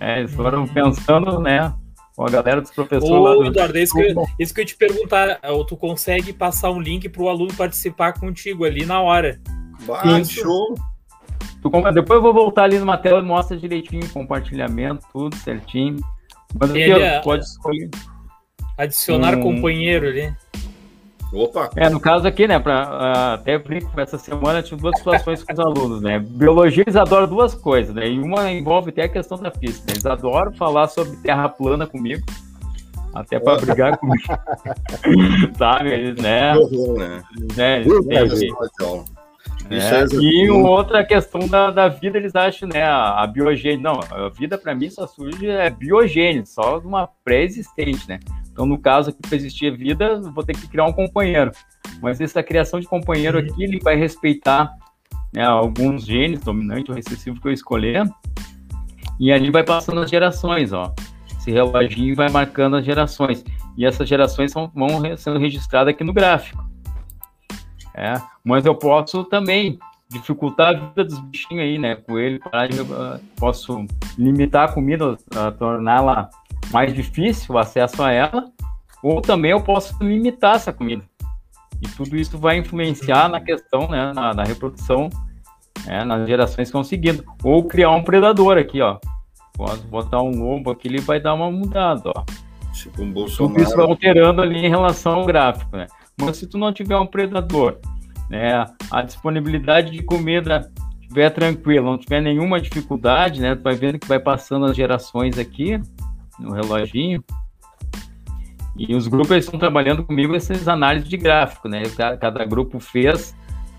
É, 0.00 0.20
eles 0.20 0.32
foram 0.32 0.60
uhum. 0.60 0.68
pensando, 0.68 1.40
né, 1.40 1.74
com 2.16 2.24
a 2.24 2.30
galera 2.30 2.60
dos 2.60 2.70
professores. 2.70 3.12
Ô, 3.12 3.44
Eduardo, 3.44 3.76
isso 3.76 3.94
que, 3.94 4.00
eu, 4.00 4.24
isso 4.38 4.54
que 4.54 4.60
eu 4.60 4.62
ia 4.62 4.66
te 4.66 4.76
perguntar, 4.76 5.40
tu 5.66 5.76
consegue 5.76 6.32
passar 6.32 6.70
um 6.70 6.80
link 6.80 7.08
para 7.08 7.22
o 7.22 7.28
aluno 7.28 7.52
participar 7.54 8.12
contigo 8.12 8.64
ali 8.64 8.86
na 8.86 9.00
hora. 9.00 9.40
Bah, 9.86 10.22
show! 10.24 10.74
Tu, 11.60 11.70
depois 11.92 12.16
eu 12.16 12.22
vou 12.22 12.32
voltar 12.32 12.64
ali 12.64 12.78
numa 12.78 12.96
tela 12.96 13.20
e 13.20 13.24
mostra 13.24 13.56
direitinho, 13.56 14.08
compartilhamento, 14.10 15.04
tudo 15.12 15.34
certinho. 15.36 15.96
Mas 16.58 16.70
aqui, 16.70 16.92
ó, 16.92 17.22
pode 17.22 17.44
escolher. 17.44 17.90
Adicionar 18.78 19.36
um... 19.36 19.42
companheiro 19.42 20.06
ali. 20.06 20.34
Opa! 21.32 21.70
É, 21.76 21.88
no 21.88 21.98
caso 21.98 22.28
aqui, 22.28 22.46
né, 22.46 22.58
pra, 22.58 22.82
uh, 22.82 23.34
até 23.34 23.58
brinco, 23.58 23.98
essa 23.98 24.18
semana 24.18 24.62
tive 24.62 24.82
duas 24.82 24.98
situações 24.98 25.42
com 25.42 25.52
os 25.52 25.58
alunos, 25.58 26.02
né? 26.02 26.18
Biologia 26.18 26.84
eles 26.86 26.94
adoram 26.94 27.26
duas 27.26 27.54
coisas, 27.54 27.94
né? 27.94 28.06
E 28.06 28.18
uma 28.18 28.50
envolve 28.52 28.90
até 28.90 29.04
a 29.04 29.08
questão 29.08 29.38
da 29.38 29.50
física. 29.50 29.86
Né? 29.86 29.92
Eles 29.94 30.04
adoram 30.04 30.52
falar 30.52 30.88
sobre 30.88 31.16
terra 31.16 31.48
plana 31.48 31.86
comigo, 31.86 32.22
até 33.14 33.40
para 33.40 33.60
brigar 33.60 33.96
comigo. 33.96 34.22
Sabe? 35.56 35.90
Eles, 35.90 36.22
né? 36.22 36.52
né? 36.54 37.22
né? 37.56 37.80
Eles, 37.80 38.42
é, 39.70 40.04
e 40.20 40.50
outra 40.50 41.02
questão 41.02 41.46
da, 41.48 41.70
da 41.70 41.88
vida, 41.88 42.18
eles 42.18 42.34
acham, 42.34 42.68
né, 42.68 42.82
a, 42.82 43.22
a 43.22 43.26
biogênese, 43.26 43.82
não, 43.82 44.00
a 44.10 44.28
vida 44.28 44.58
para 44.58 44.74
mim 44.74 44.90
só 44.90 45.06
surge 45.06 45.48
é 45.48 45.70
biogênese, 45.70 46.52
só 46.52 46.78
uma 46.78 47.08
pré-existente, 47.24 48.06
né? 48.06 48.20
Então, 48.52 48.66
no 48.66 48.78
caso 48.78 49.10
aqui, 49.10 49.20
para 49.22 49.36
existir 49.36 49.74
vida, 49.76 50.20
vou 50.20 50.44
ter 50.44 50.54
que 50.54 50.68
criar 50.68 50.84
um 50.84 50.92
companheiro. 50.92 51.50
Mas 52.02 52.20
essa 52.20 52.42
criação 52.42 52.78
de 52.78 52.86
companheiro 52.86 53.38
uhum. 53.38 53.44
aqui, 53.44 53.64
ele 53.64 53.80
vai 53.80 53.96
respeitar 53.96 54.70
né, 55.32 55.44
alguns 55.44 56.04
genes, 56.04 56.40
dominante 56.40 56.90
ou 56.90 56.96
recessivo 56.96 57.40
que 57.40 57.48
eu 57.48 57.52
escolher, 57.52 58.06
e 59.18 59.32
ali 59.32 59.50
vai 59.50 59.64
passando 59.64 60.00
as 60.00 60.10
gerações, 60.10 60.72
ó. 60.72 60.94
Esse 61.38 61.50
reloginho 61.50 62.14
vai 62.14 62.28
marcando 62.28 62.76
as 62.76 62.84
gerações. 62.84 63.44
E 63.76 63.86
essas 63.86 64.08
gerações 64.08 64.52
são, 64.52 64.70
vão 64.74 64.88
sendo 65.16 65.38
registradas 65.38 65.94
aqui 65.94 66.04
no 66.04 66.12
gráfico. 66.12 66.62
É, 67.94 68.14
mas 68.44 68.64
eu 68.64 68.74
posso 68.74 69.24
também 69.24 69.78
dificultar 70.08 70.68
a 70.68 70.72
vida 70.72 71.04
dos 71.04 71.18
bichinhos 71.20 71.62
aí, 71.62 71.78
né? 71.78 71.96
Coelho, 71.96 72.40
posso 73.36 73.86
limitar 74.18 74.68
a 74.68 74.72
comida, 74.72 75.16
torná-la 75.58 76.28
mais 76.72 76.92
difícil 76.94 77.54
o 77.54 77.58
acesso 77.58 78.02
a 78.02 78.10
ela, 78.10 78.44
ou 79.02 79.20
também 79.20 79.50
eu 79.50 79.60
posso 79.60 79.96
limitar 80.02 80.56
essa 80.56 80.72
comida. 80.72 81.04
E 81.80 81.88
tudo 81.88 82.16
isso 82.16 82.38
vai 82.38 82.58
influenciar 82.58 83.28
na 83.28 83.40
questão, 83.40 83.88
né, 83.88 84.12
na, 84.14 84.32
na 84.32 84.44
reprodução, 84.44 85.10
né, 85.84 86.04
nas 86.04 86.26
gerações 86.28 86.68
que 86.68 86.72
vão 86.72 86.84
seguindo. 86.84 87.24
Ou 87.42 87.64
criar 87.64 87.90
um 87.90 88.04
predador 88.04 88.56
aqui, 88.56 88.80
ó. 88.80 88.98
Posso 89.54 89.82
botar 89.88 90.22
um 90.22 90.30
lobo 90.30 90.70
aqui, 90.70 90.88
ele 90.88 91.00
vai 91.00 91.20
dar 91.20 91.34
uma 91.34 91.50
mudada, 91.50 92.10
ó. 92.14 92.24
Tipo 92.72 93.02
um 93.02 93.12
Bolsonaro. 93.12 93.54
Tudo 93.54 93.62
isso 93.62 93.76
vai 93.76 93.86
alterando 93.86 94.40
ali 94.40 94.64
em 94.64 94.68
relação 94.68 95.14
ao 95.14 95.26
gráfico, 95.26 95.76
né? 95.76 95.86
Mas 96.20 96.36
se 96.36 96.46
tu 96.46 96.56
não 96.56 96.72
tiver 96.72 96.96
um 96.96 97.06
predador, 97.06 97.78
né, 98.30 98.64
a 98.90 99.02
disponibilidade 99.02 99.90
de 99.90 100.02
comida 100.02 100.70
estiver 101.00 101.30
tranquila, 101.30 101.90
não 101.90 101.98
tiver 101.98 102.20
nenhuma 102.20 102.60
dificuldade, 102.60 103.40
né, 103.40 103.54
tu 103.54 103.62
vai 103.62 103.74
vendo 103.74 103.98
que 103.98 104.08
vai 104.08 104.18
passando 104.18 104.66
as 104.66 104.76
gerações 104.76 105.36
aqui 105.36 105.80
no 106.42 106.52
reloginho. 106.52 107.22
E 108.76 108.94
os 108.94 109.06
grupos 109.06 109.36
estão 109.36 109.58
trabalhando 109.58 110.04
comigo 110.04 110.34
essas 110.34 110.66
análises 110.66 111.08
de 111.08 111.16
gráfico, 111.16 111.68
né? 111.68 111.82
Cada, 111.96 112.16
cada 112.16 112.44
grupo 112.44 112.80
fez 112.80 113.34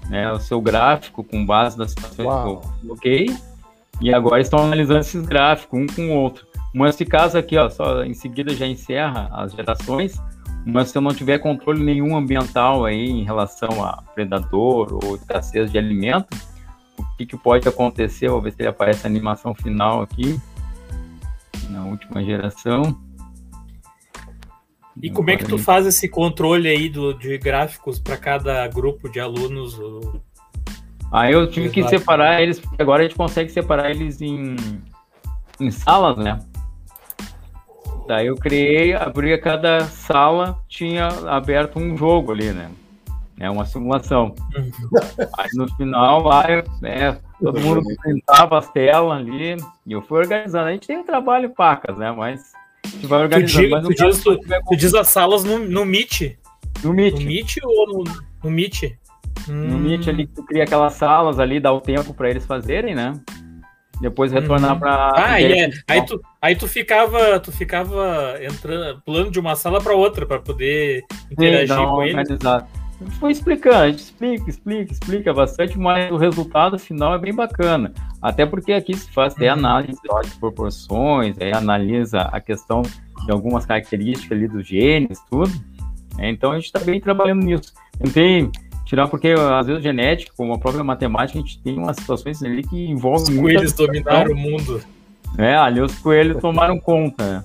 né, 0.09 0.31
o 0.31 0.39
seu 0.39 0.61
gráfico 0.61 1.23
com 1.23 1.45
base 1.45 1.77
nas 1.77 1.91
situações 1.91 2.27
Uau. 2.27 2.43
que 2.43 2.49
eu 2.49 2.71
coloquei. 2.81 3.37
E 4.01 4.13
agora 4.13 4.41
estão 4.41 4.59
analisando 4.59 4.99
esses 4.99 5.25
gráficos 5.25 5.79
um 5.79 5.87
com 5.87 6.09
o 6.09 6.13
outro. 6.13 6.45
Mas 6.73 6.95
esse 6.95 7.05
caso 7.05 7.37
aqui, 7.37 7.57
ó, 7.57 7.69
só 7.69 8.03
em 8.03 8.13
seguida 8.13 8.53
já 8.53 8.65
encerra 8.65 9.29
as 9.31 9.53
gerações. 9.53 10.19
Mas 10.65 10.89
se 10.89 10.97
eu 10.97 11.01
não 11.01 11.13
tiver 11.13 11.39
controle 11.39 11.83
nenhum 11.83 12.15
ambiental 12.15 12.85
aí 12.85 13.09
em 13.09 13.23
relação 13.23 13.83
a 13.83 14.01
predador 14.15 14.99
ou 15.03 15.15
escassez 15.15 15.71
de 15.71 15.77
alimento, 15.77 16.35
o 16.97 17.17
que, 17.17 17.25
que 17.25 17.37
pode 17.37 17.67
acontecer? 17.67 18.29
Vou 18.29 18.41
ver 18.41 18.53
se 18.53 18.65
aparece 18.65 19.05
a 19.05 19.09
animação 19.09 19.53
final 19.53 20.01
aqui, 20.01 20.39
na 21.69 21.85
última 21.85 22.23
geração. 22.23 22.99
E 25.01 25.09
como 25.09 25.31
é 25.31 25.37
que 25.37 25.45
tu 25.45 25.57
faz 25.57 25.85
esse 25.85 26.07
controle 26.07 26.67
aí 26.67 26.87
do, 26.87 27.13
de 27.13 27.37
gráficos 27.37 27.99
para 27.99 28.15
cada 28.15 28.67
grupo 28.67 29.09
de 29.09 29.19
alunos? 29.19 29.79
Aí 31.11 31.33
eu 31.33 31.49
tive 31.49 31.69
que 31.69 31.87
separar 31.87 32.41
eles, 32.41 32.59
porque 32.59 32.81
agora 32.81 33.01
a 33.01 33.07
gente 33.07 33.15
consegue 33.15 33.51
separar 33.51 33.89
eles 33.89 34.21
em, 34.21 34.55
em 35.59 35.71
salas, 35.71 36.17
né? 36.17 36.39
Daí 38.07 38.27
eu 38.27 38.35
criei, 38.35 38.93
abria 38.93 39.39
cada 39.39 39.85
sala, 39.85 40.59
tinha 40.67 41.07
aberto 41.07 41.79
um 41.79 41.97
jogo 41.97 42.31
ali, 42.31 42.51
né? 42.51 42.69
É 43.39 43.49
uma 43.49 43.65
simulação. 43.65 44.35
Uhum. 44.55 44.71
Aí 45.37 45.49
no 45.53 45.67
final 45.75 46.23
lá, 46.23 46.45
é, 46.83 47.17
todo 47.41 47.59
mundo 47.59 47.81
pintava 48.03 48.59
as 48.59 48.69
telas 48.71 49.19
ali 49.19 49.57
e 49.85 49.91
eu 49.91 50.01
fui 50.01 50.19
organizando. 50.19 50.67
A 50.67 50.71
gente 50.71 50.87
tem 50.87 50.97
um 50.97 51.05
trabalho 51.05 51.49
pacas, 51.49 51.97
né? 51.97 52.11
Mas 52.11 52.53
a 52.85 52.87
gente 52.87 53.07
vai 53.07 53.23
organizando. 53.23 53.87
Tu, 53.87 53.95
diz, 53.95 54.23
tu, 54.23 54.37
diz, 54.37 54.47
tu, 54.47 54.63
tu 54.69 54.75
diz 54.75 54.93
as 54.93 55.07
salas 55.09 55.43
no, 55.43 55.59
no 55.59 55.85
Meet? 55.85 56.37
No 56.83 56.93
Meet. 56.93 57.15
No 57.15 57.25
Meet 57.25 57.57
ou 57.63 57.87
no, 57.87 58.03
no 58.43 58.51
Meet? 58.51 58.97
No 59.47 59.53
hum. 59.53 59.79
Meet 59.79 60.07
ali, 60.07 60.27
tu 60.27 60.43
cria 60.43 60.63
aquelas 60.63 60.93
salas 60.93 61.39
ali, 61.39 61.59
dá 61.59 61.71
o 61.73 61.81
tempo 61.81 62.13
para 62.13 62.29
eles 62.29 62.45
fazerem, 62.45 62.95
né? 62.95 63.13
Depois 63.99 64.31
retornar 64.31 64.73
uhum. 64.73 64.79
para. 64.79 65.11
Ah, 65.15 65.41
é. 65.41 65.69
aí, 65.87 66.05
tu, 66.05 66.21
aí 66.41 66.55
tu 66.55 66.67
ficava, 66.67 67.39
tu 67.39 67.51
ficava 67.51 68.37
entrando, 68.41 69.01
pulando 69.05 69.31
de 69.31 69.39
uma 69.39 69.55
sala 69.55 69.79
para 69.81 69.93
outra 69.93 70.25
para 70.25 70.39
poder 70.39 71.03
interagir 71.31 71.75
Sim, 71.75 71.85
com 71.85 72.03
eles. 72.03 72.29
Exato. 72.29 72.82
Foi 73.19 73.31
explicando, 73.31 73.75
a 73.75 73.89
gente 73.89 73.99
explica, 73.99 74.49
explica, 74.49 74.91
explica 74.93 75.33
bastante, 75.33 75.77
mas 75.77 76.11
o 76.11 76.17
resultado 76.17 76.77
final 76.79 77.13
é 77.13 77.17
bem 77.17 77.33
bacana. 77.33 77.93
Até 78.21 78.45
porque 78.45 78.71
aqui 78.71 78.95
se 78.95 79.11
faz 79.11 79.33
até 79.33 79.51
uhum. 79.51 79.59
análise 79.59 79.99
de 80.01 80.39
proporções, 80.39 81.35
aí 81.39 81.51
analisa 81.51 82.21
a 82.21 82.39
questão 82.39 82.81
de 82.81 83.31
algumas 83.31 83.65
características 83.65 84.37
ali 84.37 84.47
dos 84.47 84.65
genes, 84.65 85.19
tudo. 85.29 85.51
É, 86.17 86.29
então 86.29 86.51
a 86.51 86.55
gente 86.55 86.65
está 86.65 86.79
bem 86.79 86.99
trabalhando 86.99 87.43
nisso. 87.43 87.73
Tentei 87.97 88.49
tirar 88.85 89.07
porque 89.07 89.33
às 89.33 89.67
vezes 89.67 89.83
genética, 89.83 90.31
como 90.37 90.53
a 90.53 90.59
própria 90.59 90.83
matemática, 90.83 91.39
a 91.39 91.41
gente 91.41 91.61
tem 91.61 91.77
umas 91.77 91.97
situações 91.97 92.41
ali 92.43 92.63
que 92.63 92.85
envolvem. 92.85 93.35
Os 93.35 93.41
coelhos 93.41 93.73
dominaram 93.73 94.33
o 94.33 94.37
mundo. 94.37 94.81
É, 95.37 95.55
ali 95.55 95.81
os 95.81 95.97
coelhos 95.99 96.39
tomaram 96.39 96.79
conta. 96.79 97.25
Né? 97.25 97.43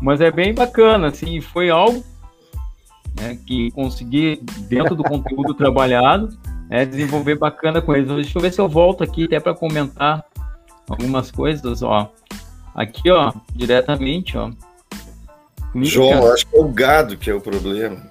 Mas 0.00 0.20
é 0.20 0.30
bem 0.30 0.54
bacana, 0.54 1.08
assim, 1.08 1.40
foi 1.40 1.70
algo 1.70 2.04
né, 3.18 3.38
que 3.46 3.70
consegui, 3.72 4.42
dentro 4.68 4.94
do 4.94 5.02
conteúdo 5.02 5.54
trabalhado, 5.54 6.28
é, 6.68 6.84
desenvolver 6.84 7.36
bacana 7.36 7.82
com 7.82 7.94
eles. 7.94 8.08
Deixa 8.08 8.38
eu 8.38 8.42
ver 8.42 8.52
se 8.52 8.60
eu 8.60 8.68
volto 8.68 9.02
aqui 9.02 9.24
até 9.24 9.40
para 9.40 9.54
comentar 9.54 10.24
algumas 10.88 11.30
coisas, 11.30 11.82
ó. 11.82 12.12
Aqui, 12.74 13.10
ó, 13.10 13.32
diretamente, 13.54 14.38
ó. 14.38 14.50
João, 15.74 16.32
acho 16.32 16.46
que 16.46 16.56
é 16.56 16.60
o 16.60 16.68
gado 16.68 17.16
que 17.16 17.30
é 17.30 17.34
o 17.34 17.40
problema. 17.40 18.10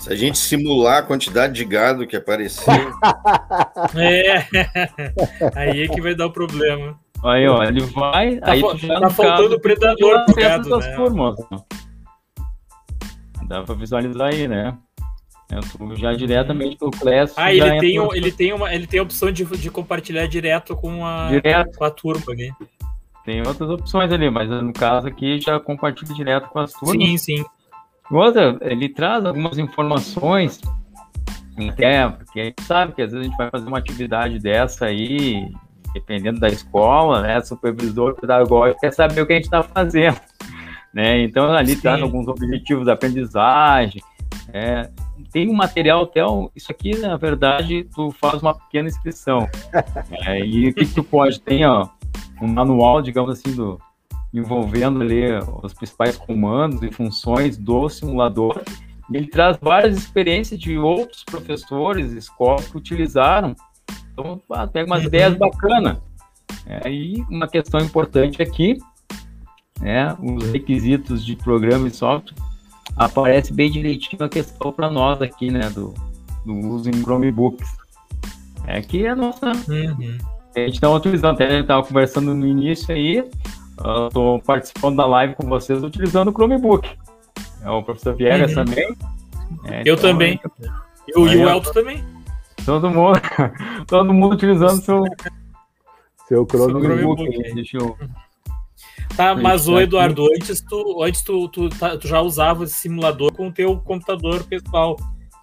Se 0.00 0.12
a 0.12 0.16
gente 0.16 0.36
simular 0.36 0.98
a 0.98 1.02
quantidade 1.02 1.54
de 1.54 1.64
gado 1.64 2.06
que 2.06 2.16
apareceu. 2.16 2.72
é, 3.96 4.44
aí 5.56 5.82
é 5.82 5.88
que 5.88 6.00
vai 6.00 6.14
dar 6.14 6.26
o 6.26 6.32
problema. 6.32 6.98
Aí, 7.24 7.48
ó, 7.48 7.62
ele 7.62 7.80
vai. 7.86 8.36
Tá, 8.36 8.52
aí 8.52 8.62
tá 8.62 9.08
faltando 9.08 9.56
o 9.56 9.60
predador 9.60 10.26
pro 10.26 10.34
gado, 10.34 10.76
né? 10.78 10.94
Turmas, 10.94 11.36
Dá 13.46 13.62
pra 13.62 13.74
visualizar 13.74 14.32
aí, 14.32 14.48
né? 14.48 14.76
Eu 15.50 15.96
já 15.96 16.12
diretamente 16.14 16.76
pro 16.76 16.90
Class. 16.90 17.34
Ah, 17.36 17.52
ele 17.52 17.78
tem, 17.78 17.96
ele, 18.16 18.32
tem 18.32 18.52
uma, 18.52 18.74
ele 18.74 18.86
tem 18.86 18.98
a 18.98 19.02
opção 19.02 19.30
de, 19.30 19.44
de 19.44 19.70
compartilhar 19.70 20.26
direto 20.26 20.74
com 20.74 21.04
a, 21.04 21.28
direto. 21.28 21.76
com 21.76 21.84
a 21.84 21.90
turma 21.90 22.32
ali. 22.32 22.50
Tem 23.24 23.46
outras 23.46 23.70
opções 23.70 24.10
ali, 24.12 24.30
mas 24.30 24.48
no 24.48 24.72
caso 24.72 25.06
aqui 25.06 25.40
já 25.40 25.60
compartilha 25.60 26.14
direto 26.14 26.48
com 26.48 26.58
as 26.58 26.72
turmas. 26.72 26.96
Sim, 26.96 27.16
sim. 27.16 27.44
Outra, 28.10 28.58
ele 28.60 28.88
traz 28.88 29.24
algumas 29.24 29.58
informações, 29.58 30.60
até 31.70 32.08
porque 32.08 32.40
a 32.40 32.44
gente 32.44 32.62
sabe 32.62 32.92
que 32.92 33.02
às 33.02 33.12
vezes 33.12 33.26
a 33.26 33.28
gente 33.28 33.38
vai 33.38 33.50
fazer 33.50 33.66
uma 33.66 33.78
atividade 33.78 34.38
dessa 34.38 34.86
aí, 34.86 35.50
dependendo 35.94 36.38
da 36.38 36.48
escola, 36.48 37.22
né? 37.22 37.40
Supervisor 37.40 38.14
pedagógico 38.14 38.80
quer 38.80 38.92
saber 38.92 39.22
o 39.22 39.26
que 39.26 39.32
a 39.32 39.36
gente 39.36 39.46
está 39.46 39.62
fazendo. 39.62 40.20
Né? 40.94 41.22
Então 41.22 41.52
ali 41.52 41.76
traz 41.76 42.00
alguns 42.00 42.28
objetivos 42.28 42.86
da 42.86 42.92
aprendizagem. 42.92 44.00
É, 44.52 44.88
tem 45.32 45.50
um 45.50 45.54
material 45.54 46.04
até 46.04 46.20
isso 46.54 46.70
aqui 46.70 46.96
na 46.96 47.16
verdade 47.16 47.88
tu 47.94 48.10
faz 48.12 48.40
uma 48.40 48.54
pequena 48.54 48.88
inscrição 48.88 49.48
é, 50.26 50.38
e 50.40 50.68
o 50.68 50.74
que, 50.74 50.86
que 50.86 50.94
tu 50.94 51.02
pode 51.02 51.40
tem 51.40 51.64
ó, 51.64 51.88
um 52.40 52.46
manual 52.46 53.00
digamos 53.00 53.30
assim 53.30 53.54
do 53.54 53.80
envolvendo 54.34 55.00
ali 55.00 55.26
os 55.62 55.72
principais 55.72 56.16
comandos 56.16 56.82
e 56.82 56.90
funções 56.90 57.56
do 57.56 57.88
simulador. 57.88 58.62
Ele 59.12 59.28
traz 59.28 59.56
várias 59.60 59.96
experiências 59.96 60.58
de 60.58 60.76
outros 60.76 61.22
professores, 61.22 62.12
escolas 62.12 62.66
que 62.66 62.76
utilizaram. 62.76 63.54
Então, 64.12 64.42
pega 64.72 64.86
umas 64.86 65.04
ideias 65.04 65.36
bacanas. 65.36 65.98
É, 66.66 66.90
e 66.90 67.22
uma 67.30 67.46
questão 67.46 67.78
importante 67.80 68.42
aqui, 68.42 68.78
é, 69.82 70.14
os 70.20 70.50
requisitos 70.50 71.24
de 71.24 71.36
programa 71.36 71.88
e 71.88 71.90
software, 71.90 72.34
aparece 72.96 73.52
bem 73.52 73.70
direitinho 73.70 74.22
a 74.24 74.28
questão 74.28 74.72
para 74.72 74.90
nós 74.90 75.20
aqui, 75.20 75.50
né, 75.50 75.68
do, 75.70 75.94
do 76.44 76.52
uso 76.52 76.88
em 76.88 77.02
Chromebooks. 77.02 77.68
É 78.66 78.80
que 78.80 79.04
é 79.04 79.10
a 79.10 79.16
nossa... 79.16 79.52
Uhum. 79.52 80.18
A 80.56 80.60
gente 80.60 80.74
está 80.74 80.88
utilizando, 80.88 81.34
até 81.34 81.58
estava 81.58 81.84
conversando 81.84 82.32
no 82.32 82.46
início 82.46 82.94
aí, 82.94 83.24
eu 83.82 84.06
estou 84.06 84.40
participando 84.40 84.96
da 84.96 85.06
live 85.06 85.34
com 85.34 85.48
vocês 85.48 85.82
utilizando 85.82 86.28
o 86.28 86.32
Chromebook. 86.32 86.88
É 87.62 87.70
o 87.70 87.82
professor 87.82 88.14
Viegas 88.14 88.54
uhum. 88.56 88.64
também. 88.64 88.96
É, 89.64 89.82
eu 89.84 89.94
então, 89.94 90.10
também. 90.10 90.40
E 91.08 91.18
o, 91.18 91.28
e 91.28 91.36
o 91.36 91.48
Elton 91.48 91.72
também. 91.72 92.04
Todo 92.64 92.88
mundo, 92.88 93.20
todo 93.86 94.14
mundo 94.14 94.34
utilizando 94.34 94.80
seu, 94.80 95.02
seu 96.28 96.46
Chromebook. 96.46 97.24
Deixa 97.54 97.78
eu... 97.78 97.96
Tá, 99.16 99.34
mas 99.34 99.68
o 99.68 99.80
Eduardo, 99.80 100.26
antes 100.34 100.60
tu, 100.60 101.02
antes 101.02 101.22
tu, 101.22 101.48
tu, 101.48 101.68
tá, 101.68 101.96
tu 101.96 102.08
já 102.08 102.20
usava 102.20 102.64
esse 102.64 102.74
simulador 102.74 103.32
com 103.32 103.48
o 103.48 103.52
teu 103.52 103.76
computador 103.78 104.42
pessoal. 104.44 104.96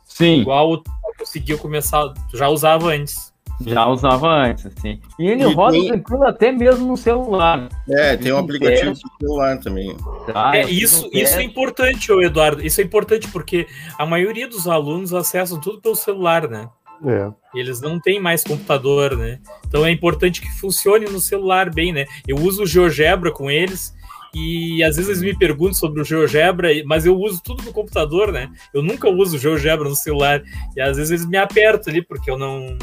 Sim. 0.06 0.42
Igual 0.42 0.78
tu 0.78 0.92
conseguiu 1.18 1.58
começar, 1.58 2.10
tu 2.30 2.38
já 2.38 2.50
usava 2.50 2.90
antes. 2.90 3.32
Já 3.66 3.88
usava 3.88 4.28
antes, 4.28 4.66
assim. 4.66 5.00
E 5.20 5.28
ele 5.28 5.44
e 5.44 5.54
roda 5.54 5.74
tem... 5.74 5.88
tranquilo 5.88 6.24
até 6.24 6.52
mesmo 6.52 6.88
no 6.88 6.98
celular. 6.98 7.70
É, 7.90 8.18
tem 8.18 8.34
um 8.34 8.38
aplicativo 8.38 8.90
no 8.92 8.96
celular 9.20 9.60
também. 9.60 9.96
Ah, 10.34 10.58
é, 10.58 10.70
isso, 10.70 11.10
isso 11.14 11.38
é 11.38 11.44
importante, 11.44 12.12
Eduardo. 12.12 12.66
Isso 12.66 12.82
é 12.82 12.84
importante 12.84 13.28
porque 13.28 13.68
a 13.98 14.06
maioria 14.06 14.48
dos 14.48 14.68
alunos 14.68 15.14
acessam 15.14 15.60
tudo 15.60 15.80
pelo 15.80 15.96
celular, 15.96 16.48
né? 16.50 16.68
É. 17.06 17.32
Eles 17.56 17.82
não 17.82 18.00
têm 18.00 18.20
mais 18.20 18.44
computador, 18.44 19.18
né? 19.18 19.40
Então 19.68 19.86
é 19.86 19.92
importante 19.92 20.42
que 20.42 20.52
funcione 20.60 21.06
no 21.06 21.20
celular 21.20 21.74
bem, 21.74 21.92
né? 21.92 22.06
Eu 22.28 22.38
uso 22.38 22.64
o 22.64 22.66
GeoGebra 22.66 23.32
com 23.32 23.50
eles 23.50 23.94
e 24.34 24.84
às 24.84 24.96
vezes 24.96 25.10
eles 25.10 25.22
me 25.22 25.38
perguntam 25.38 25.74
sobre 25.74 26.02
o 26.02 26.06
GeoGebra, 26.06 26.70
mas 26.86 27.06
eu 27.06 27.18
uso 27.18 27.42
tudo 27.44 27.64
no 27.64 27.74
computador, 27.74 28.32
né? 28.32 28.50
Eu 28.74 28.82
nunca 28.82 29.10
uso 29.10 29.36
o 29.36 29.40
GeoGebra 29.40 29.90
no 29.90 29.96
celular 29.96 30.42
e 30.76 30.82
às 30.82 30.98
vezes 30.98 31.12
eles 31.12 31.26
me 31.26 31.38
apertam 31.38 31.92
ali 31.92 32.02
porque 32.02 32.30
eu 32.30 32.38
não 32.38 32.78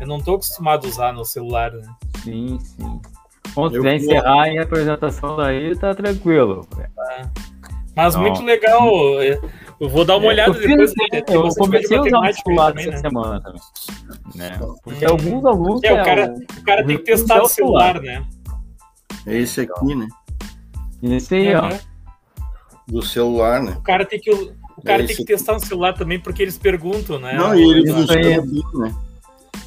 eu 0.00 0.06
não 0.06 0.20
tô 0.20 0.34
acostumado 0.34 0.86
a 0.86 0.90
usar 0.90 1.12
no 1.12 1.24
celular, 1.24 1.72
né? 1.72 1.88
Sim, 2.22 2.58
sim. 2.60 3.00
Bom, 3.54 3.68
se 3.68 3.76
quiser 3.76 3.94
encerrar 3.96 4.48
em 4.48 4.58
apresentação 4.58 5.36
daí, 5.36 5.76
tá 5.76 5.94
tranquilo. 5.94 6.66
É. 6.78 7.22
Mas 7.94 8.16
muito 8.16 8.42
legal. 8.42 8.90
Eu 9.84 9.90
vou 9.90 10.02
dar 10.02 10.16
uma 10.16 10.24
é, 10.24 10.28
olhada 10.28 10.56
eu 10.56 10.66
depois. 10.66 10.94
Fiz, 10.94 11.22
eu, 11.28 11.44
eu 11.44 11.54
comecei 11.56 11.98
a 11.98 12.00
usar 12.00 12.18
o 12.18 12.32
celular 12.32 12.68
também, 12.68 12.84
essa 12.84 12.90
né? 12.90 12.98
semana 12.98 13.40
também. 13.40 13.60
Né? 14.34 14.60
Porque 14.82 15.04
alguns 15.04 15.44
alunos. 15.44 15.82
É, 15.82 15.92
o 15.92 16.04
cara, 16.04 16.34
o 16.58 16.64
cara 16.64 16.82
o 16.82 16.86
tem 16.86 16.96
que 16.96 17.04
testar 17.04 17.42
o 17.42 17.48
celular, 17.48 17.96
celular, 17.96 18.02
né? 18.02 18.26
É 19.26 19.36
esse 19.36 19.60
aqui, 19.60 19.94
né? 19.94 20.08
Esse 21.02 21.34
aí, 21.34 21.54
ó. 21.54 21.68
Do 22.88 23.02
celular, 23.02 23.62
né? 23.62 23.72
O 23.76 23.82
cara 23.82 24.06
tem 24.06 24.18
que, 24.18 24.30
o 24.30 24.82
cara 24.82 25.02
é 25.02 25.06
tem 25.06 25.16
que 25.16 25.24
testar 25.26 25.52
no 25.52 25.60
celular 25.60 25.92
também, 25.92 26.18
porque 26.18 26.42
eles 26.42 26.56
perguntam, 26.56 27.18
né? 27.18 27.34
Não, 27.34 27.54
e 27.54 27.62
ele 27.62 27.92
funciona 27.92 28.38
aqui, 28.38 28.62
né? 28.78 28.94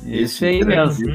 Esse 0.07 0.45
aí 0.47 0.65
mesmo. 0.65 1.13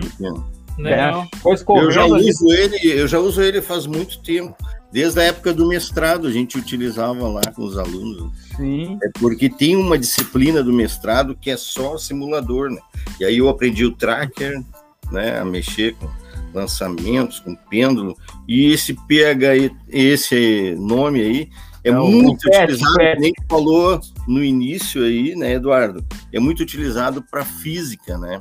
Né? 0.79 0.93
É. 0.93 1.13
Eu 1.45 1.91
já 1.91 2.07
uso 2.07 2.53
ele, 2.53 3.01
eu 3.01 3.09
já 3.09 3.19
uso 3.19 3.43
ele 3.43 3.61
faz 3.61 3.85
muito 3.85 4.21
tempo. 4.21 4.57
Desde 4.93 5.21
a 5.21 5.23
época 5.25 5.55
do 5.55 5.67
mestrado, 5.67 6.27
a 6.27 6.31
gente 6.31 6.59
utilizava 6.59 7.27
lá 7.27 7.41
com 7.57 7.65
os 7.65 7.79
alunos. 7.79 8.31
Sim. 8.57 8.99
É 9.03 9.09
porque 9.19 9.49
tem 9.49 9.75
uma 9.75 9.99
disciplina 9.99 10.63
do 10.63 10.73
mestrado 10.73 11.35
que 11.35 11.51
é 11.51 11.57
só 11.57 11.97
simulador, 11.97 12.71
né? 12.71 12.81
E 13.19 13.25
aí 13.25 13.39
eu 13.39 13.49
aprendi 13.49 13.87
o 13.87 13.93
tracker, 13.93 14.63
né? 15.11 15.39
A 15.41 15.45
mexer 15.45 15.95
com 15.95 16.09
lançamentos, 16.53 17.41
com 17.41 17.55
pêndulo. 17.55 18.17
E 18.47 18.71
esse 18.73 18.95
PH, 19.09 19.75
esse 19.89 20.77
nome 20.79 21.23
aí, 21.23 21.51
é 21.85 21.91
Não, 21.91 22.07
muito 22.07 22.47
utilizado, 22.47 22.97
pet. 22.97 23.21
nem 23.21 23.33
falou 23.49 23.99
no 24.29 24.45
início 24.45 25.03
aí, 25.03 25.35
né, 25.35 25.55
Eduardo? 25.55 26.05
É 26.33 26.39
muito 26.39 26.61
utilizado 26.63 27.25
para 27.31 27.45
física, 27.45 28.17
né? 28.19 28.41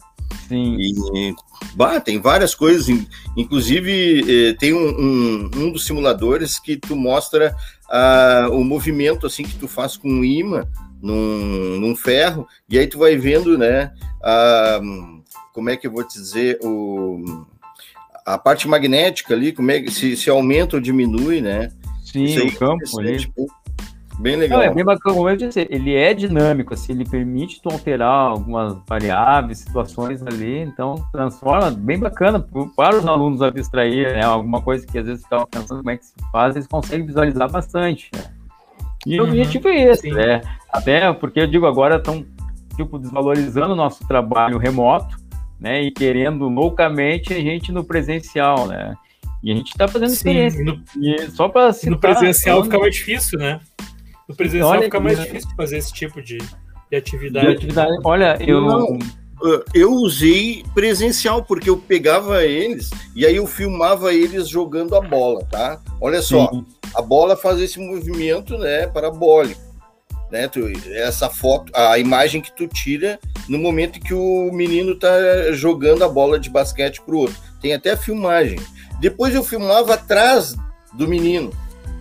Sim. 0.52 0.78
E, 0.78 1.34
bah, 1.76 2.02
tem 2.02 2.20
várias 2.20 2.54
coisas, 2.54 2.88
inclusive 3.38 4.50
eh, 4.50 4.54
tem 4.54 4.74
um, 4.74 4.90
um, 4.90 5.50
um, 5.56 5.72
dos 5.72 5.86
simuladores 5.86 6.60
que 6.60 6.76
tu 6.76 6.94
mostra 6.94 7.56
ah, 7.90 8.50
o 8.52 8.62
movimento 8.62 9.26
assim 9.26 9.44
que 9.44 9.56
tu 9.56 9.66
faz 9.66 9.96
com 9.96 10.10
um 10.10 10.26
imã 10.26 10.68
num, 11.02 11.80
num 11.80 11.96
ferro, 11.96 12.46
e 12.70 12.78
aí 12.78 12.86
tu 12.86 13.00
vai 13.00 13.16
vendo, 13.16 13.58
né, 13.58 13.94
ah, 14.22 14.82
como 15.54 15.70
é 15.70 15.78
que 15.78 15.88
eu 15.88 15.92
vou 15.92 16.04
te 16.04 16.20
dizer, 16.20 16.60
o, 16.62 17.46
a 18.26 18.38
parte 18.38 18.68
magnética 18.68 19.34
ali, 19.34 19.54
como 19.54 19.72
é, 19.72 19.88
se, 19.88 20.18
se 20.18 20.30
aumenta 20.30 20.76
ou 20.76 20.82
diminui, 20.82 21.40
né? 21.40 21.72
Sim, 22.04 22.40
o 22.40 22.56
campo 22.58 23.00
ali. 23.00 23.18
Tipo, 23.20 23.48
Bem 24.22 24.36
legal. 24.36 24.60
Não, 24.60 24.66
é 24.66 24.72
bem 24.72 24.86
bacana, 24.86 25.16
como 25.16 25.28
eu 25.28 25.36
disse, 25.36 25.68
ele 25.68 25.96
é 25.96 26.14
dinâmico, 26.14 26.76
assim, 26.76 26.94
ele 26.94 27.06
permite 27.06 27.60
tu 27.60 27.70
alterar 27.70 28.30
algumas 28.30 28.78
variáveis, 28.88 29.58
situações 29.58 30.22
ali, 30.22 30.60
então 30.60 31.04
transforma 31.12 31.72
bem 31.72 31.98
bacana 31.98 32.40
para 32.76 32.98
os 32.98 33.08
alunos 33.08 33.42
abstrair, 33.42 34.14
né? 34.14 34.24
Alguma 34.24 34.62
coisa 34.62 34.86
que 34.86 35.00
às 35.00 35.08
vezes 35.08 35.24
estavam 35.24 35.48
pensando 35.48 35.80
como 35.80 35.90
é 35.90 35.98
que 35.98 36.06
se 36.06 36.14
faz, 36.32 36.56
eles 36.56 36.68
conseguem 36.68 37.08
visualizar 37.08 37.50
bastante. 37.50 38.12
Né? 38.14 38.22
E 39.08 39.20
uhum, 39.20 39.26
o 39.26 39.30
objetivo 39.30 39.68
é 39.70 39.82
esse, 39.90 40.12
né? 40.12 40.42
Até 40.72 41.12
porque 41.14 41.40
eu 41.40 41.48
digo 41.48 41.66
agora 41.66 41.96
estão 41.96 42.24
tipo 42.76 43.00
desvalorizando 43.00 43.74
o 43.74 43.76
nosso 43.76 44.08
trabalho 44.08 44.60
remoto, 44.60 45.18
né? 45.60 45.82
E 45.82 45.90
querendo 45.90 46.48
loucamente 46.48 47.34
a 47.34 47.40
gente 47.40 47.72
no 47.72 47.84
presencial, 47.84 48.68
né? 48.68 48.96
E 49.44 49.52
a 49.52 49.56
gente 49.56 49.70
está 49.72 49.88
fazendo 49.88 50.14
experiência. 50.14 50.64
No, 50.64 50.80
e 50.98 51.32
só 51.32 51.50
para 51.50 51.72
No 51.88 51.98
presencial 51.98 52.64
fica 52.64 52.78
mais 52.78 52.94
difícil, 52.94 53.40
né? 53.40 53.60
No 54.32 54.38
presencial 54.38 54.70
Olha, 54.70 54.84
fica 54.84 55.00
mais 55.00 55.20
difícil 55.20 55.50
fazer 55.58 55.78
esse 55.78 55.92
tipo 55.92 56.22
de, 56.22 56.38
de 56.38 56.98
atividade. 56.98 57.48
De 57.48 57.54
atividade. 57.54 57.92
Olha, 58.04 58.38
eu. 58.40 58.62
Não, 58.62 58.98
eu 59.74 59.92
usei 59.92 60.64
presencial, 60.74 61.44
porque 61.44 61.70
eu 61.70 61.76
pegava 61.76 62.46
eles 62.46 62.90
e 63.14 63.26
aí 63.26 63.36
eu 63.36 63.46
filmava 63.46 64.14
eles 64.14 64.48
jogando 64.48 64.96
a 64.96 65.02
bola, 65.02 65.44
tá? 65.52 65.82
Olha 66.00 66.22
só, 66.22 66.50
Sim. 66.50 66.66
a 66.96 67.02
bola 67.02 67.36
faz 67.36 67.60
esse 67.60 67.78
movimento, 67.78 68.58
né, 68.58 68.88
parabólico, 68.88 69.60
né? 70.32 70.48
Tu, 70.48 70.72
essa 70.92 71.30
foto, 71.30 71.72
a 71.76 72.00
imagem 72.00 72.40
que 72.40 72.56
tu 72.56 72.68
tira 72.68 73.20
no 73.50 73.58
momento 73.58 74.00
que 74.00 74.14
o 74.14 74.50
menino 74.54 74.96
tá 74.96 75.12
jogando 75.52 76.06
a 76.06 76.10
bola 76.10 76.40
de 76.40 76.50
basquete 76.50 77.02
pro 77.02 77.18
outro. 77.18 77.36
Tem 77.60 77.74
até 77.74 77.92
a 77.92 77.98
filmagem. 77.98 78.60
Depois 79.02 79.36
eu 79.36 79.44
filmava 79.44 79.96
atrás 79.96 80.56
do 80.94 81.06
menino, 81.08 81.52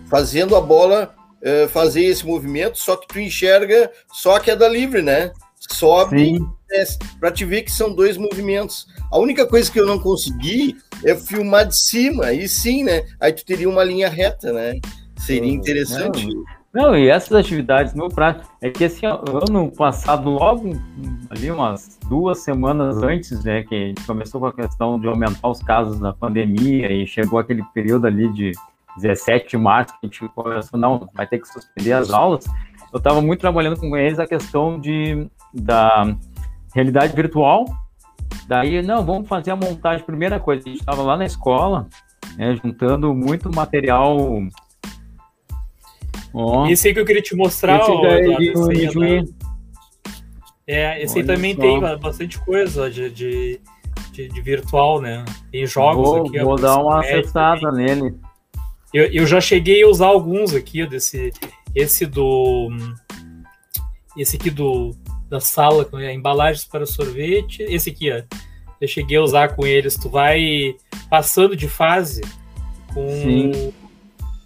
fazendo 0.07 0.55
a 0.55 0.61
bola 0.61 1.13
uh, 1.41 1.67
fazer 1.69 2.03
esse 2.03 2.25
movimento, 2.25 2.77
só 2.77 2.95
que 2.95 3.07
tu 3.07 3.19
enxerga 3.19 3.91
só 4.11 4.35
a 4.35 4.39
queda 4.39 4.67
livre, 4.67 5.01
né? 5.01 5.31
Sobe 5.69 6.19
Sim. 6.19 6.35
e 6.35 6.61
desce, 6.69 6.97
para 7.19 7.31
te 7.31 7.45
ver 7.45 7.63
que 7.63 7.71
são 7.71 7.93
dois 7.93 8.17
movimentos. 8.17 8.87
A 9.11 9.19
única 9.19 9.45
coisa 9.45 9.71
que 9.71 9.79
eu 9.79 9.85
não 9.85 9.99
consegui 9.99 10.75
é 11.03 11.15
filmar 11.15 11.67
de 11.67 11.77
cima, 11.77 12.25
aí 12.25 12.47
sim, 12.47 12.83
né? 12.83 13.05
Aí 13.19 13.33
tu 13.33 13.45
teria 13.45 13.69
uma 13.69 13.83
linha 13.83 14.09
reta, 14.09 14.51
né? 14.51 14.79
Seria 15.17 15.51
interessante. 15.51 16.27
Não, 16.73 16.83
não 16.89 16.97
e 16.97 17.09
essas 17.09 17.33
atividades, 17.33 17.93
meu 17.93 18.09
prato, 18.09 18.47
é 18.61 18.69
que 18.69 18.83
esse 18.83 19.05
ano 19.05 19.71
passado, 19.71 20.29
logo 20.29 20.73
ali 21.29 21.51
umas 21.51 21.99
duas 22.09 22.39
semanas 22.39 22.97
antes, 23.03 23.43
né, 23.43 23.63
que 23.63 23.75
a 23.75 23.87
gente 23.87 24.03
começou 24.05 24.39
com 24.41 24.47
a 24.47 24.53
questão 24.53 24.99
de 24.99 25.07
aumentar 25.07 25.47
os 25.47 25.61
casos 25.61 25.99
da 25.99 26.13
pandemia 26.13 26.91
e 26.91 27.05
chegou 27.05 27.39
aquele 27.39 27.63
período 27.73 28.07
ali 28.07 28.31
de 28.33 28.51
17 28.97 29.49
de 29.49 29.57
março, 29.57 29.93
que 29.93 29.99
a 30.03 30.05
gente 30.07 30.27
começou, 30.33 30.79
não, 30.79 31.09
vai 31.13 31.27
ter 31.27 31.39
que 31.39 31.47
suspender 31.47 31.93
as 31.93 32.11
aulas, 32.11 32.45
eu 32.91 32.97
estava 32.97 33.21
muito 33.21 33.39
trabalhando 33.39 33.79
com 33.79 33.95
eles 33.95 34.19
a 34.19 34.27
questão 34.27 34.79
de, 34.79 35.27
da 35.53 36.15
realidade 36.73 37.15
virtual. 37.15 37.65
Daí, 38.47 38.81
não, 38.81 39.05
vamos 39.05 39.27
fazer 39.27 39.51
a 39.51 39.55
montagem. 39.55 40.05
Primeira 40.05 40.39
coisa, 40.39 40.63
a 40.65 40.69
gente 40.69 40.79
estava 40.79 41.01
lá 41.01 41.15
na 41.15 41.25
escola, 41.25 41.87
né, 42.35 42.55
juntando 42.61 43.13
muito 43.13 43.53
material. 43.53 44.17
Oh. 46.33 46.65
Esse 46.67 46.89
aí 46.89 46.93
que 46.93 46.99
eu 46.99 47.05
queria 47.05 47.21
te 47.21 47.35
mostrar, 47.35 47.79
esse 47.79 47.91
ó, 47.91 48.01
daí, 48.01 48.19
Eduardo, 48.19 48.71
esse 48.71 49.03
aí, 49.03 49.25
é, 50.67 51.03
esse 51.03 51.19
aí 51.19 51.25
também 51.25 51.55
só. 51.55 51.61
tem 51.61 51.79
bastante 51.99 52.39
coisa 52.39 52.89
de, 52.89 53.09
de, 53.09 53.61
de, 54.11 54.27
de, 54.27 54.41
virtual, 54.41 55.01
né? 55.01 55.25
Tem 55.51 55.65
jogos 55.65 56.07
vou, 56.07 56.27
aqui. 56.27 56.39
Vou 56.39 56.55
dar 56.55 56.77
uma 56.77 56.99
acessada 56.99 57.71
nele. 57.71 58.15
Eu, 58.93 59.05
eu 59.05 59.25
já 59.25 59.39
cheguei 59.39 59.83
a 59.83 59.87
usar 59.87 60.07
alguns 60.07 60.53
aqui, 60.53 60.85
desse, 60.85 61.31
esse 61.73 62.05
do. 62.05 62.69
Esse 64.17 64.35
aqui 64.35 64.49
do 64.49 64.95
da 65.29 65.39
sala, 65.39 65.85
com 65.85 65.97
embalagens 65.99 66.65
para 66.65 66.85
sorvete. 66.85 67.63
Esse 67.63 67.89
aqui, 67.89 68.11
ó. 68.11 68.21
Eu 68.81 68.87
cheguei 68.87 69.17
a 69.17 69.23
usar 69.23 69.55
com 69.55 69.65
eles. 69.65 69.95
Tu 69.95 70.09
vai 70.09 70.75
passando 71.09 71.55
de 71.55 71.69
fase 71.69 72.21
com 72.93 73.07
Sim. 73.07 73.73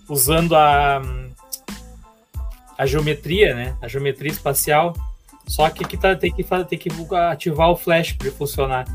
usando 0.07 0.55
a 0.55 1.01
a 2.77 2.85
geometria, 2.85 3.55
né? 3.55 3.75
A 3.81 3.87
geometria 3.87 4.31
espacial. 4.31 4.93
Só 5.47 5.69
que 5.69 5.83
aqui 5.83 5.97
tá, 5.97 6.15
tem, 6.15 6.31
que, 6.31 6.43
tem 6.43 6.77
que 6.77 6.89
ativar 7.15 7.69
o 7.69 7.75
flash 7.75 8.13
para 8.13 8.31
funcionar. 8.31 8.85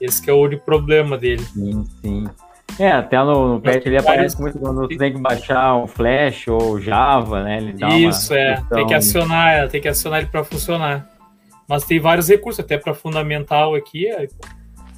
Esse 0.00 0.28
é 0.28 0.32
o 0.32 0.40
único 0.40 0.64
problema 0.64 1.16
dele. 1.16 1.44
Sim, 1.44 1.86
sim. 2.00 2.26
É, 2.78 2.90
até 2.90 3.18
no, 3.18 3.54
no 3.54 3.60
patch 3.60 3.86
ele 3.86 3.98
aparece 3.98 4.40
muito 4.40 4.58
quando 4.58 4.80
você 4.80 4.96
tem 4.96 5.12
que 5.12 5.20
baixar 5.20 5.76
o 5.76 5.86
Flash 5.86 6.48
ou 6.48 6.80
Java, 6.80 7.42
né? 7.42 7.58
Isso, 7.98 8.34
é. 8.34 8.56
Questão... 8.56 8.78
Tem 8.78 8.86
que 8.86 8.94
acionar, 8.94 9.68
tem 9.68 9.80
que 9.80 9.88
acionar 9.88 10.20
ele 10.20 10.28
para 10.28 10.44
funcionar. 10.44 11.08
Mas 11.68 11.84
tem 11.84 12.00
vários 12.00 12.28
recursos, 12.28 12.64
até 12.64 12.76
para 12.76 12.94
fundamental 12.94 13.74
aqui 13.74 14.06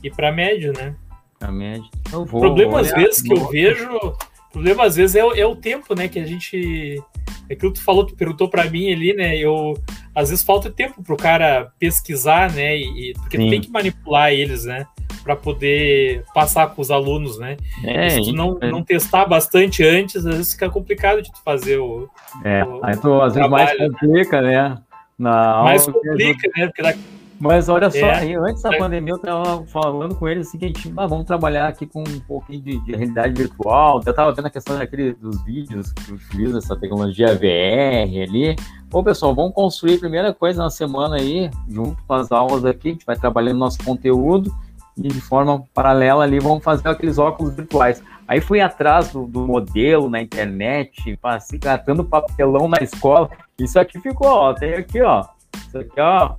e 0.03 0.11
para 0.11 0.33
médio, 0.33 0.73
né? 0.73 0.95
Para 1.39 1.53
médio. 1.53 1.89
O 2.13 2.25
problema 2.27 2.81
às 2.81 2.91
vezes 2.93 3.23
que 3.23 3.33
eu 3.33 3.49
vejo, 3.49 3.89
o 3.97 4.53
problema 4.53 4.85
às 4.85 4.97
vezes 4.97 5.17
é, 5.17 5.21
é 5.21 5.47
o 5.47 5.57
tempo, 5.57 5.95
né? 5.95 6.09
Que 6.09 6.19
a 6.19 6.27
gente 6.27 7.03
aquilo 7.51 7.73
que 7.73 7.79
tu 7.79 7.85
falou, 7.85 8.07
tu 8.07 8.15
perguntou 8.15 8.49
para 8.49 8.65
mim 8.65 8.93
ali, 8.93 9.13
né? 9.13 9.37
Eu 9.37 9.75
às 10.15 10.31
vezes 10.31 10.45
falta 10.45 10.71
tempo 10.71 11.03
pro 11.03 11.17
cara 11.17 11.73
pesquisar, 11.79 12.51
né? 12.53 12.77
E, 12.77 13.13
porque 13.19 13.37
Sim. 13.37 13.45
tu 13.45 13.51
tem 13.51 13.61
que 13.61 13.71
manipular 13.71 14.33
eles, 14.33 14.65
né? 14.65 14.87
Para 15.25 15.35
poder 15.35 16.23
passar 16.35 16.69
com 16.69 16.83
os 16.83 16.91
alunos, 16.91 17.39
né? 17.39 17.57
É, 17.83 18.11
se 18.11 18.23
tu 18.23 18.33
não, 18.33 18.59
é. 18.61 18.71
não 18.71 18.85
testar 18.85 19.25
bastante 19.25 19.83
antes, 19.83 20.17
às 20.17 20.25
vezes 20.25 20.53
fica 20.53 20.69
complicado 20.69 21.23
de 21.23 21.33
tu 21.33 21.43
fazer 21.43 21.79
o. 21.79 22.09
É, 22.45 22.63
o, 22.63 22.85
aí 22.85 22.97
tu 22.97 23.21
às 23.21 23.35
vezes 23.35 23.51
mais 23.51 23.77
complica, 23.77 24.43
né? 24.43 24.77
Na 25.19 25.63
mais 25.63 25.87
complica, 25.87 26.49
né? 26.55 26.67
Porque 26.67 26.83
daqui... 26.83 27.01
Mas 27.41 27.69
olha 27.69 27.91
só, 27.91 27.99
é, 27.99 28.15
aí, 28.15 28.35
antes 28.37 28.63
da 28.63 28.75
é. 28.75 28.79
pandemia 28.79 29.15
eu 29.15 29.19
tava 29.19 29.67
falando 29.67 30.15
com 30.15 30.29
eles 30.29 30.49
assim 30.49 30.57
que 30.57 30.65
a 30.67 30.69
gente, 30.69 30.93
ah, 30.97 31.07
vamos 31.07 31.27
trabalhar 31.27 31.67
aqui 31.67 31.85
com 31.85 32.03
um 32.03 32.21
pouquinho 32.21 32.63
de, 32.63 32.79
de, 32.85 32.93
realidade 32.93 33.35
virtual. 33.35 34.01
Eu 34.07 34.15
tava 34.15 34.33
vendo 34.33 34.47
a 34.47 34.51
questão 34.51 34.79
daquele, 34.79 35.15
dos 35.15 35.43
vídeos 35.45 35.93
que 35.93 36.13
utilizam 36.13 36.59
essa 36.59 36.77
tecnologia 36.77 37.35
VR 37.35 38.23
ali. 38.23 38.57
Ô 38.93 39.03
pessoal, 39.03 39.35
vamos 39.35 39.53
construir 39.53 39.97
a 39.97 39.99
primeira 39.99 40.33
coisa 40.33 40.63
na 40.63 40.71
semana 40.71 41.17
aí, 41.17 41.51
junto 41.69 42.01
com 42.05 42.15
as 42.15 42.31
aulas 42.31 42.65
aqui, 42.65 42.91
a 42.91 42.93
gente 42.93 43.07
vai 43.07 43.17
trabalhando 43.17 43.59
nosso 43.59 43.83
conteúdo 43.85 44.55
e 44.97 45.09
de 45.09 45.21
forma 45.21 45.65
paralela 45.75 46.25
ali 46.25 46.39
vamos 46.39 46.63
fazer 46.63 46.89
aqueles 46.89 47.19
óculos 47.19 47.55
virtuais. 47.55 48.03
Aí 48.27 48.41
fui 48.41 48.61
atrás 48.61 49.13
do, 49.13 49.27
do 49.27 49.47
modelo 49.47 50.09
na 50.09 50.23
internet, 50.23 51.17
passei 51.21 51.59
catando 51.59 52.05
papelão 52.05 52.69
na 52.69 52.79
escola. 52.81 53.29
Isso 53.59 53.79
aqui 53.79 54.01
ficou, 54.01 54.29
ó, 54.29 54.55
tem 54.55 54.75
aqui, 54.75 55.03
ó. 55.03 55.25
Isso 55.57 55.79
aqui, 55.79 56.01
ó, 56.01 56.35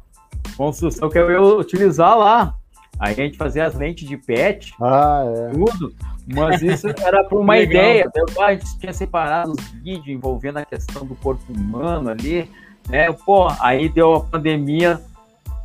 construção 0.57 1.09
que 1.09 1.17
eu 1.17 1.31
ia 1.31 1.41
utilizar 1.41 2.17
lá. 2.17 2.55
Aí 2.97 3.11
a 3.11 3.15
gente 3.15 3.37
fazia 3.37 3.65
as 3.65 3.75
lentes 3.75 4.07
de 4.07 4.15
PET, 4.17 4.73
ah, 4.81 5.23
é. 5.25 5.49
tudo. 5.51 5.93
Mas 6.33 6.61
isso 6.61 6.87
era 7.03 7.23
por 7.25 7.41
uma 7.41 7.57
ideia. 7.57 8.09
A 8.39 8.53
gente 8.53 8.79
tinha 8.79 8.93
separado 8.93 9.51
os 9.51 9.69
vídeos 9.83 10.07
envolvendo 10.07 10.57
a 10.57 10.65
questão 10.65 11.05
do 11.05 11.13
corpo 11.15 11.51
humano 11.51 12.09
ali. 12.09 12.49
Né? 12.89 13.11
Pô, 13.11 13.47
aí 13.59 13.89
deu 13.89 14.15
a 14.15 14.21
pandemia, 14.21 15.01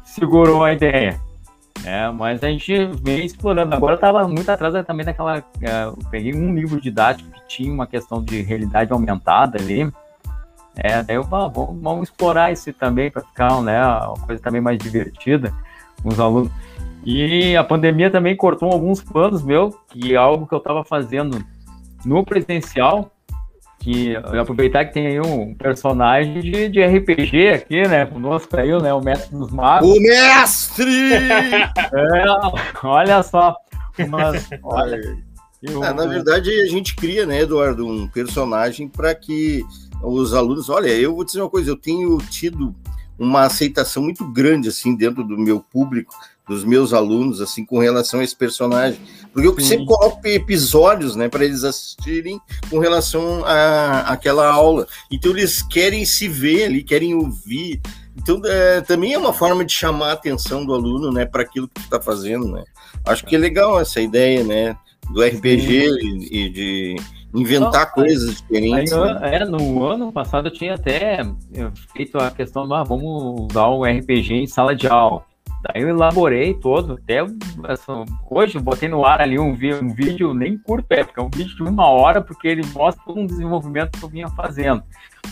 segurou 0.04 0.64
a 0.64 0.72
ideia. 0.72 1.20
É, 1.84 2.10
mas 2.10 2.42
a 2.42 2.48
gente 2.48 2.86
vem 3.02 3.24
explorando. 3.24 3.74
Agora 3.74 3.94
eu 3.94 3.96
estava 3.96 4.28
muito 4.28 4.48
atrás 4.50 4.74
também 4.86 5.04
daquela. 5.04 5.38
É, 5.60 5.84
eu 5.84 5.98
peguei 6.10 6.34
um 6.34 6.54
livro 6.54 6.80
didático 6.80 7.30
que 7.30 7.48
tinha 7.48 7.72
uma 7.72 7.86
questão 7.86 8.22
de 8.22 8.42
realidade 8.42 8.92
aumentada 8.92 9.58
ali. 9.58 9.90
É, 10.76 11.02
daí 11.02 11.16
eu 11.16 11.26
ah, 11.32 11.48
vamos, 11.48 11.82
vamos 11.82 12.08
explorar 12.08 12.52
isso 12.52 12.72
também 12.72 13.10
para 13.10 13.22
ficar 13.22 13.60
né, 13.62 13.82
uma 13.82 14.26
coisa 14.26 14.42
também 14.42 14.60
mais 14.60 14.78
divertida 14.78 15.52
com 16.02 16.08
os 16.10 16.20
alunos. 16.20 16.50
E 17.04 17.56
a 17.56 17.64
pandemia 17.64 18.10
também 18.10 18.36
cortou 18.36 18.70
alguns 18.70 19.02
planos 19.02 19.42
meu, 19.42 19.74
que 19.88 20.14
é 20.14 20.16
algo 20.16 20.46
que 20.46 20.54
eu 20.54 20.58
estava 20.58 20.84
fazendo 20.84 21.44
no 22.04 22.24
presencial, 22.24 23.10
que 23.80 24.14
aproveitar 24.14 24.84
que 24.84 24.92
tem 24.92 25.06
aí 25.06 25.20
um 25.20 25.54
personagem 25.54 26.40
de, 26.40 26.68
de 26.68 26.84
RPG 26.84 27.48
aqui, 27.48 27.88
né, 27.88 28.04
conosco 28.04 28.54
aí, 28.56 28.70
né, 28.80 28.92
o 28.92 29.00
mestre 29.00 29.34
dos 29.34 29.50
magos. 29.50 29.88
O 29.88 30.00
mestre! 30.00 31.14
é, 31.14 32.24
olha 32.84 33.22
só, 33.22 33.56
mas, 34.08 34.48
olha, 34.62 35.00
eu... 35.62 35.82
é, 35.82 35.94
na 35.94 36.06
verdade 36.06 36.50
a 36.60 36.66
gente 36.66 36.94
cria, 36.94 37.24
né, 37.24 37.40
Eduardo, 37.40 37.86
um 37.86 38.06
personagem 38.06 38.86
para 38.86 39.14
que 39.14 39.64
os 40.02 40.34
alunos, 40.34 40.68
olha, 40.68 40.88
eu 40.88 41.14
vou 41.14 41.24
dizer 41.24 41.40
uma 41.40 41.50
coisa, 41.50 41.70
eu 41.70 41.76
tenho 41.76 42.18
tido 42.18 42.74
uma 43.18 43.42
aceitação 43.44 44.02
muito 44.02 44.30
grande 44.30 44.68
assim 44.68 44.94
dentro 44.94 45.24
do 45.24 45.38
meu 45.38 45.58
público 45.60 46.14
dos 46.50 46.64
meus 46.64 46.92
alunos, 46.92 47.40
assim, 47.40 47.64
com 47.64 47.78
relação 47.78 48.18
a 48.18 48.24
esse 48.24 48.34
personagem. 48.34 49.00
Porque 49.32 49.46
eu 49.46 49.54
Sim. 49.54 49.68
sempre 49.68 49.86
coloco 49.86 50.26
episódios, 50.26 51.14
né, 51.14 51.28
para 51.28 51.44
eles 51.44 51.62
assistirem 51.62 52.40
com 52.68 52.80
relação 52.80 53.44
a 53.44 54.00
aquela 54.00 54.50
aula. 54.50 54.84
Então 55.12 55.30
eles 55.30 55.62
querem 55.62 56.04
se 56.04 56.26
ver 56.26 56.64
ali, 56.64 56.82
querem 56.82 57.14
ouvir. 57.14 57.80
Então 58.16 58.42
é, 58.44 58.80
também 58.80 59.12
é 59.12 59.18
uma 59.18 59.32
forma 59.32 59.64
de 59.64 59.72
chamar 59.72 60.08
a 60.08 60.14
atenção 60.14 60.64
do 60.66 60.74
aluno, 60.74 61.12
né, 61.12 61.24
para 61.24 61.42
aquilo 61.42 61.68
que 61.68 61.82
está 61.82 62.00
fazendo, 62.00 62.50
né. 62.50 62.64
Acho 63.06 63.24
que 63.24 63.36
é 63.36 63.38
legal 63.38 63.78
essa 63.78 64.00
ideia, 64.00 64.42
né, 64.42 64.76
do 65.08 65.22
RPG 65.22 65.88
e, 66.02 66.46
e 66.46 66.50
de 66.50 66.96
inventar 67.32 67.86
Não, 67.86 67.92
coisas 67.92 68.38
diferentes. 68.38 68.92
Aí, 68.92 69.14
né? 69.14 69.36
é, 69.36 69.44
no 69.44 69.84
ano 69.84 70.10
passado 70.10 70.48
eu 70.48 70.52
tinha 70.52 70.74
até 70.74 71.20
feito 71.94 72.18
a 72.18 72.28
questão, 72.32 72.74
ah, 72.74 72.82
vamos 72.82 73.46
usar 73.48 73.68
o 73.68 73.84
RPG 73.84 74.34
em 74.34 74.46
sala 74.48 74.74
de 74.74 74.88
aula. 74.88 75.29
Daí 75.62 75.82
eu 75.82 75.88
elaborei 75.90 76.54
todo, 76.54 76.94
até 76.94 77.20
assim, 77.20 78.04
hoje 78.30 78.56
eu 78.56 78.62
botei 78.62 78.88
no 78.88 79.04
ar 79.04 79.20
ali 79.20 79.38
um, 79.38 79.50
um 79.50 79.94
vídeo 79.94 80.32
nem 80.32 80.56
curto, 80.56 80.90
é, 80.90 81.04
porque 81.04 81.20
é 81.20 81.22
um 81.22 81.28
vídeo 81.28 81.54
de 81.54 81.62
uma 81.62 81.86
hora, 81.86 82.22
porque 82.22 82.48
ele 82.48 82.64
mostra 82.72 83.02
todo 83.04 83.20
um 83.20 83.26
desenvolvimento 83.26 83.98
que 83.98 84.02
eu 84.02 84.08
vinha 84.08 84.28
fazendo. 84.28 84.82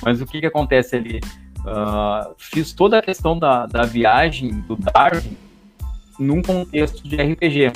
Mas 0.03 0.20
o 0.20 0.26
que 0.26 0.41
que 0.41 0.47
acontece 0.47 0.97
ali? 0.97 1.20
Uh, 1.61 2.35
fiz 2.37 2.72
toda 2.72 2.99
a 2.99 3.03
questão 3.03 3.39
da, 3.39 3.66
da 3.66 3.83
viagem 3.83 4.61
do 4.61 4.76
Darwin 4.76 5.37
num 6.18 6.43
contexto 6.43 7.09
de 7.09 7.16
RPG. 7.16 7.72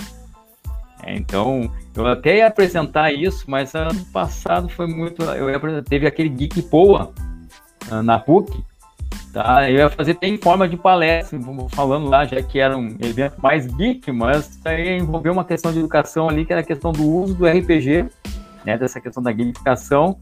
É, 1.04 1.14
então, 1.16 1.70
eu 1.96 2.06
até 2.06 2.38
ia 2.38 2.46
apresentar 2.46 3.12
isso, 3.12 3.44
mas 3.48 3.74
ano 3.74 4.04
passado 4.12 4.68
foi 4.68 4.86
muito. 4.86 5.22
Eu 5.22 5.48
ia, 5.50 5.82
teve 5.82 6.06
aquele 6.06 6.28
Geek 6.28 6.62
Poa 6.62 7.12
uh, 7.90 8.02
na 8.02 8.18
PUC, 8.18 8.64
Tá? 9.32 9.70
Eu 9.70 9.76
ia 9.76 9.90
fazer 9.90 10.12
até 10.12 10.26
em 10.26 10.36
forma 10.36 10.68
de 10.68 10.76
palestra, 10.76 11.38
falando 11.70 12.08
lá, 12.08 12.24
já 12.24 12.42
que 12.42 12.58
era 12.58 12.76
um 12.76 12.88
evento 13.00 13.40
mais 13.40 13.66
geek, 13.66 14.12
mas 14.12 14.60
aí 14.64 14.98
envolveu 14.98 15.32
uma 15.32 15.44
questão 15.44 15.72
de 15.72 15.78
educação 15.78 16.28
ali, 16.28 16.44
que 16.44 16.52
era 16.52 16.60
a 16.60 16.64
questão 16.64 16.92
do 16.92 17.02
uso 17.02 17.34
do 17.34 17.46
RPG, 17.46 18.06
né, 18.64 18.76
dessa 18.76 19.00
questão 19.00 19.22
da 19.22 19.32
gamificação 19.32 20.18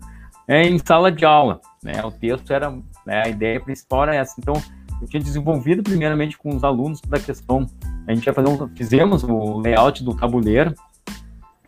é, 0.46 0.62
em 0.62 0.78
sala 0.78 1.10
de 1.10 1.24
aula. 1.24 1.60
Né? 1.82 2.04
O 2.04 2.10
texto 2.10 2.52
era, 2.52 2.70
né, 3.04 3.22
a 3.24 3.28
ideia 3.28 3.60
principal 3.60 4.04
era 4.04 4.14
essa. 4.14 4.34
Então, 4.38 4.54
eu 5.00 5.08
tinha 5.08 5.22
desenvolvido 5.22 5.82
primeiramente 5.82 6.38
com 6.38 6.54
os 6.54 6.62
alunos 6.62 7.00
toda 7.00 7.16
a 7.16 7.20
questão, 7.20 7.66
a 8.06 8.14
gente 8.14 8.32
fazer 8.32 8.48
um, 8.48 8.68
fizemos 8.76 9.24
o 9.24 9.58
layout 9.60 10.04
do 10.04 10.14
tabuleiro, 10.14 10.74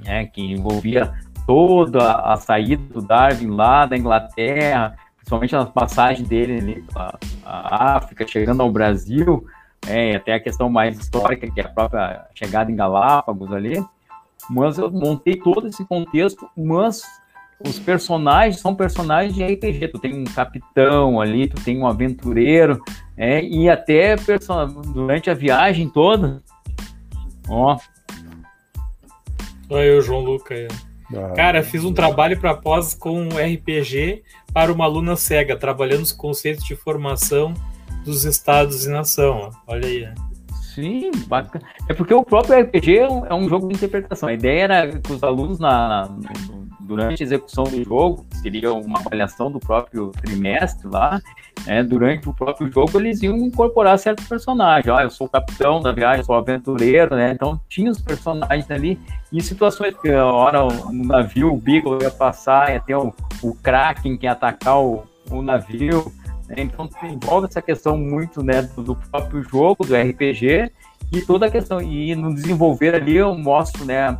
né, 0.00 0.26
que 0.26 0.42
envolvia 0.42 1.12
toda 1.46 2.20
a 2.20 2.36
saída 2.36 2.82
do 2.92 3.00
Darwin 3.00 3.48
lá 3.48 3.86
da 3.86 3.96
Inglaterra, 3.96 4.96
principalmente 5.38 5.52
na 5.52 5.66
passagem 5.66 6.26
dele 6.26 6.58
ali 6.58 6.84
a, 6.94 7.18
a 7.44 7.96
África, 7.96 8.26
chegando 8.26 8.60
ao 8.62 8.70
Brasil, 8.70 9.46
é, 9.86 10.16
até 10.16 10.34
a 10.34 10.40
questão 10.40 10.68
mais 10.68 10.98
histórica, 10.98 11.50
que 11.50 11.60
é 11.60 11.64
a 11.64 11.68
própria 11.68 12.26
chegada 12.34 12.70
em 12.70 12.76
Galápagos 12.76 13.52
ali. 13.52 13.82
Mas 14.50 14.76
eu 14.76 14.90
montei 14.90 15.36
todo 15.36 15.68
esse 15.68 15.84
contexto, 15.84 16.48
mas 16.56 17.02
os 17.64 17.78
personagens 17.78 18.60
são 18.60 18.74
personagens 18.74 19.34
de 19.34 19.44
RPG. 19.44 19.88
Tu 19.88 19.98
tem 19.98 20.20
um 20.20 20.24
capitão 20.24 21.20
ali, 21.20 21.48
tu 21.48 21.62
tem 21.62 21.78
um 21.78 21.86
aventureiro, 21.86 22.82
é, 23.16 23.42
e 23.42 23.70
até 23.70 24.16
durante 24.92 25.30
a 25.30 25.34
viagem 25.34 25.88
toda. 25.88 26.42
Ó. 27.48 27.78
Olha 29.70 29.98
o 29.98 30.00
João 30.02 30.20
Luca 30.20 30.54
aí. 30.54 30.68
Ah, 31.14 31.32
Cara, 31.34 31.62
fiz 31.62 31.84
um 31.84 31.92
trabalho 31.92 32.38
para 32.38 32.54
pós 32.54 32.94
com 32.94 33.28
RPG 33.28 34.22
para 34.52 34.72
uma 34.72 34.84
aluna 34.84 35.16
cega, 35.16 35.56
trabalhando 35.56 36.02
os 36.02 36.12
conceitos 36.12 36.64
de 36.64 36.76
formação 36.76 37.54
dos 38.04 38.24
estados 38.24 38.84
e 38.84 38.90
nação. 38.90 39.50
Olha 39.66 39.86
aí. 39.86 40.02
Né? 40.02 40.14
Sim, 40.74 41.10
bacana. 41.26 41.64
É 41.88 41.94
porque 41.94 42.14
o 42.14 42.24
próprio 42.24 42.58
RPG 42.58 42.98
é 42.98 43.08
um, 43.08 43.26
é 43.26 43.34
um, 43.34 43.48
jogo 43.48 43.68
de 43.68 43.74
interpretação. 43.74 44.28
A 44.28 44.32
ideia 44.32 44.62
era 44.62 44.98
que 44.98 45.12
os 45.12 45.22
alunos, 45.22 45.58
na, 45.58 46.08
na, 46.08 46.08
durante 46.80 47.22
a 47.22 47.26
execução 47.26 47.64
do 47.64 47.84
jogo, 47.84 48.26
seria 48.40 48.72
uma 48.72 48.98
avaliação 48.98 49.50
do 49.50 49.60
próprio 49.60 50.10
trimestre 50.22 50.88
lá, 50.88 51.20
né, 51.66 51.82
durante 51.82 52.28
o 52.28 52.32
próprio 52.32 52.70
jogo 52.70 52.98
eles 52.98 53.22
iam 53.22 53.36
incorporar 53.36 53.98
certos 53.98 54.26
personagens. 54.26 54.88
Ah, 54.88 55.02
eu 55.02 55.10
sou 55.10 55.26
o 55.26 55.30
capitão 55.30 55.80
da 55.80 55.92
viagem, 55.92 56.24
sou 56.24 56.34
aventureiro, 56.34 57.14
né? 57.16 57.32
Então 57.32 57.60
tinha 57.68 57.90
os 57.90 58.00
personagens 58.00 58.70
ali 58.70 58.98
em 59.32 59.40
situações 59.40 59.94
que 60.00 60.10
a 60.10 60.26
hora 60.26 60.64
o 60.64 60.92
navio, 60.92 61.52
o 61.52 61.56
Beagle 61.56 61.98
ia 62.02 62.10
passar, 62.10 62.72
ia 62.72 62.80
ter 62.80 62.96
o, 62.96 63.14
o 63.42 63.54
Kraken 63.54 64.16
que 64.16 64.26
atacar 64.26 64.78
o, 64.78 65.04
o 65.30 65.42
navio. 65.42 66.12
Né? 66.48 66.56
Então 66.58 66.88
envolve 67.02 67.46
essa 67.48 67.62
questão 67.62 67.96
muito 67.96 68.42
né, 68.42 68.62
do, 68.62 68.82
do 68.82 68.96
próprio 68.96 69.42
jogo, 69.42 69.84
do 69.84 69.94
RPG, 69.94 70.70
e 71.12 71.20
toda 71.22 71.46
a 71.46 71.50
questão. 71.50 71.80
E 71.80 72.14
no 72.14 72.34
desenvolver 72.34 72.94
ali 72.94 73.16
eu 73.16 73.36
mostro 73.36 73.84
né, 73.84 74.18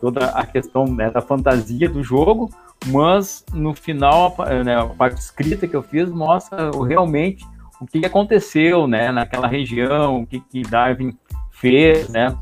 toda 0.00 0.26
a 0.26 0.44
questão 0.44 0.86
né, 0.86 1.10
da 1.10 1.20
fantasia 1.20 1.88
do 1.88 2.02
jogo, 2.02 2.50
mas 2.86 3.44
no 3.52 3.74
final 3.74 4.36
né, 4.64 4.80
a 4.80 4.86
parte 4.86 5.18
escrita 5.18 5.66
que 5.66 5.74
eu 5.74 5.82
fiz 5.82 6.08
mostra 6.10 6.70
realmente 6.86 7.44
o 7.80 7.86
que 7.86 8.04
aconteceu 8.04 8.86
né, 8.86 9.12
naquela 9.12 9.46
região, 9.46 10.22
o 10.22 10.26
que, 10.26 10.40
que 10.40 10.62
Darwin 10.62 11.16
fez, 11.52 12.08
né? 12.08 12.36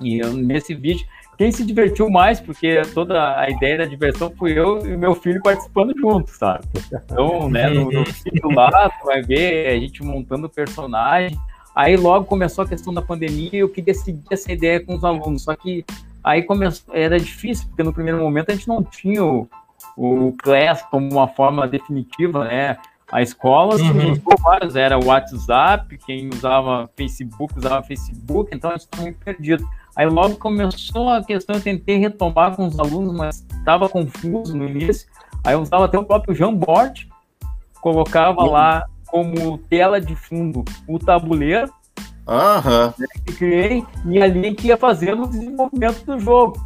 E 0.00 0.18
eu, 0.18 0.34
nesse 0.34 0.74
vídeo, 0.74 1.06
quem 1.36 1.52
se 1.52 1.64
divertiu 1.64 2.08
mais, 2.08 2.40
porque 2.40 2.82
toda 2.94 3.38
a 3.38 3.48
ideia 3.50 3.78
da 3.78 3.84
diversão 3.84 4.32
fui 4.38 4.58
eu 4.58 4.86
e 4.86 4.96
meu 4.96 5.14
filho 5.14 5.42
participando 5.42 5.94
juntos, 5.98 6.36
sabe? 6.36 6.64
Então, 6.92 7.48
né, 7.50 7.68
no, 7.68 7.90
no 7.90 8.04
vídeo 8.04 8.50
lá, 8.54 8.90
tu 8.90 9.06
vai 9.06 9.22
ver 9.22 9.68
a 9.68 9.78
gente 9.78 10.02
montando 10.02 10.46
o 10.46 10.50
personagem. 10.50 11.36
Aí 11.74 11.96
logo 11.96 12.24
começou 12.24 12.64
a 12.64 12.68
questão 12.68 12.92
da 12.92 13.02
pandemia 13.02 13.50
e 13.52 13.58
eu 13.58 13.68
queria 13.68 13.92
seguir 13.92 14.24
essa 14.30 14.50
ideia 14.50 14.80
com 14.82 14.94
os 14.94 15.04
alunos, 15.04 15.42
só 15.42 15.54
que 15.54 15.84
Aí 16.26 16.42
começou, 16.42 16.92
era 16.92 17.20
difícil, 17.20 17.68
porque 17.68 17.84
no 17.84 17.92
primeiro 17.92 18.18
momento 18.18 18.50
a 18.50 18.52
gente 18.52 18.66
não 18.66 18.82
tinha 18.82 19.24
o, 19.24 19.48
o 19.96 20.32
Class 20.42 20.82
como 20.90 21.08
uma 21.08 21.28
forma 21.28 21.68
definitiva, 21.68 22.44
né? 22.46 22.76
A 23.12 23.22
escola 23.22 23.76
uhum. 23.76 24.10
usou 24.10 24.36
vários, 24.42 24.74
era 24.74 24.98
o 24.98 25.06
WhatsApp, 25.06 25.96
quem 26.04 26.28
usava 26.28 26.90
Facebook 26.96 27.56
usava 27.56 27.80
Facebook, 27.84 28.50
então 28.52 28.70
a 28.70 28.72
gente 28.72 28.86
estava 28.86 29.04
muito 29.04 29.20
perdido. 29.24 29.64
Aí 29.96 30.06
logo 30.06 30.36
começou 30.36 31.08
a 31.08 31.24
questão, 31.24 31.56
eu 31.56 31.62
tentei 31.62 31.96
retomar 31.96 32.54
com 32.54 32.66
os 32.66 32.78
alunos, 32.78 33.14
mas 33.16 33.46
estava 33.58 33.88
confuso 33.88 34.56
no 34.56 34.68
início. 34.68 35.08
Aí 35.42 35.54
eu 35.54 35.62
usava 35.62 35.86
até 35.86 35.98
o 35.98 36.04
próprio 36.04 36.34
Jamboard, 36.34 37.08
colocava 37.80 38.42
uhum. 38.42 38.50
lá 38.50 38.84
como 39.06 39.58
tela 39.58 40.00
de 40.00 40.14
fundo 40.14 40.64
o 40.86 40.98
tabuleiro, 40.98 41.72
Aham. 42.26 42.92
Que 43.24 43.32
criei 43.34 43.84
e 44.04 44.20
ali 44.20 44.54
que 44.54 44.68
ia 44.68 44.76
fazendo 44.76 45.24
o 45.24 45.28
desenvolvimento 45.28 46.04
do 46.04 46.18
jogo. 46.18 46.58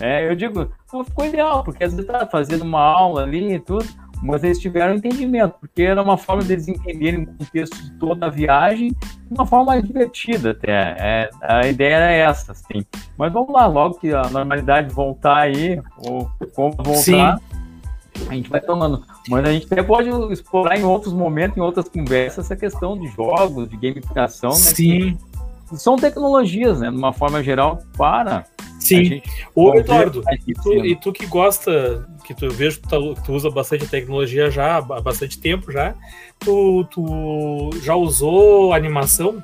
É, 0.00 0.28
eu 0.28 0.34
digo, 0.34 0.70
ficou 1.04 1.26
ideal, 1.26 1.62
porque 1.62 1.84
às 1.84 1.92
vezes 1.92 2.10
tá 2.10 2.26
fazendo 2.26 2.62
uma 2.62 2.80
aula 2.80 3.22
ali 3.22 3.54
e 3.54 3.60
tudo, 3.60 3.86
mas 4.22 4.42
eles 4.42 4.58
tiveram 4.58 4.94
entendimento, 4.94 5.54
porque 5.60 5.82
era 5.82 6.02
uma 6.02 6.16
forma 6.16 6.42
deles 6.42 6.68
entenderem 6.68 7.22
o 7.22 7.26
contexto 7.26 7.76
de 7.82 7.92
toda 7.98 8.26
a 8.26 8.30
viagem 8.30 8.94
uma 9.30 9.46
forma 9.46 9.66
mais 9.66 9.84
divertida 9.84 10.50
até. 10.50 10.96
É, 10.98 11.30
a 11.42 11.66
ideia 11.66 11.94
era 11.96 12.10
essa, 12.12 12.52
assim. 12.52 12.84
Mas 13.16 13.32
vamos 13.32 13.52
lá, 13.52 13.66
logo 13.66 13.94
que 13.94 14.12
a 14.12 14.28
normalidade 14.28 14.92
voltar 14.92 15.38
aí, 15.38 15.80
ou 15.98 16.30
como 16.54 16.72
voltar, 16.72 17.38
Sim. 17.38 18.28
a 18.28 18.34
gente 18.34 18.50
vai 18.50 18.60
tomando. 18.60 19.02
Mas 19.28 19.44
a 19.44 19.52
gente 19.52 19.66
até 19.66 19.82
pode 19.82 20.08
explorar 20.32 20.78
em 20.78 20.84
outros 20.84 21.12
momentos, 21.12 21.56
em 21.56 21.60
outras 21.60 21.88
conversas, 21.88 22.44
essa 22.46 22.56
questão 22.56 22.98
de 22.98 23.08
jogos, 23.08 23.68
de 23.68 23.76
gamificação, 23.76 24.50
né? 24.50 24.56
Sim. 24.56 25.16
Que 25.16 25.35
são 25.74 25.96
tecnologias, 25.96 26.80
né? 26.80 26.90
De 26.90 26.96
uma 26.96 27.12
forma 27.12 27.42
geral, 27.42 27.78
para. 27.96 28.44
Sim. 28.78 29.20
Ô, 29.54 29.74
Eduardo, 29.74 30.22
e 30.46 30.52
tu, 30.54 30.86
e 30.86 30.96
tu, 30.96 31.12
que 31.12 31.26
gosta, 31.26 32.06
que 32.24 32.34
tu 32.34 32.48
vejo 32.50 32.80
que 32.80 32.88
tu, 32.88 33.14
tu, 33.14 33.32
usa 33.32 33.50
bastante 33.50 33.86
tecnologia 33.88 34.50
já 34.50 34.76
há 34.76 34.82
bastante 34.82 35.40
tempo 35.40 35.72
já, 35.72 35.94
tu, 36.38 36.84
tu 36.90 37.70
já 37.82 37.96
usou 37.96 38.72
animação? 38.72 39.42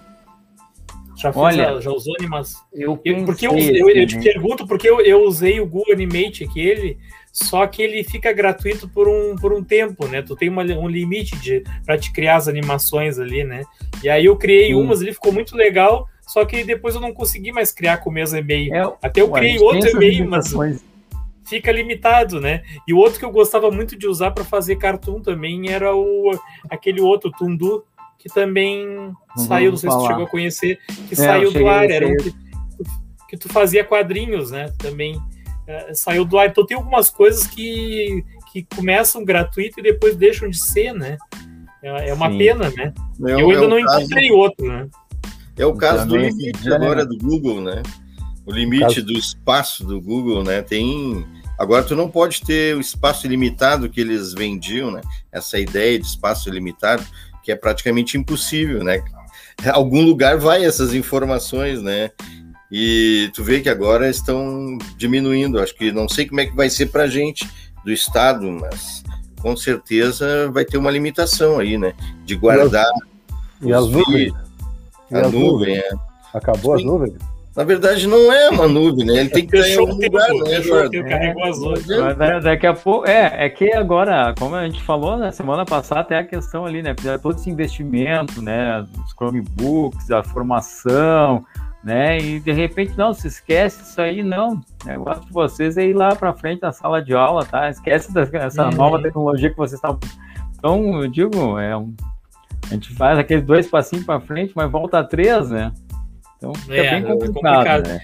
Já, 1.17 1.33
Olha, 1.35 1.81
já 1.81 1.91
usou 1.91 2.15
animação? 2.19 2.61
Eu, 2.73 2.97
porque 3.25 3.47
eu, 3.47 3.57
eu, 3.57 3.89
eu, 3.89 4.07
te 4.07 4.19
pergunto 4.19 4.67
porque 4.67 4.89
eu, 4.89 5.01
eu 5.01 5.23
usei 5.23 5.61
o 5.61 5.67
Google 5.67 5.93
Animate 5.93 6.45
aquele, 6.45 6.99
só 7.33 7.67
que 7.67 7.83
ele 7.83 8.05
fica 8.05 8.33
gratuito 8.33 8.89
por 8.89 9.09
um, 9.09 9.37
por 9.37 9.53
um 9.53 9.63
tempo, 9.63 10.07
né? 10.07 10.21
Tu 10.21 10.37
tem 10.37 10.49
uma, 10.49 10.63
um 10.63 10.89
limite 10.89 11.37
de 11.39 11.63
para 11.85 11.97
te 11.97 12.13
criar 12.13 12.37
as 12.37 12.49
animações 12.49 13.19
ali, 13.19 13.45
né? 13.45 13.63
E 14.03 14.09
aí 14.09 14.25
eu 14.25 14.37
criei 14.37 14.75
umas 14.75 15.01
ali, 15.01 15.13
ficou 15.13 15.33
muito 15.33 15.57
legal, 15.57 16.09
só 16.27 16.45
que 16.45 16.65
depois 16.65 16.95
eu 16.95 17.01
não 17.01 17.13
consegui 17.13 17.53
mais 17.53 17.73
criar 17.73 17.99
com 17.99 18.11
o 18.11 18.13
mesmo 18.13 18.39
e-mail. 18.39 18.75
É, 18.75 18.93
Até 19.03 19.21
eu 19.21 19.31
criei 19.31 19.59
outro 19.59 19.89
e-mail, 19.91 20.29
mas 20.29 20.55
fica 21.45 21.71
limitado, 21.71 22.41
né? 22.41 22.63
E 22.87 22.95
o 22.95 22.99
outro 22.99 23.19
que 23.19 23.25
eu 23.25 23.31
gostava 23.31 23.71
muito 23.71 23.97
de 23.99 24.07
usar 24.07 24.31
para 24.31 24.45
fazer 24.45 24.77
cartoon 24.77 25.21
também 25.21 25.71
era 25.71 25.95
o 25.95 26.31
aquele 26.71 27.01
outro 27.01 27.31
Tundu 27.31 27.85
que 28.19 28.29
também 28.29 28.87
uhum, 28.87 29.15
saiu, 29.37 29.73
não 29.73 29.77
sei 29.77 29.91
falar. 29.91 30.01
se 30.01 30.07
tu 30.07 30.11
chegou 30.11 30.27
a 30.27 30.31
conhecer, 30.31 30.79
que 31.09 31.15
é, 31.15 31.17
saiu 31.17 31.53
do 31.53 31.67
ar, 31.67 31.91
era 31.91 32.07
um 32.07 32.17
que, 32.17 32.33
que 33.31 33.37
tu 33.37 33.49
fazia 33.49 33.83
quadrinhos, 33.85 34.53
né? 34.53 34.73
Também 34.79 35.21
é, 35.67 35.93
saiu 35.93 36.25
do 36.25 36.39
ar. 36.39 36.49
Então 36.49 36.65
tem 36.65 36.77
algumas 36.77 37.11
coisas 37.11 37.49
que, 37.49 38.25
que 38.53 38.65
começam 38.77 39.25
gratuito 39.25 39.81
e 39.81 39.83
depois 39.83 40.15
deixam 40.15 40.49
de 40.49 40.65
ser, 40.65 40.93
né? 40.93 41.19
É, 41.83 42.11
é 42.11 42.15
uma 42.15 42.31
Sim. 42.31 42.39
pena, 42.39 42.71
né? 42.71 42.95
É, 43.27 43.33
eu 43.33 43.51
ainda 43.51 43.67
não 43.67 43.83
caso, 43.83 43.99
encontrei 43.99 44.31
outro, 44.31 44.67
né? 44.69 44.89
É 45.57 45.67
o 45.67 45.75
caso 45.75 46.07
do 46.07 46.17
limite 46.17 46.73
agora 46.73 47.05
do 47.05 47.17
Google, 47.19 47.61
né? 47.61 47.83
O 48.45 48.53
limite 48.53 49.01
do 49.03 49.13
espaço 49.13 49.85
do 49.85 50.01
Google, 50.01 50.43
né? 50.43 50.63
Tem. 50.63 51.25
Agora 51.59 51.85
tu 51.85 51.95
não 51.95 52.11
pode 52.11 52.41
ter 52.43 52.75
o 52.77 52.81
espaço 52.81 53.27
ilimitado 53.27 53.89
que 53.89 54.01
eles 54.01 54.33
vendiam, 54.33 54.91
né? 54.91 55.01
Essa 55.31 55.59
ideia 55.59 55.99
de 55.99 56.07
espaço 56.07 56.49
ilimitado 56.49 57.05
que 57.43 57.53
é 57.53 57.57
praticamente 57.57 58.17
impossível, 58.17 58.83
né? 58.83 59.03
Algum 59.73 60.03
lugar 60.03 60.39
vai 60.39 60.65
essas 60.65 60.95
informações, 60.95 61.83
né? 61.83 62.11
E 62.71 63.31
tu 63.35 63.45
vê 63.45 63.61
que 63.61 63.69
agora 63.69 64.09
estão 64.09 64.79
diminuindo. 64.97 65.61
Acho 65.61 65.75
que 65.77 65.93
não 65.93 66.09
sei 66.09 66.27
como 66.27 66.41
é 66.41 66.47
que 66.47 66.57
vai 66.57 66.71
ser 66.71 66.87
para 66.87 67.05
a 67.05 67.09
gente 67.09 67.49
do 67.85 67.93
Estado, 67.93 68.51
mas 68.51 69.05
com 69.41 69.57
certeza 69.57 70.51
vai 70.51 70.65
ter 70.65 70.79
uma 70.79 70.91
limitação 70.91 71.59
aí, 71.59 71.77
né? 71.77 71.95
De 72.25 72.35
guardar. 72.35 72.91
E 73.61 73.73
as, 73.73 73.87
nuvens? 73.89 74.33
A 75.15 75.23
nuvem, 75.23 75.41
nuvens? 75.41 75.79
é. 75.79 75.89
Acabou 76.35 76.79
Sim. 76.79 76.85
as 76.85 76.91
nuvens? 76.91 77.33
Na 77.55 77.65
verdade, 77.65 78.07
não 78.07 78.33
é 78.33 78.49
uma 78.49 78.67
nuvem, 78.67 79.05
né? 79.05 79.21
Ele 79.21 79.29
tem 79.29 79.47
que 79.47 79.59
em 79.59 79.79
algum 79.79 79.95
lugar, 79.95 80.29
né, 80.31 80.57
Eduardo? 80.57 80.97
É, 80.97 82.41
daqui 82.41 82.67
a 82.67 82.73
pouco. 82.73 83.07
É, 83.07 83.45
é 83.45 83.51
que 83.51 83.71
agora, 83.75 84.35
como 84.39 84.55
a 84.55 84.65
gente 84.65 84.83
falou 84.83 85.19
na 85.19 85.31
semana 85.31 85.67
passada, 85.67 86.01
até 86.01 86.19
a 86.19 86.25
questão 86.25 86.65
ali, 86.65 86.83
né? 86.83 86.95
Todo 87.23 87.37
esse 87.37 87.51
investimento, 87.51 88.41
né? 88.41 88.81
Os 89.05 89.13
Chromebooks, 89.13 90.11
a 90.11 90.23
formação, 90.23 91.45
né? 91.85 92.17
E 92.19 92.41
de 92.41 92.53
repente, 92.53 92.97
não, 92.97 93.13
se 93.13 93.29
esquece 93.29 93.83
isso 93.83 94.01
aí, 94.01 94.23
não. 94.23 94.61
O 94.85 94.87
negócio 94.87 95.27
de 95.27 95.33
vocês 95.33 95.77
é 95.77 95.85
ir 95.85 95.95
lá 95.95 96.17
para 96.17 96.33
frente 96.33 96.61
da 96.61 96.73
sala 96.73 97.03
de 97.03 97.13
aula, 97.13 97.45
tá? 97.45 97.69
Esquece 97.69 98.15
dessa 98.15 98.65
uhum. 98.65 98.71
nova 98.71 99.03
tecnologia 99.03 99.51
que 99.51 99.57
vocês 99.59 99.75
estão. 99.75 99.99
Então, 100.57 101.03
eu 101.03 101.09
digo, 101.09 101.59
é 101.59 101.77
um... 101.77 101.93
a 102.73 102.75
gente 102.75 102.95
faz 102.95 103.19
aqueles 103.19 103.45
dois 103.45 103.67
passinhos 103.67 104.05
para 104.05 104.21
frente, 104.21 104.53
mas 104.55 104.71
volta 104.71 104.99
a 104.99 105.05
três, 105.05 105.51
né? 105.51 105.73
Então 106.37 106.55
fica 106.55 106.75
é, 106.75 106.91
bem 106.91 107.05
complicado. 107.05 107.67
É 107.67 107.81
complicado. 107.81 107.89
Né? 107.89 108.01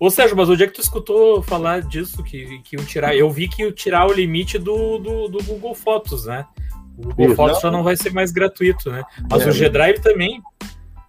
Ou 0.00 0.10
seja, 0.10 0.34
mas 0.34 0.48
o 0.48 0.56
dia 0.56 0.66
que 0.66 0.74
tu 0.74 0.80
escutou 0.80 1.42
falar 1.42 1.82
disso, 1.82 2.22
que, 2.22 2.58
que 2.64 2.76
iam 2.76 2.84
tirar, 2.84 3.14
eu 3.14 3.30
vi 3.30 3.48
que 3.48 3.62
iam 3.62 3.72
tirar 3.72 4.06
o 4.06 4.12
limite 4.12 4.58
do, 4.58 4.98
do, 4.98 5.28
do 5.28 5.42
Google 5.44 5.74
Fotos, 5.74 6.26
né? 6.26 6.44
O 6.98 7.02
Google 7.08 7.26
Isso, 7.26 7.36
Fotos 7.36 7.54
não. 7.54 7.60
já 7.62 7.70
não 7.70 7.82
vai 7.82 7.96
ser 7.96 8.12
mais 8.12 8.32
gratuito, 8.32 8.90
né? 8.90 9.02
Mas 9.30 9.42
é, 9.42 9.48
o 9.48 9.52
G 9.52 9.68
Drive 9.68 10.00
também 10.00 10.42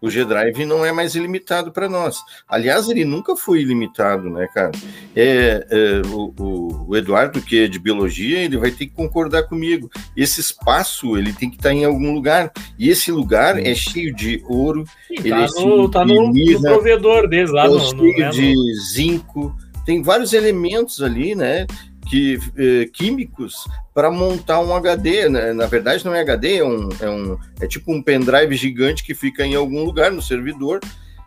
o 0.02 0.10
G-Drive 0.10 0.66
não 0.66 0.86
é 0.86 0.92
mais 0.92 1.16
ilimitado 1.16 1.72
para 1.72 1.90
nós. 1.90 2.20
Aliás, 2.48 2.90
ele 2.90 3.06
nunca 3.06 3.36
foi 3.36 3.62
ilimitado, 3.62 4.30
né, 4.30 4.48
cara? 4.54 4.72
É, 5.16 5.66
é 5.70 6.02
o, 6.08 6.86
o, 6.88 6.96
Eduardo, 6.96 7.42
que 7.42 7.64
é 7.64 7.68
de 7.68 7.80
biologia, 7.80 8.40
ele 8.40 8.58
vai 8.58 8.72
ter 8.72 8.88
que 8.88 8.94
concordar 8.94 9.44
comigo. 9.44 9.90
Esse 10.16 10.42
espaço, 10.42 11.18
ele 11.18 11.34
tem 11.34 11.50
que 11.50 11.58
estar 11.58 11.70
tá 11.70 11.76
em 11.76 11.86
algum 11.86 12.14
lugar. 12.14 12.52
E 12.78 12.90
esse 12.90 13.12
lugar 13.12 13.60
é 13.60 13.74
cheio 13.74 14.14
de 14.14 14.44
ouro. 14.48 14.86
Sim, 15.08 15.16
ele 15.20 15.30
tá 15.30 15.46
é 15.46 15.66
no, 15.66 15.90
tá 15.90 16.06
no, 16.06 16.32
no 16.32 16.62
provedor 16.62 17.28
deles 17.28 17.52
lá. 17.52 17.66
É 17.66 17.70
no, 17.70 17.80
cheio 17.80 18.26
no, 18.26 18.32
de 18.32 18.56
zinco. 18.94 19.56
Tem 19.86 20.02
vários 20.02 20.34
elementos 20.34 21.02
ali, 21.02 21.36
né? 21.36 21.68
Que, 22.10 22.40
eh, 22.58 22.90
químicos 22.94 23.66
para 23.94 24.12
montar 24.12 24.60
um 24.62 24.74
HD. 24.74 25.30
Né? 25.30 25.54
Na 25.54 25.66
verdade, 25.66 26.06
não 26.06 26.14
é 26.14 26.22
HD, 26.22 26.58
é, 26.58 26.64
um, 26.66 26.90
é, 27.00 27.10
um, 27.10 27.38
é 27.60 27.68
tipo 27.68 27.94
um 27.94 28.02
pendrive 28.02 28.56
gigante 28.56 29.04
que 29.04 29.14
fica 29.14 29.46
em 29.46 29.56
algum 29.56 29.84
lugar 29.84 30.12
no 30.12 30.22
servidor. 30.22 30.80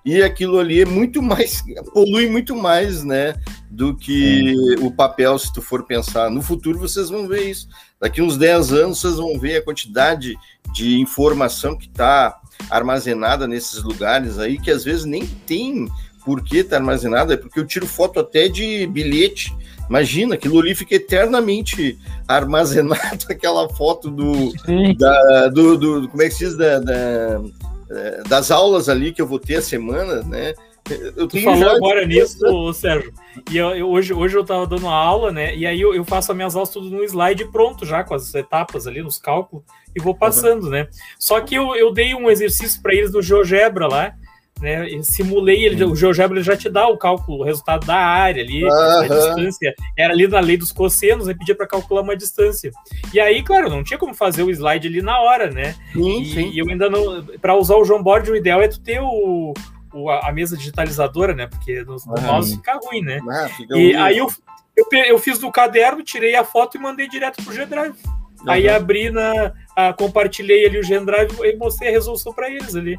E 0.04 0.22
aquilo 0.22 0.58
ali 0.58 0.80
é 0.80 0.86
muito 0.86 1.20
mais, 1.20 1.62
polui 1.92 2.28
muito 2.28 2.56
mais, 2.56 3.04
né, 3.04 3.34
do 3.70 3.94
que 3.94 4.54
Sim. 4.54 4.86
o 4.86 4.90
papel, 4.90 5.38
se 5.38 5.52
tu 5.52 5.60
for 5.60 5.82
pensar. 5.84 6.30
No 6.30 6.40
futuro 6.40 6.78
vocês 6.78 7.10
vão 7.10 7.28
ver 7.28 7.50
isso. 7.50 7.68
Daqui 8.00 8.22
uns 8.22 8.38
10 8.38 8.72
anos 8.72 9.00
vocês 9.00 9.16
vão 9.16 9.38
ver 9.38 9.56
a 9.56 9.62
quantidade 9.62 10.34
de 10.72 10.98
informação 11.00 11.76
que 11.76 11.88
está 11.88 12.40
armazenada 12.70 13.46
nesses 13.46 13.82
lugares 13.82 14.38
aí, 14.38 14.58
que 14.58 14.70
às 14.70 14.84
vezes 14.84 15.04
nem 15.04 15.26
tem 15.26 15.88
por 16.28 16.44
que 16.44 16.62
tá 16.62 16.76
armazenada, 16.76 17.32
é 17.32 17.36
porque 17.38 17.58
eu 17.58 17.66
tiro 17.66 17.86
foto 17.86 18.20
até 18.20 18.48
de 18.48 18.86
bilhete 18.86 19.56
Imagina, 19.88 20.34
aquilo 20.34 20.60
ali 20.60 20.74
fica 20.74 20.96
eternamente 20.96 21.98
armazenado, 22.26 23.24
aquela 23.30 23.68
foto 23.70 24.10
do, 24.10 24.52
da, 24.98 25.48
do, 25.48 25.78
do, 25.78 26.08
como 26.10 26.22
é 26.22 26.26
que 26.26 26.34
se 26.34 26.44
diz, 26.44 26.56
da, 26.56 26.78
da, 26.78 27.40
é, 27.90 28.22
das 28.28 28.50
aulas 28.50 28.90
ali 28.90 29.12
que 29.12 29.22
eu 29.22 29.26
vou 29.26 29.38
ter 29.38 29.56
a 29.56 29.62
semana, 29.62 30.22
né? 30.24 30.52
Eu 31.16 31.26
tu 31.26 31.40
falou 31.42 31.58
já... 31.58 31.72
agora 31.72 32.06
nisso, 32.06 32.72
Sérgio. 32.72 33.12
E 33.50 33.56
eu, 33.56 33.70
eu, 33.74 33.88
hoje, 33.88 34.12
hoje 34.12 34.36
eu 34.36 34.44
tava 34.44 34.66
dando 34.66 34.88
aula, 34.88 35.30
né? 35.30 35.54
E 35.54 35.66
aí 35.66 35.80
eu, 35.80 35.94
eu, 35.94 36.04
faço 36.04 36.32
as 36.32 36.36
minhas 36.36 36.54
aulas 36.54 36.70
tudo 36.70 36.90
no 36.90 37.04
slide 37.04 37.44
pronto 37.50 37.84
já, 37.84 38.02
com 38.04 38.14
as 38.14 38.34
etapas 38.34 38.86
ali, 38.86 39.02
nos 39.02 39.18
cálculos, 39.18 39.64
e 39.94 40.00
vou 40.00 40.14
passando, 40.14 40.64
uhum. 40.64 40.70
né? 40.70 40.88
Só 41.18 41.40
que 41.40 41.54
eu, 41.54 41.74
eu 41.74 41.92
dei 41.92 42.14
um 42.14 42.30
exercício 42.30 42.80
para 42.82 42.94
eles 42.94 43.10
do 43.10 43.22
GeoGebra 43.22 43.86
lá, 43.86 44.14
né? 44.60 44.88
Eu 44.90 45.02
simulei 45.02 45.64
ele, 45.64 45.84
o 45.84 45.94
GeoGebra 45.94 46.42
já 46.42 46.56
te 46.56 46.68
dá 46.68 46.86
o 46.88 46.96
cálculo, 46.96 47.40
o 47.40 47.44
resultado 47.44 47.86
da 47.86 47.96
área 47.96 48.42
ali, 48.42 48.64
uhum. 48.64 48.70
a 48.70 49.06
distância. 49.06 49.74
Era 49.96 50.12
ali 50.12 50.26
na 50.26 50.40
lei 50.40 50.56
dos 50.56 50.72
cossenos, 50.72 51.26
né? 51.26 51.34
Pedia 51.34 51.54
para 51.54 51.66
calcular 51.66 52.02
uma 52.02 52.16
distância. 52.16 52.70
E 53.12 53.20
aí, 53.20 53.42
claro, 53.42 53.68
não 53.68 53.82
tinha 53.82 53.98
como 53.98 54.14
fazer 54.14 54.42
o 54.42 54.50
slide 54.50 54.88
ali 54.88 55.02
na 55.02 55.20
hora, 55.20 55.50
né? 55.50 55.74
Sim, 55.92 56.22
e, 56.22 56.26
sim. 56.26 56.50
e 56.50 56.58
eu 56.58 56.68
ainda 56.68 56.88
não. 56.90 57.24
Para 57.40 57.56
usar 57.56 57.76
o 57.76 57.84
João 57.84 58.02
Board, 58.02 58.30
o 58.30 58.36
ideal 58.36 58.60
é 58.60 58.68
tu 58.68 58.80
ter 58.80 59.00
o, 59.00 59.54
o 59.92 60.10
a 60.10 60.32
mesa 60.32 60.56
digitalizadora, 60.56 61.34
né? 61.34 61.46
Porque 61.46 61.82
no, 61.84 61.96
no 61.96 62.22
mouse 62.22 62.56
fica 62.56 62.78
ruim, 62.82 63.02
né? 63.02 63.20
Ah, 63.28 63.48
fica 63.48 63.76
e 63.76 63.92
ruim. 63.92 63.94
aí 63.96 64.18
eu, 64.18 64.28
eu, 64.76 64.86
eu 65.06 65.18
fiz 65.18 65.38
do 65.38 65.50
caderno, 65.50 66.02
tirei 66.02 66.34
a 66.34 66.44
foto 66.44 66.76
e 66.76 66.80
mandei 66.80 67.08
direto 67.08 67.42
pro 67.42 67.54
G-Drive. 67.54 67.94
Uhum. 68.40 68.50
Aí 68.50 68.68
abri 68.68 69.10
na. 69.10 69.52
A, 69.76 69.92
compartilhei 69.92 70.66
ali 70.66 70.78
o 70.78 70.82
G-Drive 70.82 71.30
e 71.42 71.56
mostrei 71.56 71.90
a 71.90 71.92
resolução 71.92 72.32
para 72.32 72.50
eles 72.50 72.74
ali. 72.74 72.98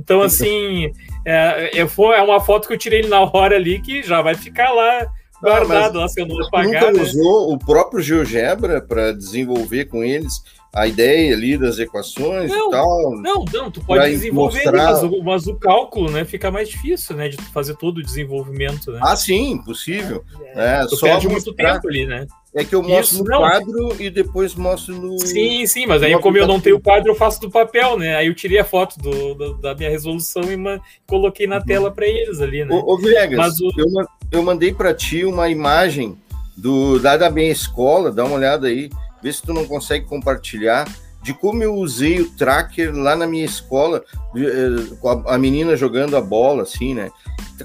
Então, 0.00 0.22
assim, 0.22 0.90
é, 1.26 1.78
é, 1.78 1.80
é 1.80 2.22
uma 2.22 2.40
foto 2.40 2.66
que 2.66 2.74
eu 2.74 2.78
tirei 2.78 3.02
na 3.02 3.20
hora 3.20 3.56
ali 3.56 3.80
que 3.80 4.02
já 4.02 4.22
vai 4.22 4.34
ficar 4.34 4.70
lá 4.72 5.06
guardado, 5.42 5.98
ah, 5.98 6.02
lá, 6.02 6.08
se 6.08 6.20
eu 6.20 6.26
não 6.26 6.42
apagar. 6.46 6.82
Nunca 6.82 6.92
né? 6.92 7.02
usou 7.02 7.52
o 7.52 7.58
próprio 7.58 8.02
GeoGebra 8.02 8.80
para 8.80 9.12
desenvolver 9.12 9.86
com 9.86 10.02
eles 10.02 10.42
a 10.72 10.86
ideia 10.86 11.34
ali 11.34 11.58
das 11.58 11.78
equações 11.78 12.50
não, 12.50 12.68
e 12.68 12.70
tal. 12.70 13.16
Não, 13.16 13.44
não, 13.52 13.70
tu 13.70 13.84
pode 13.84 14.08
desenvolver, 14.08 14.64
mostrar... 14.64 14.84
mas, 14.84 15.02
o, 15.02 15.22
mas, 15.22 15.46
o, 15.46 15.56
cálculo, 15.56 16.10
né, 16.10 16.24
fica 16.24 16.50
mais 16.50 16.68
difícil, 16.68 17.16
né, 17.16 17.28
de 17.28 17.36
fazer 17.36 17.74
todo 17.76 17.98
o 17.98 18.02
desenvolvimento, 18.02 18.92
né? 18.92 19.00
Ah, 19.02 19.16
sim, 19.16 19.60
possível. 19.64 20.24
É, 20.54 20.82
é, 20.82 20.86
tu 20.86 20.96
só 20.96 21.06
perde 21.06 21.28
muito 21.28 21.52
tempo 21.52 21.88
ali, 21.88 22.06
né? 22.06 22.26
É 22.52 22.64
que 22.64 22.74
eu 22.74 22.82
mostro 22.82 23.16
Isso, 23.16 23.24
no 23.24 23.30
não. 23.30 23.38
quadro 23.38 24.02
e 24.02 24.10
depois 24.10 24.56
mostro 24.56 24.94
no. 24.94 25.18
Sim, 25.20 25.64
sim, 25.66 25.86
mas 25.86 26.02
aí, 26.02 26.18
como 26.18 26.36
eu 26.36 26.48
não 26.48 26.60
tenho 26.60 26.76
o 26.76 26.80
quadro, 26.80 27.10
eu 27.10 27.14
faço 27.14 27.40
do 27.40 27.48
papel, 27.48 27.96
né? 27.96 28.16
Aí 28.16 28.26
eu 28.26 28.34
tirei 28.34 28.58
a 28.58 28.64
foto 28.64 28.98
do, 28.98 29.34
do 29.34 29.54
da 29.54 29.72
minha 29.72 29.88
resolução 29.88 30.42
e 30.42 30.80
coloquei 31.06 31.46
na 31.46 31.58
uhum. 31.58 31.64
tela 31.64 31.90
para 31.92 32.06
eles 32.06 32.40
ali, 32.40 32.64
né? 32.64 32.74
Ô, 32.74 32.94
ô 32.94 32.98
Vegas, 32.98 33.36
mas 33.36 33.60
o... 33.60 33.70
eu, 33.76 33.86
eu 34.32 34.42
mandei 34.42 34.74
para 34.74 34.92
ti 34.92 35.24
uma 35.24 35.48
imagem 35.48 36.18
do, 36.56 36.98
da, 36.98 37.16
da 37.16 37.30
minha 37.30 37.52
escola, 37.52 38.10
dá 38.10 38.24
uma 38.24 38.34
olhada 38.34 38.66
aí, 38.66 38.90
vê 39.22 39.32
se 39.32 39.42
tu 39.42 39.54
não 39.54 39.64
consegue 39.64 40.06
compartilhar 40.06 40.88
de 41.22 41.34
como 41.34 41.62
eu 41.62 41.74
usei 41.74 42.20
o 42.20 42.30
tracker 42.30 42.92
lá 42.94 43.14
na 43.14 43.26
minha 43.26 43.44
escola, 43.44 44.02
eh, 44.34 44.94
com 45.00 45.08
a, 45.08 45.34
a, 45.34 45.38
menina 45.38 45.76
jogando 45.76 46.16
a 46.16 46.20
bola, 46.20 46.62
assim, 46.62 46.94
né? 46.94 47.10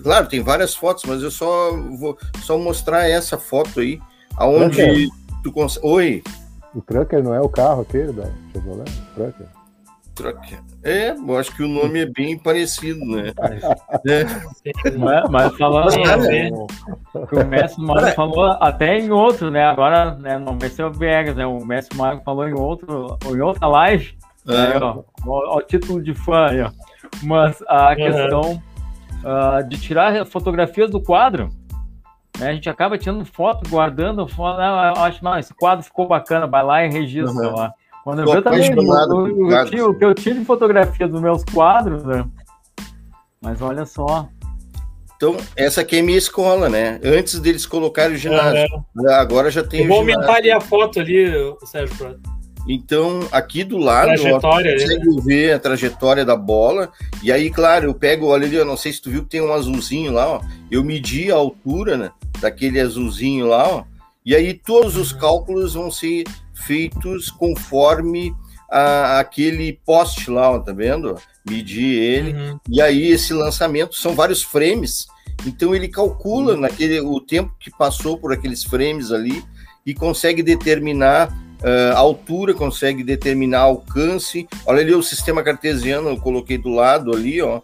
Claro, 0.04 0.28
tem 0.28 0.42
várias 0.42 0.76
fotos, 0.76 1.06
mas 1.06 1.24
eu 1.24 1.32
só 1.32 1.72
vou 1.98 2.18
só 2.44 2.58
mostrar 2.58 3.10
essa 3.10 3.38
foto 3.38 3.80
aí 3.80 4.00
Aonde 4.38 4.76
Trucker. 4.76 5.10
tu 5.44 5.52
consegue. 5.52 5.88
Oi? 5.88 6.24
O 6.74 6.82
Trucker 6.82 7.24
não 7.24 7.34
é 7.34 7.40
o 7.40 7.50
carro 7.50 7.82
aquele 7.82 8.12
da 8.12 8.30
Chevrolet? 8.52 8.92
Trucker. 9.16 9.48
Trucker. 10.14 10.60
É, 10.84 11.12
eu 11.12 11.38
acho 11.38 11.54
que 11.56 11.64
o 11.64 11.68
nome 11.68 12.02
é 12.02 12.06
bem 12.06 12.38
parecido, 12.38 13.04
né? 13.06 13.34
é. 14.08 14.92
Mas, 14.98 15.30
mas 15.30 15.58
falando 15.58 15.94
é. 15.94 16.50
o 16.50 17.46
Mestre 17.46 17.84
Mário 17.84 18.14
falou 18.14 18.46
até 18.62 18.98
em 18.98 19.12
outro, 19.12 19.52
né? 19.52 19.66
Agora 19.66 20.16
né, 20.16 20.38
não 20.38 20.58
vai 20.58 20.70
ser 20.70 20.84
o 20.84 20.92
Vegas, 20.92 21.36
né? 21.36 21.46
O 21.46 21.66
Mestre 21.66 21.98
Mário 21.98 22.22
falou 22.24 22.48
em 22.48 22.54
outro, 22.54 23.18
em 23.26 23.42
outra 23.42 23.68
live. 23.68 24.18
É. 24.48 24.52
Né, 24.52 24.80
ó, 24.82 25.04
ó, 25.26 25.58
ó, 25.58 25.62
título 25.62 26.02
de 26.02 26.14
fã 26.14 26.48
aí, 26.48 26.62
ó. 26.62 26.72
Mas 27.24 27.62
a 27.68 27.90
uhum. 27.90 27.96
questão 27.96 28.64
uh, 29.24 29.68
de 29.68 29.80
tirar 29.80 30.26
fotografias 30.26 30.92
do 30.92 31.02
quadro, 31.02 31.50
né, 32.40 32.50
a 32.50 32.54
gente 32.54 32.70
acaba 32.70 32.98
tirando 32.98 33.26
foto, 33.26 33.70
guardando 33.70 34.28
foto. 34.28 34.60
Ah, 34.60 35.06
acho 35.06 35.20
que 35.20 35.28
esse 35.40 35.54
quadro 35.54 35.84
ficou 35.84 36.08
bacana, 36.08 36.48
vai 36.48 36.64
lá 36.64 36.86
e 36.86 36.90
registra 36.90 37.50
uhum. 37.50 37.56
lá. 37.56 37.74
Quando 38.04 38.22
eu, 38.22 38.36
eu 38.36 38.42
também, 38.44 38.72
eu, 39.72 39.90
o 39.90 39.98
que 39.98 40.06
eu 40.06 40.14
tiro 40.14 40.40
de 40.40 40.46
fotografia 40.46 41.08
dos 41.08 41.20
meus 41.20 41.44
quadros, 41.44 42.04
né? 42.04 42.24
Mas 43.42 43.62
olha 43.62 43.86
só. 43.86 44.28
Então, 45.16 45.38
essa 45.56 45.82
aqui 45.82 45.98
é 45.98 46.02
minha 46.02 46.18
escola, 46.18 46.70
né? 46.70 47.00
Antes 47.04 47.40
deles 47.40 47.66
colocarem 47.66 48.16
o 48.16 48.18
ginásio. 48.18 48.68
É. 49.08 49.14
Agora 49.14 49.50
já 49.50 49.64
tem. 49.64 49.82
Eu 49.82 49.88
vou 49.88 49.98
aumentar 49.98 50.36
ali 50.36 50.52
a 50.52 50.60
foto 50.60 51.00
ali, 51.00 51.32
Sérgio. 51.66 52.20
Então, 52.68 53.28
aqui 53.32 53.64
do 53.64 53.78
lado, 53.78 54.12
ó, 54.28 54.40
consegue 54.42 55.10
né? 55.10 55.22
ver 55.24 55.54
a 55.54 55.60
trajetória 55.60 56.26
da 56.26 56.36
bola. 56.36 56.92
E 57.22 57.32
aí, 57.32 57.50
claro, 57.52 57.86
eu 57.86 57.94
pego, 57.94 58.28
olha 58.28 58.48
ali, 58.48 58.56
eu 58.56 58.66
não 58.66 58.76
sei 58.76 58.92
se 58.92 59.02
tu 59.02 59.12
viu 59.12 59.24
que 59.24 59.30
tem 59.30 59.42
um 59.42 59.54
azulzinho 59.54 60.12
lá, 60.12 60.28
ó. 60.28 60.42
Eu 60.72 60.84
medi 60.84 61.32
a 61.32 61.36
altura 61.36 61.96
né, 61.96 62.12
daquele 62.40 62.80
azulzinho 62.80 63.48
lá, 63.48 63.68
ó. 63.68 63.84
E 64.26 64.36
aí 64.36 64.56
todos 64.56 64.98
os 64.98 65.14
cálculos 65.14 65.76
vão 65.76 65.92
ser 65.92 66.24
feitos 66.56 67.30
conforme 67.30 68.34
a, 68.70 69.20
aquele 69.20 69.80
poste 69.86 70.32
lá, 70.32 70.50
ó, 70.50 70.60
tá 70.60 70.74
vendo? 70.74 71.16
Medir 71.48 72.02
ele. 72.02 72.34
Uhum. 72.34 72.60
E 72.68 72.82
aí 72.82 73.08
esse 73.08 73.34
lançamento 73.34 73.94
são 73.94 74.16
vários 74.16 74.42
frames. 74.42 75.06
Então 75.46 75.76
ele 75.76 75.88
calcula 75.88 76.54
uhum. 76.54 76.62
naquele 76.62 77.00
o 77.00 77.20
tempo 77.20 77.54
que 77.60 77.70
passou 77.70 78.18
por 78.18 78.34
aqueles 78.34 78.64
frames 78.64 79.12
ali 79.12 79.44
e 79.86 79.94
consegue 79.94 80.42
determinar 80.42 81.32
a 81.94 81.98
altura 81.98 82.54
consegue 82.54 83.04
determinar 83.04 83.62
alcance. 83.62 84.48
Olha 84.66 84.82
ali 84.82 84.94
o 84.94 85.02
sistema 85.02 85.42
cartesiano, 85.42 86.10
eu 86.10 86.18
coloquei 86.18 86.58
do 86.58 86.70
lado 86.70 87.12
ali, 87.12 87.42
ó. 87.42 87.62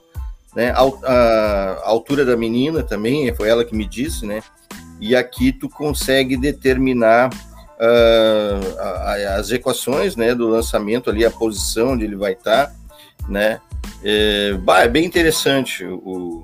Né? 0.56 0.72
A, 0.72 0.82
a, 0.82 1.90
altura 1.90 2.26
da 2.26 2.36
menina 2.36 2.84
também, 2.84 3.34
foi 3.36 3.48
ela 3.48 3.64
que 3.64 3.76
me 3.76 3.86
disse, 3.86 4.26
né? 4.26 4.42
E 5.00 5.16
aqui 5.16 5.52
tu 5.52 5.70
consegue 5.70 6.36
determinar 6.36 7.30
uh, 7.30 9.38
as 9.38 9.52
equações, 9.52 10.16
né? 10.16 10.36
Do 10.36 10.50
lançamento 10.50 11.10
ali, 11.10 11.26
a 11.26 11.32
posição 11.32 11.94
onde 11.94 12.04
ele 12.04 12.16
vai 12.16 12.34
estar, 12.34 12.68
tá, 12.68 12.74
né? 13.30 13.62
É, 14.04 14.54
bah, 14.54 14.84
é, 14.84 14.88
bem 14.88 15.06
interessante 15.06 15.86
o, 15.86 16.42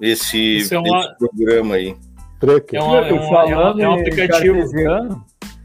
esse, 0.00 0.72
é 0.72 0.78
uma... 0.78 1.00
esse 1.00 1.18
programa 1.18 1.74
aí. 1.74 1.96
É, 2.72 2.82
uma, 2.82 2.98
é, 2.98 3.12
uma, 3.12 3.50
é, 3.50 3.56
um, 3.56 3.80
é 3.80 3.88
um 3.88 4.00
aplicativo 4.00 4.62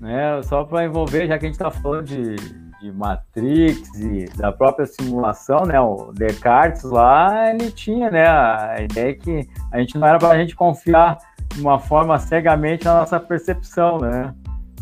né? 0.02 0.42
Só 0.44 0.64
para 0.64 0.84
envolver, 0.84 1.28
já 1.28 1.38
que 1.38 1.46
a 1.46 1.48
gente 1.48 1.54
está 1.54 1.70
falando 1.70 2.06
de, 2.06 2.36
de 2.82 2.92
Matrix 2.92 3.94
e 4.00 4.26
da 4.36 4.52
própria 4.52 4.88
simulação, 4.88 5.64
né? 5.64 5.80
O 5.80 6.12
Descartes 6.12 6.84
lá, 6.84 7.52
ele 7.52 7.72
tinha, 7.72 8.10
né? 8.10 8.28
A 8.28 8.78
ideia 8.82 9.14
que 9.14 9.48
a 9.72 9.80
gente 9.80 9.98
não 9.98 10.08
era 10.08 10.18
para 10.18 10.30
a 10.30 10.38
gente 10.38 10.56
confiar 10.56 11.20
de 11.54 11.62
uma 11.62 11.78
forma 11.78 12.18
cegamente 12.18 12.84
na 12.84 12.96
nossa 12.96 13.20
percepção, 13.20 14.00
né? 14.00 14.34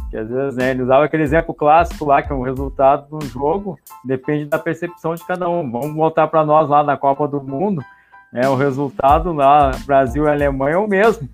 Que 0.09 0.17
às 0.17 0.29
vezes 0.29 0.55
né, 0.55 0.71
ele 0.71 0.81
usava 0.81 1.05
aquele 1.05 1.21
exemplo 1.21 1.53
clássico 1.53 2.05
lá, 2.05 2.21
que 2.21 2.31
é 2.31 2.35
o 2.35 2.41
resultado 2.41 3.05
do 3.15 3.23
jogo 3.27 3.77
depende 4.03 4.45
da 4.45 4.57
percepção 4.57 5.13
de 5.13 5.23
cada 5.27 5.47
um. 5.49 5.69
Vamos 5.69 5.93
voltar 5.93 6.27
para 6.27 6.43
nós 6.45 6.67
lá 6.67 6.81
na 6.81 6.97
Copa 6.97 7.27
do 7.27 7.43
Mundo, 7.43 7.83
né? 8.31 8.47
O 8.47 8.55
resultado 8.55 9.33
lá, 9.33 9.71
Brasil 9.85 10.25
e 10.25 10.29
Alemanha 10.29 10.75
é 10.75 10.77
o 10.77 10.87
mesmo 10.87 11.27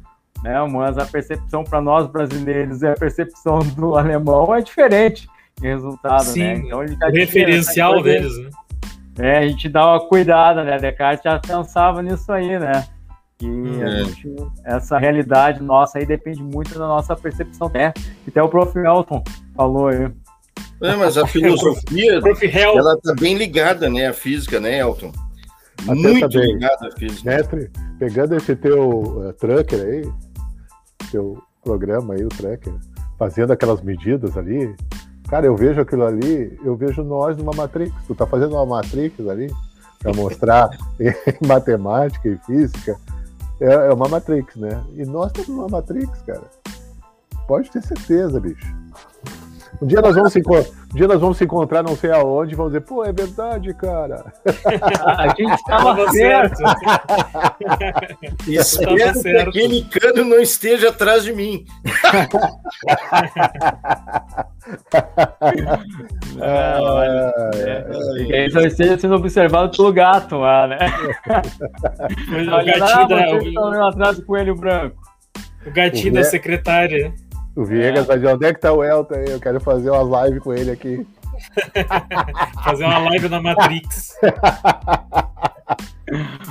né? 0.43 0.65
Mas 0.71 0.97
a 0.97 1.05
percepção 1.05 1.63
para 1.63 1.81
nós 1.81 2.07
brasileiros 2.07 2.81
e 2.81 2.87
a 2.87 2.93
percepção 2.93 3.59
do 3.59 3.97
alemão 3.97 4.53
é 4.53 4.61
diferente 4.61 5.27
de 5.59 5.67
resultado, 5.67 6.25
né? 6.25 6.31
Sim, 6.31 6.39
né? 6.41 6.53
Então, 6.65 6.83
ele 6.83 6.95
o 6.95 7.11
referencial 7.11 8.01
deles, 8.01 8.37
né? 8.37 8.49
É, 9.17 9.37
a 9.37 9.47
gente 9.47 9.69
dá 9.69 9.87
uma 9.87 10.07
cuidada, 10.07 10.63
né? 10.63 10.77
Descartes 10.77 11.23
já 11.23 11.39
pensava 11.39 12.01
nisso 12.01 12.31
aí, 12.31 12.59
né? 12.59 12.85
Que 13.37 13.47
é. 13.81 14.03
gente, 14.03 14.35
essa 14.63 14.97
realidade 14.97 15.61
nossa 15.61 15.99
aí 15.99 16.05
depende 16.05 16.43
muito 16.43 16.77
da 16.77 16.87
nossa 16.87 17.15
percepção, 17.15 17.69
né? 17.73 17.93
Até 18.27 18.43
o 18.43 18.49
prof. 18.49 18.77
Elton 18.77 19.23
falou 19.55 19.87
aí. 19.87 20.11
É, 20.81 20.95
mas 20.95 21.17
a 21.17 21.25
filosofia, 21.27 22.19
ela 22.53 22.97
tá 23.01 23.13
bem 23.19 23.35
ligada, 23.35 23.89
né? 23.89 24.07
A 24.07 24.13
física, 24.13 24.59
né, 24.59 24.79
Elton? 24.79 25.11
Muito 25.83 26.29
tá 26.29 26.39
ligada 26.39 26.87
à 26.87 26.91
física. 26.91 27.29
Mestre, 27.29 27.71
pegando 27.99 28.35
esse 28.35 28.55
teu 28.55 28.89
uh, 28.89 29.33
trucker 29.33 29.81
aí, 29.81 30.11
seu 31.11 31.41
programa 31.63 32.13
aí, 32.13 32.23
o 32.23 32.29
tracker, 32.29 32.73
fazendo 33.17 33.51
aquelas 33.51 33.81
medidas 33.81 34.37
ali, 34.37 34.75
cara, 35.27 35.45
eu 35.45 35.55
vejo 35.55 35.81
aquilo 35.81 36.05
ali, 36.05 36.57
eu 36.63 36.75
vejo 36.75 37.03
nós 37.03 37.37
numa 37.37 37.53
Matrix. 37.53 37.93
Tu 38.07 38.15
tá 38.15 38.25
fazendo 38.25 38.53
uma 38.53 38.65
Matrix 38.65 39.19
ali 39.27 39.51
para 39.99 40.13
mostrar 40.15 40.69
em 40.99 41.13
matemática 41.47 42.29
e 42.29 42.37
física. 42.45 42.97
É, 43.59 43.73
é 43.73 43.93
uma 43.93 44.07
Matrix, 44.07 44.55
né? 44.55 44.83
E 44.95 45.05
nós 45.05 45.27
estamos 45.27 45.49
numa 45.49 45.67
Matrix, 45.67 46.21
cara. 46.23 46.43
Pode 47.47 47.69
ter 47.69 47.81
certeza, 47.83 48.39
bicho. 48.39 48.65
Um 49.81 49.87
dia 49.87 50.01
nós 50.01 50.15
vamos 50.15 50.31
se, 50.31 50.39
um 50.39 50.95
dia 50.95 51.07
nós 51.07 51.19
vamos 51.19 51.37
se 51.37 51.43
encontrar 51.43 51.83
não 51.83 51.95
sei 51.95 52.11
aonde 52.11 52.53
e 52.53 52.55
vamos 52.55 52.71
dizer, 52.71 52.85
pô, 52.85 53.03
é 53.03 53.11
verdade, 53.11 53.73
cara. 53.73 54.33
A 55.17 55.27
gente 55.29 55.53
estava 55.55 56.11
certo. 56.11 56.63
Espero 58.47 58.95
que 58.95 59.03
aquele 59.39 59.83
cano 59.85 60.23
não 60.23 60.39
esteja 60.39 60.89
atrás 60.89 61.23
de 61.23 61.33
mim. 61.33 61.65
ah, 66.41 67.51
é, 67.55 67.85
é, 68.31 68.47
Isso 68.47 68.59
esteja 68.59 68.97
sendo 68.97 69.15
observado 69.15 69.75
pelo 69.75 69.91
gato 69.91 70.37
lá, 70.37 70.67
né? 70.67 70.77
o 72.29 72.65
gatinho 72.65 73.71
da... 73.71 73.89
atrás 73.89 74.17
do 74.17 74.25
coelho 74.25 74.55
branco. 74.55 75.01
O 75.65 75.71
gatinho 75.71 76.13
da 76.13 76.23
secretária. 76.23 77.13
O 77.55 77.63
Viegas 77.63 78.03
é. 78.03 78.07
vai 78.07 78.17
dizer, 78.17 78.33
onde 78.33 78.45
é 78.45 78.53
que 78.53 78.59
tá 78.59 78.73
o 78.73 78.83
Elton 78.83 79.15
aí? 79.15 79.29
Eu 79.29 79.39
quero 79.39 79.61
fazer 79.61 79.89
uma 79.89 80.01
live 80.01 80.39
com 80.39 80.53
ele 80.53 80.71
aqui. 80.71 81.07
fazer 82.63 82.85
uma 82.85 82.99
live 82.99 83.29
na 83.29 83.41
Matrix. 83.41 84.15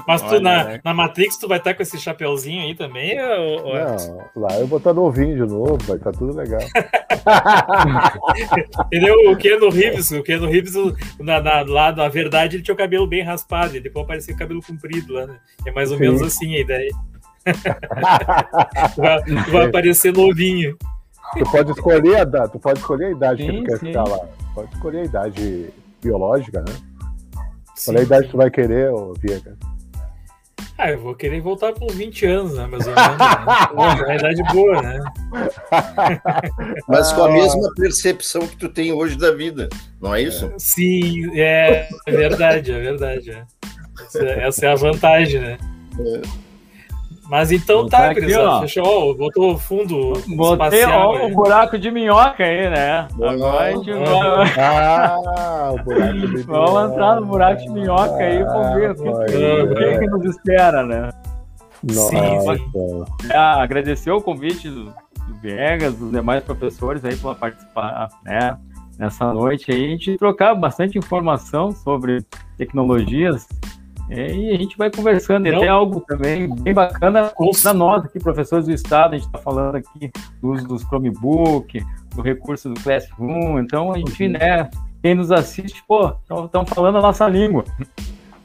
Mas 0.06 0.22
tu 0.22 0.28
Olha, 0.28 0.40
na, 0.40 0.64
né? 0.64 0.80
na 0.84 0.92
Matrix 0.92 1.38
tu 1.38 1.46
vai 1.46 1.58
estar 1.58 1.70
tá 1.70 1.76
com 1.76 1.82
esse 1.82 1.98
chapeuzinho 1.98 2.62
aí 2.62 2.74
também? 2.74 3.20
Ou, 3.20 3.66
ou... 3.66 3.74
Não, 3.74 4.24
lá 4.34 4.58
eu 4.58 4.66
vou 4.66 4.78
estar 4.78 4.90
tá 4.90 4.94
novinho 4.94 5.34
de 5.34 5.52
novo, 5.52 5.78
vai 5.84 5.96
estar 5.96 6.10
tá 6.10 6.18
tudo 6.18 6.34
legal. 6.34 6.60
Entendeu? 8.86 9.30
O 9.30 9.36
Keanu 9.36 9.70
Reeves, 9.70 10.10
o 10.10 10.22
Keanu 10.22 10.48
Reeves, 10.48 10.74
na, 11.20 11.40
na, 11.40 11.60
lá 11.62 11.92
na 11.92 12.08
verdade, 12.08 12.56
ele 12.56 12.62
tinha 12.62 12.74
o 12.74 12.78
cabelo 12.78 13.06
bem 13.06 13.22
raspado, 13.22 13.76
e 13.76 13.80
depois 13.80 14.04
aparecia 14.04 14.34
o 14.34 14.38
cabelo 14.38 14.62
comprido 14.62 15.12
lá, 15.12 15.26
né? 15.26 15.36
É 15.66 15.70
mais 15.70 15.92
ou 15.92 15.98
Sim. 15.98 16.04
menos 16.04 16.22
assim 16.22 16.56
a 16.56 16.60
ideia. 16.60 16.90
vai, 18.96 19.22
vai 19.50 19.66
aparecer 19.66 20.12
novinho. 20.12 20.76
Tu 21.32 21.50
pode 21.50 21.70
escolher 21.72 22.16
a 22.16 22.24
data, 22.24 22.48
tu 22.48 22.58
pode 22.58 22.78
escolher 22.78 23.06
a 23.06 23.10
idade 23.10 23.42
sim, 23.42 23.50
que 23.50 23.58
tu 23.58 23.64
quer 23.64 23.78
sim. 23.78 23.86
ficar 23.86 24.04
lá. 24.04 24.20
Pode 24.54 24.74
escolher 24.74 24.98
a 25.00 25.04
idade 25.04 25.70
biológica, 26.02 26.60
né? 26.60 26.74
Sim, 27.74 27.92
Qual 27.92 27.96
é 27.96 28.00
a 28.00 28.02
idade 28.04 28.24
que 28.26 28.30
tu 28.30 28.36
vai 28.36 28.50
querer, 28.50 28.92
ô 28.92 29.14
Viega? 29.14 29.56
Ah, 30.76 30.90
eu 30.90 30.98
vou 30.98 31.14
querer 31.14 31.40
voltar 31.40 31.72
com 31.72 31.86
20 31.86 32.26
anos, 32.26 32.54
né? 32.56 32.66
Mais 32.66 32.84
ou 32.86 32.94
menos. 32.94 33.10
Né? 33.10 33.16
é 33.70 34.04
uma 34.04 34.14
idade 34.14 34.42
boa, 34.52 34.82
né? 34.82 35.00
Mas 36.88 37.12
com 37.12 37.22
a 37.22 37.30
mesma 37.30 37.72
percepção 37.74 38.46
que 38.46 38.56
tu 38.56 38.68
tem 38.68 38.92
hoje 38.92 39.16
da 39.16 39.30
vida, 39.32 39.68
não 40.00 40.14
é 40.14 40.22
isso? 40.22 40.52
Sim, 40.58 41.30
é, 41.38 41.88
é 42.06 42.12
verdade, 42.12 42.72
é 42.72 42.80
verdade. 42.80 43.30
É. 43.30 43.44
Essa, 44.02 44.24
essa, 44.26 44.66
é 44.66 44.72
a 44.72 44.74
vantagem, 44.74 45.40
né? 45.40 45.58
É. 46.00 46.43
Mas 47.28 47.50
então 47.50 47.86
tá, 47.86 48.12
Grisão. 48.12 48.60
Fechou. 48.60 49.14
botou 49.16 49.54
o 49.54 49.58
fundo. 49.58 50.12
Botei 50.36 50.84
ó, 50.84 51.26
o 51.26 51.30
buraco 51.30 51.78
de 51.78 51.90
minhoca 51.90 52.44
aí, 52.44 52.68
né? 52.68 53.08
Agora 53.14 53.64
a 53.64 53.70
gente 53.72 53.92
vai. 53.92 54.54
Ah, 54.58 55.72
o 55.72 55.82
buraco 55.82 56.12
de 56.12 56.26
minhoca. 56.26 56.44
Vamos 56.52 56.92
entrar 56.92 57.20
no 57.20 57.26
buraco 57.26 57.62
de 57.62 57.70
minhoca 57.70 58.16
aí 58.16 58.40
e 58.40 58.44
vamos 58.44 58.74
ver 58.74 58.90
o 58.90 58.94
que, 58.94 59.74
que, 59.74 59.98
que, 59.98 60.06
nos 60.06 60.24
espera, 60.24 60.82
né? 60.82 61.10
Nossa. 61.82 62.56
Sim, 62.56 63.30
é, 63.30 63.36
agradecer 63.36 64.10
o 64.10 64.20
convite 64.20 64.68
do, 64.68 64.84
do 64.84 65.34
Viegas, 65.40 65.94
dos 65.94 66.10
demais 66.10 66.42
professores 66.42 67.04
aí 67.04 67.16
para 67.16 67.34
participar, 67.34 68.08
né? 68.24 68.56
Nessa 68.98 69.32
noite 69.32 69.72
aí, 69.72 69.84
a 69.84 69.88
gente 69.88 70.16
trocar 70.16 70.54
bastante 70.54 70.96
informação 70.96 71.72
sobre 71.72 72.24
tecnologias 72.56 73.46
é, 74.10 74.34
e 74.34 74.50
a 74.50 74.56
gente 74.56 74.76
vai 74.76 74.90
conversando. 74.90 75.46
E 75.46 75.54
até 75.54 75.68
algo 75.68 76.00
também 76.00 76.52
bem 76.54 76.74
bacana 76.74 77.32
para 77.62 77.74
nós 77.74 78.04
aqui, 78.04 78.18
professores 78.18 78.66
do 78.66 78.72
Estado, 78.72 79.14
a 79.14 79.18
gente 79.18 79.26
está 79.26 79.38
falando 79.38 79.76
aqui 79.76 80.10
do 80.40 80.52
uso 80.52 80.66
dos 80.66 80.82
Chromebook, 80.82 81.82
do 82.14 82.22
recurso 82.22 82.68
do 82.68 82.80
Classroom. 82.80 83.58
Então, 83.58 83.92
a 83.92 83.98
gente, 83.98 84.28
né, 84.28 84.68
quem 85.02 85.14
nos 85.14 85.32
assiste, 85.32 85.82
pô, 85.86 86.08
estão 86.08 86.66
falando 86.66 86.98
a 86.98 87.02
nossa 87.02 87.28
língua. 87.28 87.64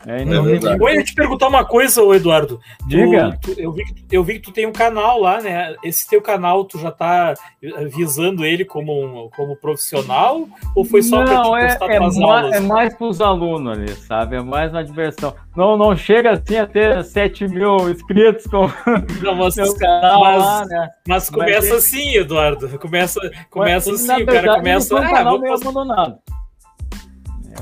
É, 0.06 0.24
não... 0.24 0.44
Oi, 0.46 0.98
eu 0.98 1.04
te 1.04 1.14
perguntar 1.14 1.48
uma 1.48 1.66
coisa, 1.66 2.02
Eduardo. 2.16 2.60
Diga. 2.88 3.38
Tu, 3.42 3.54
tu, 3.54 3.62
eu, 3.62 3.72
vi 3.72 3.84
que, 3.86 4.16
eu 4.16 4.24
vi 4.24 4.34
que 4.36 4.42
tu 4.42 4.52
tem 4.52 4.66
um 4.66 4.72
canal 4.72 5.20
lá, 5.20 5.42
né? 5.42 5.76
Esse 5.84 6.08
teu 6.08 6.22
canal, 6.22 6.64
tu 6.64 6.80
já 6.80 6.92
tá 6.92 7.34
eh, 7.62 7.86
visando 7.86 8.46
ele 8.46 8.64
como, 8.64 9.26
um, 9.26 9.30
como 9.36 9.58
profissional? 9.58 10.48
Ou 10.76 10.86
foi 10.86 11.02
só 11.02 11.24
não, 11.24 11.52
pra 11.52 11.76
te 11.76 11.84
é, 11.84 11.96
é, 11.96 12.00
mais, 12.00 12.56
é 12.56 12.60
mais 12.62 12.94
pros 12.96 13.20
alunos 13.20 13.78
ali, 13.78 13.90
sabe? 13.90 14.38
É 14.38 14.42
mais 14.42 14.72
uma 14.72 14.84
diversão. 14.84 15.36
Não, 15.56 15.76
não 15.76 15.96
chega 15.96 16.32
assim 16.32 16.58
a 16.58 16.66
ter 16.66 17.04
7 17.04 17.48
mil 17.50 17.90
inscritos 17.90 18.46
com 18.48 18.70
não, 19.22 19.36
mas, 19.36 19.56
canal 19.78 20.22
mas, 20.22 20.40
lá, 20.40 20.66
né? 20.66 20.90
Mas 21.08 21.30
começa 21.30 21.74
mas, 21.74 21.86
assim, 21.86 22.16
Eduardo. 22.16 22.80
Começa, 22.80 23.20
começa 23.50 23.92
mas, 23.92 24.10
assim, 24.10 24.24
o 24.24 24.26
cara 24.26 24.56
começa. 24.56 24.90
Foi 24.90 25.02
um 25.02 25.04
ah, 25.04 25.10
canal 25.10 25.40
meio 25.40 25.54
abandonado. 25.54 26.20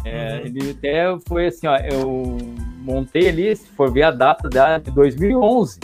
É, 0.03 0.35
uhum. 0.35 0.45
Ele 0.45 0.71
até 0.71 1.17
foi 1.27 1.47
assim, 1.47 1.67
ó, 1.67 1.75
eu 1.77 2.37
montei 2.83 3.29
ali, 3.29 3.55
se 3.55 3.67
for 3.69 3.91
ver 3.91 4.03
a 4.03 4.11
data 4.11 4.49
da, 4.49 4.77
de 4.77 4.91
2011, 4.91 5.79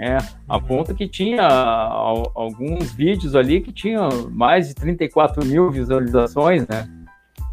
é, 0.00 0.18
a 0.48 0.56
uhum. 0.56 0.62
ponto 0.62 0.94
que 0.94 1.08
tinha 1.08 1.46
alguns 1.46 2.92
vídeos 2.92 3.36
ali 3.36 3.60
que 3.60 3.72
tinham 3.72 4.08
mais 4.30 4.68
de 4.68 4.74
34 4.74 5.44
mil 5.44 5.70
visualizações, 5.70 6.66
né? 6.66 6.88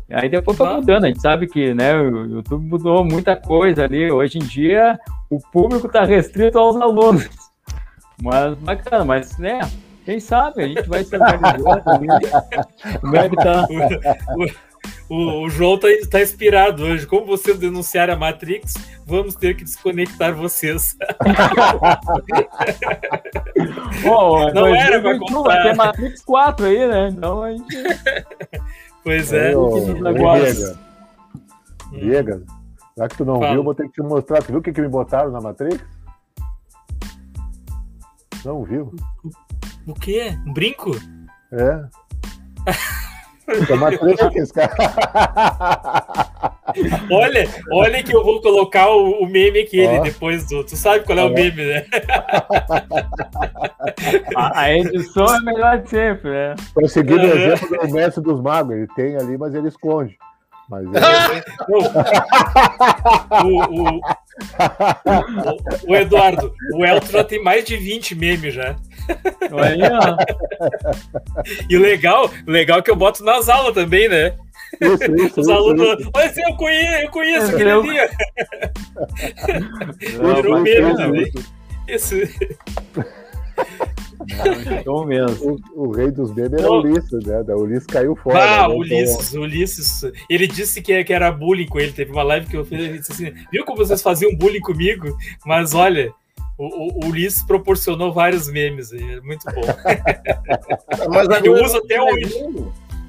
Aí 0.09 0.27
depois 0.27 0.57
foi 0.57 0.67
mudando, 0.73 1.05
a 1.05 1.07
gente 1.07 1.21
sabe 1.21 1.47
que 1.47 1.73
né, 1.73 1.95
o 1.95 2.25
YouTube 2.25 2.65
mudou 2.65 3.05
muita 3.05 3.35
coisa 3.35 3.85
ali. 3.85 4.11
Hoje 4.11 4.39
em 4.39 4.41
dia 4.41 4.99
o 5.29 5.39
público 5.39 5.87
está 5.87 6.03
restrito 6.03 6.59
aos 6.59 6.75
alunos. 6.75 7.29
Mas 8.21 8.55
bacana, 8.55 9.05
mas 9.05 9.37
né, 9.37 9.59
quem 10.03 10.19
sabe 10.19 10.63
a 10.63 10.67
gente 10.67 10.89
vai 10.89 11.03
se 11.03 11.15
organizar 11.15 11.81
também. 11.81 12.09
Que 13.29 13.35
tá? 13.37 13.67
O, 15.11 15.43
o 15.43 15.49
João 15.49 15.77
tá, 15.77 15.89
tá, 16.09 16.21
inspirado 16.21 16.85
hoje. 16.85 17.05
Como 17.05 17.25
vocês 17.25 17.59
denunciaram 17.59 18.13
a 18.13 18.15
Matrix, 18.15 18.75
vamos 19.05 19.35
ter 19.35 19.57
que 19.57 19.65
desconectar 19.65 20.33
vocês. 20.33 20.95
oh, 24.09 24.49
não 24.55 24.73
era 24.73 25.01
pra 25.01 25.19
contar. 25.19 25.63
Tem 25.63 25.75
Matrix 25.75 26.23
4 26.23 26.65
aí, 26.65 26.87
né? 26.87 27.09
Então 27.09 27.43
a 27.43 27.51
gente... 27.51 27.75
Pois 29.03 29.33
é. 29.33 29.49
Diego, 29.51 30.77
Diego, 31.91 32.45
já 32.95 33.07
que 33.09 33.17
tu 33.17 33.25
não 33.25 33.39
Fala. 33.39 33.51
viu, 33.51 33.63
vou 33.63 33.75
ter 33.75 33.87
que 33.87 33.93
te 33.93 34.01
mostrar. 34.01 34.41
Tu 34.41 34.47
viu 34.47 34.59
o 34.59 34.61
que, 34.61 34.71
que 34.71 34.81
me 34.81 34.87
botaram 34.87 35.29
na 35.29 35.41
Matrix? 35.41 35.83
Não 38.45 38.63
viu? 38.63 38.95
O 39.85 39.93
quê? 39.93 40.37
Um 40.47 40.53
brinco? 40.53 40.91
É. 41.51 41.83
Tomar 43.67 43.97
três 43.97 44.19
esse 44.35 44.53
cara. 44.53 44.71
Olha, 47.11 47.49
olha 47.71 48.03
que 48.03 48.15
eu 48.15 48.23
vou 48.23 48.41
colocar 48.41 48.89
o, 48.91 49.23
o 49.23 49.27
meme 49.27 49.59
aqui 49.59 49.79
ele 49.79 49.99
depois 49.99 50.47
do. 50.47 50.63
Tu 50.63 50.75
sabe 50.77 51.03
qual 51.03 51.17
é 51.17 51.23
o 51.23 51.29
meme, 51.29 51.65
né? 51.65 51.85
A, 54.35 54.61
a 54.61 54.73
edição 54.77 55.35
é 55.35 55.39
melhor 55.41 55.79
de 55.79 55.89
sempre, 55.89 56.29
né? 56.29 56.55
Tô 56.73 56.87
seguindo 56.87 57.23
o 57.23 57.25
exemplo 57.25 57.77
do 57.77 57.93
mestre 57.93 58.23
dos 58.23 58.41
magos, 58.41 58.75
ele 58.75 58.87
tem 58.95 59.17
ali, 59.17 59.37
mas 59.37 59.53
ele 59.53 59.67
esconde. 59.67 60.17
Mas 60.71 60.85
ele... 60.87 61.43
o, 61.67 61.79
o, 63.43 63.59
o, 63.83 64.01
o, 65.89 65.95
Eduardo, 65.95 66.53
o 66.73 66.85
Elton 66.85 67.11
já 67.11 67.23
tem 67.25 67.43
mais 67.43 67.65
de 67.65 67.75
20 67.75 68.15
memes 68.15 68.53
já. 68.53 68.77
Olha. 69.51 69.91
E 71.69 71.75
o 71.75 71.81
legal, 71.81 72.31
legal 72.47 72.79
é 72.79 72.81
que 72.81 72.89
eu 72.89 72.95
boto 72.95 73.21
nas 73.25 73.49
aulas 73.49 73.73
também, 73.73 74.07
né? 74.07 74.33
Isso, 74.79 75.15
isso, 75.15 75.41
Os 75.41 75.49
alunos, 75.49 75.99
isso, 75.99 76.09
olha 76.13 76.25
assim, 76.25 76.41
eu 76.41 76.55
conheço, 76.55 77.03
eu 77.03 77.11
conheço 77.11 77.51
aquele 77.53 77.71
ali. 77.71 77.97
Virou 79.99 80.61
meme 80.61 80.95
também. 80.95 81.29
Isso. 81.89 82.15
Não, 84.85 85.05
mesmo. 85.05 85.59
O, 85.75 85.87
o, 85.87 85.91
rei 85.91 86.11
dos 86.11 86.33
memes 86.33 86.53
era 86.53 86.71
Ulisses, 86.71 87.25
né? 87.25 87.43
Da 87.43 87.55
Ulisses 87.55 87.85
caiu 87.85 88.15
fora. 88.15 88.63
Ah, 88.63 88.67
né? 88.67 88.73
Ulisses, 88.73 89.29
então... 89.29 89.41
Ulisses. 89.41 90.03
Ele 90.29 90.47
disse 90.47 90.81
que, 90.81 91.03
que 91.03 91.13
era 91.13 91.31
bullying 91.31 91.67
com 91.67 91.79
ele. 91.79 91.91
Teve 91.91 92.11
uma 92.11 92.23
live 92.23 92.47
que 92.47 92.57
eu 92.57 92.65
fiz. 92.65 92.79
Ele 92.79 92.99
disse 92.99 93.11
assim: 93.11 93.33
Viu 93.51 93.65
como 93.65 93.77
vocês 93.77 94.01
faziam 94.01 94.35
bullying 94.35 94.61
comigo? 94.61 95.15
Mas 95.45 95.73
olha, 95.73 96.13
o, 96.57 97.05
o, 97.05 97.09
Ulisses 97.09 97.43
proporcionou 97.43 98.13
vários 98.13 98.49
memes. 98.49 98.91
É 98.93 99.21
muito 99.21 99.45
bom. 99.45 99.61
Mas 101.09 101.43
eu 101.43 101.53
uso 101.53 101.77
até 101.77 102.01
hoje. 102.01 102.35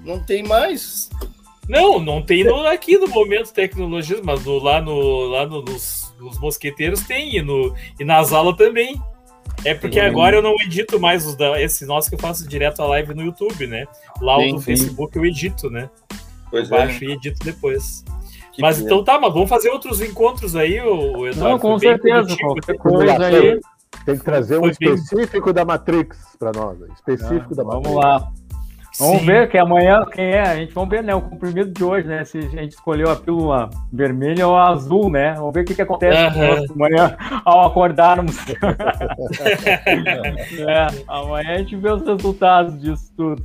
Não 0.05 0.23
tem 0.25 0.43
mais. 0.43 1.11
Não, 1.69 2.01
não 2.01 2.21
tem 2.21 2.45
no, 2.45 2.67
aqui 2.67 2.99
no 2.99 3.07
momento 3.07 3.53
tecnologias, 3.53 4.21
mas 4.21 4.45
no, 4.45 4.59
lá, 4.59 4.81
no, 4.81 5.27
lá 5.27 5.47
no, 5.47 5.63
nos, 5.63 6.13
nos 6.19 6.39
mosqueteiros 6.41 7.03
tem, 7.03 7.37
e, 7.37 7.43
no, 7.43 7.75
e 8.01 8.05
nas 8.05 8.33
aulas 8.33 8.57
também. 8.57 9.01
É 9.65 9.75
porque 9.75 10.01
sim. 10.01 10.07
agora 10.07 10.37
eu 10.37 10.43
não 10.43 10.55
edito 10.61 10.99
mais 10.99 11.27
os 11.27 11.37
da, 11.37 11.61
esse 11.61 11.87
nosso 11.87 12.09
que 12.09 12.17
eu 12.17 12.19
faço 12.19 12.47
direto 12.49 12.83
a 12.83 12.87
live 12.87 13.15
no 13.15 13.23
YouTube, 13.23 13.67
né? 13.67 13.87
Lá 14.21 14.39
sim, 14.39 14.51
o 14.51 14.55
do 14.55 14.59
sim. 14.59 14.65
Facebook 14.65 15.17
eu 15.17 15.25
edito, 15.25 15.71
né? 15.71 15.89
Pois 16.51 16.71
eu 16.71 16.77
é. 16.77 16.87
baixo 16.87 17.05
e 17.05 17.13
edito 17.13 17.39
depois. 17.45 18.05
Que 18.53 18.61
mas 18.61 18.81
então 18.81 19.03
tá, 19.03 19.19
mas 19.19 19.33
vamos 19.33 19.49
fazer 19.49 19.71
outros 19.71 20.01
encontros 20.01 20.55
aí, 20.55 20.81
o 20.81 21.27
Eduardo. 21.27 21.41
Não, 21.41 21.59
com 21.59 21.79
certeza, 21.79 22.37
qualquer 22.37 22.77
coisa 22.77 23.27
aí. 23.27 23.61
Tem 24.05 24.19
que 24.19 24.25
trazer 24.25 24.59
um 24.59 24.69
específico 24.69 25.47
bem... 25.47 25.55
da 25.55 25.65
Matrix 25.65 26.19
para 26.39 26.53
nós. 26.53 26.79
Específico 26.95 27.55
da 27.55 27.63
Matrix. 27.63 27.89
Vamos 27.89 28.05
lá. 28.05 28.33
Vamos 28.99 29.21
Sim. 29.21 29.27
ver 29.27 29.49
que 29.49 29.57
amanhã 29.57 30.05
quem 30.05 30.27
é. 30.27 30.43
A 30.43 30.57
gente 30.57 30.75
vamos 30.75 30.91
ver, 30.91 31.03
né? 31.03 31.15
O 31.15 31.23
comprimido 31.23 31.71
de 31.71 31.83
hoje, 31.83 32.07
né? 32.07 32.25
Se 32.25 32.39
a 32.39 32.43
gente 32.43 32.73
escolheu 32.73 33.11
a 33.11 33.17
pílula 33.17 33.71
vermelha 33.93 34.47
ou 34.47 34.57
azul, 34.57 35.11
né? 35.11 35.35
Vamos 35.35 35.55
ver 35.55 35.63
o 35.63 35.65
que, 35.65 35.75
que 35.75 35.83
acontece 35.83 36.39
uhum. 36.39 36.67
amanhã 36.75 37.17
ao 37.45 37.67
acordarmos. 37.67 38.37
é, 40.69 40.87
amanhã 41.09 41.55
a 41.55 41.59
gente 41.59 41.77
vê 41.77 41.91
os 41.91 42.07
resultados 42.07 42.79
disso 42.81 43.13
tudo. 43.17 43.43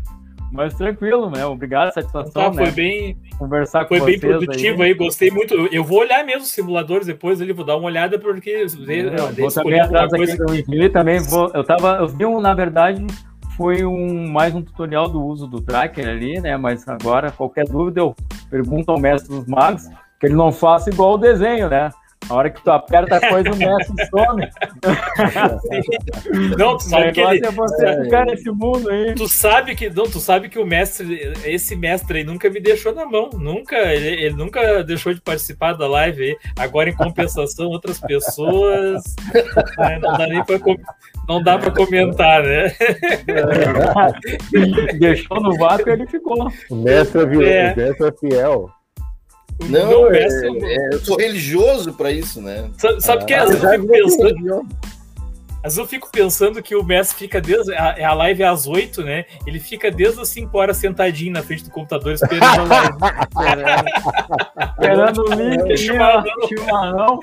Mas 0.52 0.74
tranquilo, 0.74 1.30
né? 1.30 1.46
Obrigado, 1.46 1.94
satisfação. 1.94 2.32
Tá, 2.32 2.54
foi 2.54 2.66
né? 2.66 2.72
bem. 2.72 3.18
Conversar 3.38 3.88
foi 3.88 4.00
com 4.00 4.06
bem 4.06 4.20
produtivo 4.20 4.82
aí. 4.82 4.90
aí. 4.90 4.96
gostei 4.96 5.30
muito. 5.30 5.54
Eu 5.54 5.84
vou 5.84 6.00
olhar 6.00 6.26
mesmo 6.26 6.42
os 6.42 6.52
simuladores 6.52 7.06
depois 7.06 7.42
ali, 7.42 7.52
vou 7.52 7.66
dar 7.66 7.76
uma 7.76 7.88
olhada, 7.88 8.18
porque. 8.18 8.50
É, 8.50 9.42
vou 9.42 9.52
também 9.52 9.80
atrás 9.80 10.14
aqui 10.14 10.38
coisa... 10.38 10.90
também 10.92 11.20
vou. 11.20 11.52
Eu 11.54 11.64
tava. 11.64 11.98
Eu 11.98 12.08
vi 12.08 12.26
um, 12.26 12.40
na 12.40 12.54
verdade, 12.54 13.06
foi 13.58 13.84
um, 13.84 14.30
mais 14.30 14.54
um 14.54 14.62
tutorial 14.62 15.10
do 15.10 15.20
uso 15.20 15.48
do 15.48 15.60
tracker 15.60 16.08
ali, 16.08 16.40
né? 16.40 16.56
Mas 16.56 16.88
agora, 16.88 17.32
qualquer 17.32 17.66
dúvida, 17.66 18.00
eu 18.00 18.16
pergunto 18.52 18.92
ao 18.92 19.00
mestre 19.00 19.36
dos 19.36 19.48
magos, 19.48 19.90
que 20.20 20.28
ele 20.28 20.36
não 20.36 20.52
faça 20.52 20.92
igual 20.92 21.16
o 21.16 21.18
desenho, 21.18 21.68
né? 21.68 21.90
A 22.30 22.34
hora 22.34 22.50
que 22.50 22.62
tu 22.62 22.72
aperta 22.72 23.18
a 23.18 23.30
coisa, 23.30 23.52
o 23.52 23.56
mestre 23.56 24.06
some. 24.08 24.50
não, 26.58 26.78
tu 26.78 26.84
sabe 26.84 27.12
que 27.12 27.22
ele... 27.22 27.46
é 27.46 27.52
você 27.52 28.04
ficar 28.04 28.26
nesse 28.26 28.52
mundo 28.52 28.90
aí. 28.90 29.16
Tu 29.16 29.30
sabe 29.30 29.76
que 29.76 29.90
não, 29.90 30.04
tu 30.04 30.20
sabe 30.20 30.50
que 30.50 30.60
o 30.60 30.66
mestre, 30.66 31.34
esse 31.46 31.76
mestre 31.76 32.20
aí 32.20 32.24
nunca 32.24 32.50
me 32.50 32.60
deixou 32.60 32.94
na 32.94 33.06
mão, 33.06 33.30
nunca, 33.34 33.76
ele, 33.76 34.26
ele 34.26 34.36
nunca 34.36 34.84
deixou 34.84 35.14
de 35.14 35.22
participar 35.22 35.74
da 35.74 35.88
live. 35.88 36.24
Aí. 36.24 36.38
Agora 36.58 36.90
em 36.90 36.96
compensação 36.96 37.68
outras 37.68 38.00
pessoas, 38.00 39.04
né, 39.78 40.00
não 40.00 40.18
dá 40.18 40.28
nem 40.28 40.44
para 40.44 40.58
não 41.28 41.44
dá 41.44 41.58
para 41.58 41.72
comentar, 41.72 42.42
né? 42.42 42.74
Deixou 44.98 45.42
no 45.42 45.58
vácuo 45.58 45.90
e 45.90 45.94
ele 45.94 46.08
ficou. 46.08 46.50
O 46.70 46.76
mestre 46.76 47.22
é, 47.22 47.24
é. 47.24 47.74
O 47.74 47.78
mestre 47.78 48.08
é 48.08 48.12
fiel. 48.14 48.77
Não, 49.60 49.92
não 49.92 50.12
é, 50.12 50.28
é, 50.28 50.90
eu 50.94 51.00
sou 51.00 51.18
religioso 51.18 51.94
para 51.94 52.12
isso, 52.12 52.42
né? 52.42 52.70
Sabe, 52.78 53.02
sabe 53.02 53.24
ah, 53.24 53.26
que 53.26 53.34
às 53.34 53.50
vezes 53.50 53.64
eu 53.64 53.72
fico 53.72 53.88
pensando. 53.88 54.68
Às 55.64 55.76
vezes 55.76 55.78
eu 55.78 55.88
fico 55.88 56.12
pensando 56.12 56.62
que 56.62 56.76
o 56.76 56.84
Messi 56.84 57.16
fica 57.16 57.42
desde. 57.42 57.74
A, 57.74 58.10
a 58.10 58.14
live 58.14 58.44
é 58.44 58.48
às 58.48 58.68
8, 58.68 59.04
né? 59.04 59.26
Ele 59.46 59.60
fica 59.60 59.92
desde 59.92 60.22
as 60.22 60.30
5 60.30 60.56
horas 60.58 60.78
sentadinho 60.78 61.34
na 61.34 61.42
frente 61.42 61.64
do 61.64 61.72
computador 61.72 62.14
esperando 62.14 62.72
a 62.72 63.56
live. 63.56 63.92
esperando 64.72 65.22
o 65.24 65.34
link, 65.34 65.78
chimarrão. 65.78 67.20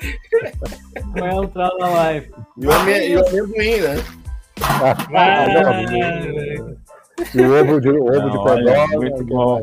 Vai 1.13 1.35
entrar 1.35 1.71
na 1.79 1.87
live. 1.87 2.31
E 2.57 2.67
o 2.67 2.71
amendoim, 2.71 3.81
né? 3.81 4.03
Ah, 4.61 5.81
e 7.33 7.41
o 7.41 7.61
ovo 7.61 7.81
de, 7.81 7.89
ovo 7.89 8.11
não, 8.11 8.29
de 8.29 8.37
codorna. 8.37 8.97
Muito 8.97 9.23
bom. 9.25 9.61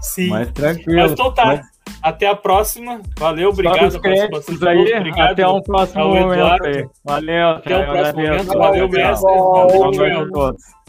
Sim. 0.00 0.28
Mas 0.28 0.50
tranquilo. 0.52 1.02
Mas 1.02 1.12
então 1.12 1.34
tá. 1.34 1.62
Até 2.02 2.26
a 2.26 2.34
próxima. 2.34 3.00
Valeu, 3.18 3.50
obrigado. 3.50 4.00
Créditos 4.00 4.62
aí. 4.62 4.94
Obrigado. 4.96 5.32
Até 5.32 5.46
um 5.46 5.62
próximo 5.62 6.04
momento 6.08 6.64
aí. 6.64 6.86
Valeu. 7.04 7.48
Até 7.50 7.78
o 7.78 7.86
próximo 7.86 8.22
momento. 8.22 8.58
Valeu, 8.58 8.88
mestre. 8.88 9.32
Valeu, 9.32 10.20
a 10.20 10.28
todos. 10.30 10.81